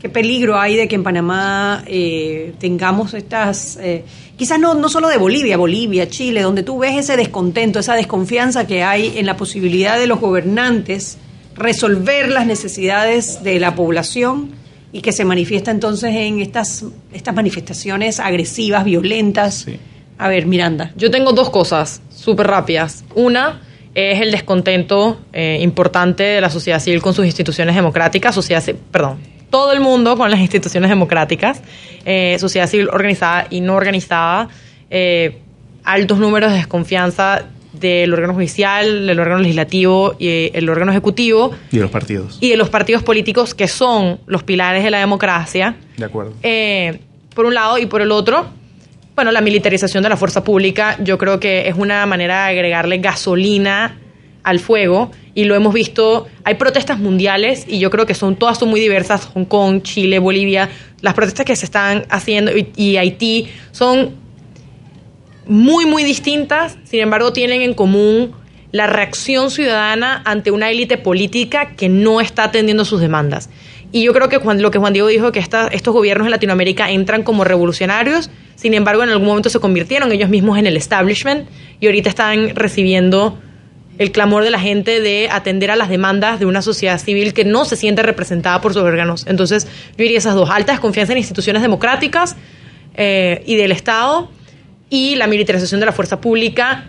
qué 0.00 0.08
peligro 0.08 0.58
hay 0.58 0.76
de 0.76 0.88
que 0.88 0.96
en 0.96 1.04
Panamá 1.04 1.84
eh, 1.86 2.54
tengamos 2.58 3.14
estas... 3.14 3.78
Eh, 3.80 4.04
quizás 4.36 4.58
no, 4.58 4.74
no 4.74 4.88
solo 4.88 5.08
de 5.08 5.16
Bolivia, 5.16 5.56
Bolivia, 5.56 6.08
Chile, 6.08 6.42
donde 6.42 6.62
tú 6.62 6.78
ves 6.78 6.96
ese 6.96 7.16
descontento, 7.16 7.78
esa 7.78 7.94
desconfianza 7.94 8.66
que 8.66 8.82
hay 8.82 9.18
en 9.18 9.26
la 9.26 9.36
posibilidad 9.36 9.98
de 9.98 10.06
los 10.06 10.20
gobernantes 10.20 11.18
resolver 11.56 12.28
las 12.28 12.46
necesidades 12.46 13.42
de 13.42 13.58
la 13.58 13.74
población 13.74 14.50
y 14.92 15.00
que 15.00 15.12
se 15.12 15.24
manifiesta 15.24 15.70
entonces 15.70 16.14
en 16.14 16.40
estas, 16.40 16.84
estas 17.12 17.34
manifestaciones 17.34 18.20
agresivas, 18.20 18.84
violentas. 18.84 19.66
A 20.18 20.28
ver, 20.28 20.46
Miranda. 20.46 20.92
Yo 20.96 21.10
tengo 21.10 21.32
dos 21.32 21.50
cosas 21.50 22.00
súper 22.10 22.46
rápidas. 22.46 23.04
Una 23.14 23.62
es 23.94 24.20
el 24.20 24.30
descontento 24.30 25.18
eh, 25.32 25.58
importante 25.60 26.22
de 26.22 26.40
la 26.40 26.50
sociedad 26.50 26.80
civil 26.80 27.02
con 27.02 27.14
sus 27.14 27.26
instituciones 27.26 27.74
democráticas, 27.74 28.34
sociedad, 28.34 28.62
perdón, 28.90 29.18
todo 29.50 29.72
el 29.72 29.80
mundo 29.80 30.16
con 30.16 30.30
las 30.30 30.40
instituciones 30.40 30.90
democráticas, 30.90 31.62
eh, 32.04 32.36
sociedad 32.38 32.66
civil 32.66 32.88
organizada 32.90 33.46
y 33.50 33.60
no 33.60 33.74
organizada, 33.74 34.48
eh, 34.90 35.38
altos 35.84 36.18
números 36.18 36.50
de 36.50 36.58
desconfianza 36.58 37.44
del 37.72 38.12
órgano 38.12 38.34
judicial, 38.34 39.06
del 39.06 39.20
órgano 39.20 39.40
legislativo 39.40 40.16
y 40.18 40.28
eh, 40.28 40.50
el 40.54 40.68
órgano 40.68 40.92
ejecutivo. 40.92 41.52
Y 41.70 41.76
de 41.76 41.82
los 41.82 41.90
partidos. 41.90 42.38
Y 42.40 42.50
de 42.50 42.56
los 42.56 42.70
partidos 42.70 43.02
políticos 43.02 43.54
que 43.54 43.68
son 43.68 44.20
los 44.26 44.42
pilares 44.42 44.82
de 44.82 44.90
la 44.90 44.98
democracia. 44.98 45.76
De 45.96 46.04
acuerdo. 46.04 46.34
por 47.34 47.44
un 47.44 47.54
lado 47.54 47.78
y 47.78 47.86
por 47.86 48.00
el 48.00 48.12
otro, 48.12 48.46
bueno, 49.14 49.30
la 49.32 49.40
militarización 49.40 50.02
de 50.02 50.08
la 50.08 50.16
fuerza 50.16 50.42
pública 50.42 50.96
yo 51.02 51.18
creo 51.18 51.38
que 51.38 51.68
es 51.68 51.76
una 51.76 52.04
manera 52.06 52.44
de 52.44 52.50
agregarle 52.52 52.98
gasolina 52.98 53.98
al 54.46 54.60
fuego 54.60 55.10
y 55.34 55.44
lo 55.44 55.56
hemos 55.56 55.74
visto, 55.74 56.28
hay 56.44 56.54
protestas 56.54 57.00
mundiales 57.00 57.66
y 57.68 57.80
yo 57.80 57.90
creo 57.90 58.06
que 58.06 58.14
son 58.14 58.36
todas 58.36 58.58
son 58.58 58.70
muy 58.70 58.80
diversas, 58.80 59.26
Hong 59.26 59.44
Kong, 59.44 59.82
Chile, 59.82 60.20
Bolivia, 60.20 60.70
las 61.00 61.14
protestas 61.14 61.44
que 61.44 61.56
se 61.56 61.64
están 61.64 62.06
haciendo 62.10 62.52
y, 62.54 62.96
Haití 62.96 63.48
son 63.72 64.14
muy 65.48 65.84
muy 65.84 66.04
distintas, 66.04 66.78
sin 66.84 67.00
embargo 67.00 67.32
tienen 67.32 67.60
en 67.60 67.74
común 67.74 68.32
la 68.70 68.86
reacción 68.86 69.50
ciudadana 69.50 70.22
ante 70.24 70.52
una 70.52 70.70
élite 70.70 70.96
política 70.96 71.74
que 71.76 71.88
no 71.88 72.20
está 72.20 72.44
atendiendo 72.44 72.84
sus 72.84 73.00
demandas. 73.00 73.50
Y 73.90 74.04
yo 74.04 74.12
creo 74.12 74.28
que 74.28 74.38
lo 74.38 74.70
que 74.70 74.78
Juan 74.78 74.92
Diego 74.92 75.08
dijo, 75.08 75.32
que 75.32 75.40
estos 75.40 75.92
gobiernos 75.92 76.26
en 76.26 76.30
Latinoamérica 76.30 76.90
entran 76.90 77.24
como 77.24 77.42
revolucionarios, 77.42 78.30
sin 78.54 78.74
embargo 78.74 79.02
en 79.02 79.08
algún 79.08 79.26
momento 79.26 79.50
se 79.50 79.58
convirtieron 79.58 80.12
ellos 80.12 80.28
mismos 80.28 80.56
en 80.56 80.66
el 80.66 80.76
establishment 80.76 81.48
y 81.80 81.86
ahorita 81.86 82.08
están 82.08 82.54
recibiendo 82.54 83.38
el 83.98 84.12
clamor 84.12 84.44
de 84.44 84.50
la 84.50 84.60
gente 84.60 85.00
de 85.00 85.28
atender 85.30 85.70
a 85.70 85.76
las 85.76 85.88
demandas 85.88 86.38
de 86.38 86.46
una 86.46 86.62
sociedad 86.62 86.98
civil 86.98 87.32
que 87.32 87.44
no 87.44 87.64
se 87.64 87.76
siente 87.76 88.02
representada 88.02 88.60
por 88.60 88.74
sus 88.74 88.82
órganos. 88.82 89.26
Entonces, 89.26 89.64
yo 89.64 90.02
diría 90.02 90.18
esas 90.18 90.34
dos, 90.34 90.50
alta 90.50 90.72
desconfianza 90.72 91.12
en 91.12 91.18
instituciones 91.18 91.62
democráticas 91.62 92.36
eh, 92.94 93.42
y 93.46 93.56
del 93.56 93.72
Estado 93.72 94.30
y 94.90 95.16
la 95.16 95.26
militarización 95.26 95.80
de 95.80 95.86
la 95.86 95.92
fuerza 95.92 96.20
pública 96.20 96.86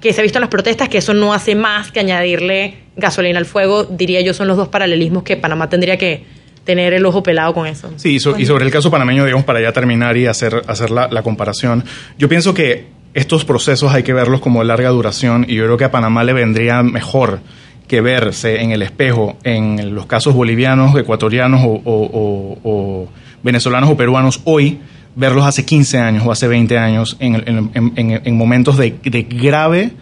que 0.00 0.12
se 0.12 0.20
ha 0.20 0.22
visto 0.22 0.38
en 0.38 0.42
las 0.42 0.50
protestas, 0.50 0.88
que 0.88 0.98
eso 0.98 1.12
no 1.12 1.32
hace 1.32 1.54
más 1.54 1.90
que 1.90 2.00
añadirle 2.00 2.78
gasolina 2.96 3.38
al 3.38 3.46
fuego, 3.46 3.84
diría 3.84 4.20
yo, 4.20 4.32
son 4.32 4.46
los 4.46 4.56
dos 4.56 4.68
paralelismos 4.68 5.24
que 5.24 5.36
Panamá 5.36 5.68
tendría 5.68 5.96
que 5.96 6.24
tener 6.64 6.92
el 6.92 7.04
ojo 7.06 7.22
pelado 7.22 7.54
con 7.54 7.66
eso. 7.66 7.90
Sí, 7.96 8.16
y 8.16 8.20
sobre 8.20 8.64
el 8.64 8.70
caso 8.70 8.90
panameño, 8.90 9.24
digamos, 9.24 9.44
para 9.44 9.60
ya 9.60 9.72
terminar 9.72 10.16
y 10.16 10.26
hacer, 10.26 10.62
hacer 10.66 10.90
la 10.90 11.22
comparación, 11.22 11.84
yo 12.18 12.28
pienso 12.28 12.54
que 12.54 12.97
estos 13.14 13.44
procesos 13.44 13.92
hay 13.92 14.02
que 14.02 14.12
verlos 14.12 14.40
como 14.40 14.60
de 14.60 14.66
larga 14.66 14.90
duración 14.90 15.46
y 15.48 15.54
yo 15.54 15.64
creo 15.64 15.76
que 15.76 15.84
a 15.84 15.90
Panamá 15.90 16.24
le 16.24 16.32
vendría 16.32 16.82
mejor 16.82 17.40
que 17.86 18.00
verse 18.00 18.60
en 18.60 18.70
el 18.70 18.82
espejo 18.82 19.36
en 19.44 19.94
los 19.94 20.06
casos 20.06 20.34
bolivianos, 20.34 20.94
ecuatorianos 20.96 21.60
o, 21.64 23.08
venezolanos 23.42 23.90
o 23.90 23.96
peruanos 23.96 24.42
hoy, 24.44 24.78
verlos 25.16 25.44
hace 25.46 25.64
15 25.64 25.98
años 25.98 26.26
o 26.26 26.30
hace 26.30 26.46
20 26.46 26.78
años 26.78 27.16
en, 27.18 28.36
momentos 28.36 28.76
de, 28.76 28.90
grave 29.28 29.92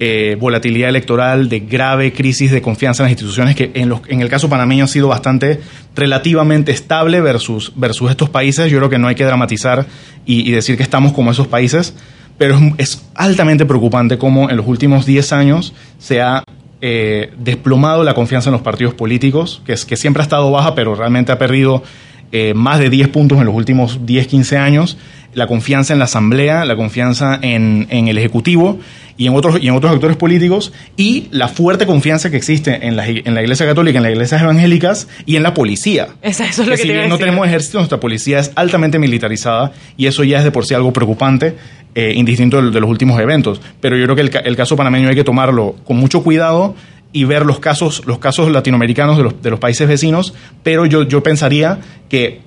eh, 0.00 0.36
volatilidad 0.38 0.90
electoral, 0.90 1.48
de 1.48 1.60
grave 1.60 2.12
crisis 2.12 2.52
de 2.52 2.62
confianza 2.62 3.02
en 3.02 3.06
las 3.06 3.12
instituciones, 3.12 3.56
que 3.56 3.72
en, 3.74 3.88
los, 3.88 4.00
en 4.06 4.20
el 4.20 4.28
caso 4.28 4.48
panameño 4.48 4.84
ha 4.84 4.88
sido 4.88 5.08
bastante 5.08 5.60
relativamente 5.96 6.70
estable 6.70 7.20
versus, 7.20 7.72
versus 7.74 8.10
estos 8.10 8.30
países. 8.30 8.70
Yo 8.70 8.78
creo 8.78 8.90
que 8.90 8.98
no 8.98 9.08
hay 9.08 9.16
que 9.16 9.24
dramatizar 9.24 9.86
y, 10.24 10.52
decir 10.52 10.76
que 10.76 10.84
estamos 10.84 11.12
como 11.12 11.32
esos 11.32 11.48
países, 11.48 11.94
pero 12.38 12.58
es, 12.78 13.04
altamente 13.14 13.66
preocupante 13.66 14.16
cómo 14.16 14.48
en 14.48 14.56
los 14.56 14.66
últimos 14.66 15.04
10 15.04 15.32
años 15.32 15.74
se 15.98 16.22
ha 16.22 16.44
eh, 16.80 17.32
desplomado 17.36 18.04
la 18.04 18.14
confianza 18.14 18.48
en 18.48 18.52
los 18.52 18.62
partidos 18.62 18.94
políticos, 18.94 19.60
que, 19.66 19.72
es, 19.72 19.84
que 19.84 19.96
siempre 19.96 20.22
ha 20.22 20.24
estado 20.24 20.50
baja, 20.50 20.74
pero 20.74 20.94
realmente 20.94 21.32
ha 21.32 21.38
perdido 21.38 21.82
eh, 22.30 22.54
más 22.54 22.78
de 22.78 22.90
10 22.90 23.08
puntos 23.08 23.38
en 23.38 23.46
los 23.46 23.54
últimos 23.54 24.06
10, 24.06 24.26
15 24.28 24.56
años, 24.56 24.96
la 25.34 25.46
confianza 25.46 25.92
en 25.92 25.98
la 25.98 26.06
Asamblea, 26.06 26.64
la 26.64 26.76
confianza 26.76 27.38
en, 27.42 27.86
en, 27.90 28.08
el 28.08 28.18
Ejecutivo 28.18 28.78
y 29.16 29.26
en, 29.26 29.34
otros, 29.34 29.58
y 29.60 29.68
en 29.68 29.74
otros 29.74 29.92
actores 29.92 30.16
políticos, 30.16 30.72
y 30.96 31.26
la 31.30 31.48
fuerte 31.48 31.86
confianza 31.86 32.30
que 32.30 32.36
existe 32.36 32.86
en 32.86 32.96
la, 32.96 33.06
en 33.06 33.34
la 33.34 33.42
Iglesia 33.42 33.66
Católica, 33.66 33.98
en 33.98 34.04
las 34.04 34.12
iglesias 34.12 34.42
evangélicas 34.42 35.08
y 35.26 35.36
en 35.36 35.42
la 35.42 35.54
policía. 35.54 36.08
Eso, 36.22 36.44
es 36.44 36.58
lo 36.58 36.66
que, 36.66 36.76
si 36.76 36.88
bien 36.88 37.08
no 37.08 37.18
tenemos 37.18 37.46
ejército, 37.46 37.78
nuestra 37.78 38.00
policía 38.00 38.38
es 38.38 38.52
altamente 38.54 38.98
militarizada 38.98 39.72
y 39.96 40.06
eso 40.06 40.24
ya 40.24 40.38
es 40.38 40.44
de 40.44 40.50
por 40.50 40.66
sí 40.66 40.74
algo 40.74 40.92
preocupante, 40.92 41.56
eh, 41.94 42.12
indistinto 42.14 42.62
de, 42.70 42.80
los 42.80 42.88
últimos 42.88 43.20
eventos. 43.20 43.60
Pero 43.80 43.96
yo 43.96 44.04
creo 44.04 44.16
que 44.16 44.22
el, 44.22 44.46
el 44.46 44.56
caso 44.56 44.76
panameño 44.76 45.08
hay 45.08 45.16
que 45.16 45.24
tomarlo 45.24 45.74
con 45.84 45.96
mucho 45.96 46.22
cuidado 46.22 46.74
y 47.12 47.24
ver 47.24 47.46
los 47.46 47.58
casos, 47.58 48.02
los 48.06 48.18
casos 48.18 48.50
latinoamericanos 48.50 49.16
de 49.16 49.24
los, 49.24 49.42
de 49.42 49.50
los 49.50 49.58
países 49.58 49.88
vecinos, 49.88 50.34
pero 50.62 50.86
yo, 50.86 51.02
yo 51.02 51.22
pensaría 51.22 51.80
que 52.08 52.40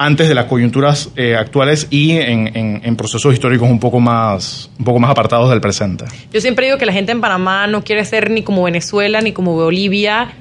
antes 0.00 0.28
de 0.28 0.34
las 0.34 0.46
coyunturas 0.46 1.10
eh, 1.14 1.36
actuales 1.36 1.86
y 1.90 2.12
en, 2.12 2.56
en, 2.56 2.96
procesos 2.96 3.34
históricos 3.34 3.68
un 3.68 3.78
poco, 3.78 4.00
más, 4.00 4.70
un 4.78 4.84
poco 4.86 4.98
más 4.98 5.10
apartados 5.10 5.50
del 5.50 5.60
presente. 5.60 6.06
Yo 6.32 6.40
siempre 6.40 6.64
digo 6.64 6.78
que 6.78 6.86
la 6.86 6.94
gente 6.94 7.12
en 7.12 7.20
Panamá 7.20 7.66
no 7.66 7.84
quiere 7.84 8.06
ser 8.06 8.30
ni 8.30 8.42
como 8.42 8.62
Venezuela 8.62 9.20
ni 9.20 9.32
como 9.32 9.52
Bolivia, 9.52 10.32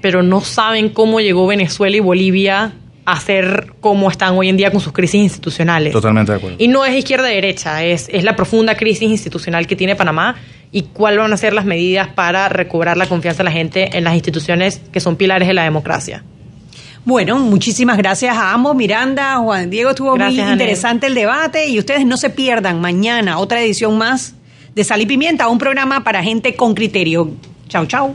pero 0.00 0.22
no 0.22 0.42
saben 0.42 0.90
cómo 0.90 1.18
llegó 1.18 1.48
Venezuela 1.48 1.96
y 1.96 1.98
Bolivia 2.00 2.74
a 3.04 3.18
ser 3.18 3.72
como 3.80 4.08
están 4.08 4.38
hoy 4.38 4.48
en 4.48 4.56
día 4.56 4.70
con 4.70 4.80
sus 4.80 4.92
crisis 4.92 5.20
institucionales. 5.20 5.92
Totalmente 5.92 6.30
de 6.30 6.38
acuerdo. 6.38 6.56
Y 6.60 6.68
no 6.68 6.84
es 6.84 6.94
izquierda-derecha, 6.94 7.84
es, 7.84 8.08
es 8.12 8.22
la 8.22 8.36
profunda 8.36 8.76
crisis 8.76 9.10
institucional 9.10 9.66
que 9.66 9.74
tiene 9.74 9.96
Panamá 9.96 10.36
y 10.70 10.82
cuáles 10.82 11.18
van 11.18 11.32
a 11.32 11.36
ser 11.36 11.52
las 11.52 11.64
medidas 11.64 12.06
para 12.06 12.48
recobrar 12.48 12.96
la 12.96 13.06
confianza 13.06 13.38
de 13.38 13.44
la 13.44 13.52
gente 13.52 13.98
en 13.98 14.04
las 14.04 14.14
instituciones 14.14 14.80
que 14.92 15.00
son 15.00 15.16
pilares 15.16 15.48
de 15.48 15.54
la 15.54 15.64
democracia. 15.64 16.22
Bueno, 17.04 17.38
muchísimas 17.38 17.96
gracias 17.96 18.36
a 18.36 18.52
ambos. 18.52 18.76
Miranda, 18.76 19.36
Juan 19.38 19.70
Diego, 19.70 19.90
estuvo 19.90 20.16
muy 20.16 20.38
interesante 20.38 21.06
el 21.06 21.14
debate 21.14 21.68
y 21.68 21.78
ustedes 21.78 22.04
no 22.06 22.16
se 22.16 22.30
pierdan 22.30 22.80
mañana 22.80 23.38
otra 23.38 23.60
edición 23.60 23.96
más 23.96 24.34
de 24.74 24.84
Sal 24.84 25.00
y 25.00 25.06
Pimienta, 25.06 25.48
un 25.48 25.58
programa 25.58 26.04
para 26.04 26.22
gente 26.22 26.54
con 26.54 26.74
criterio. 26.74 27.30
Chau, 27.68 27.86
chau. 27.86 28.14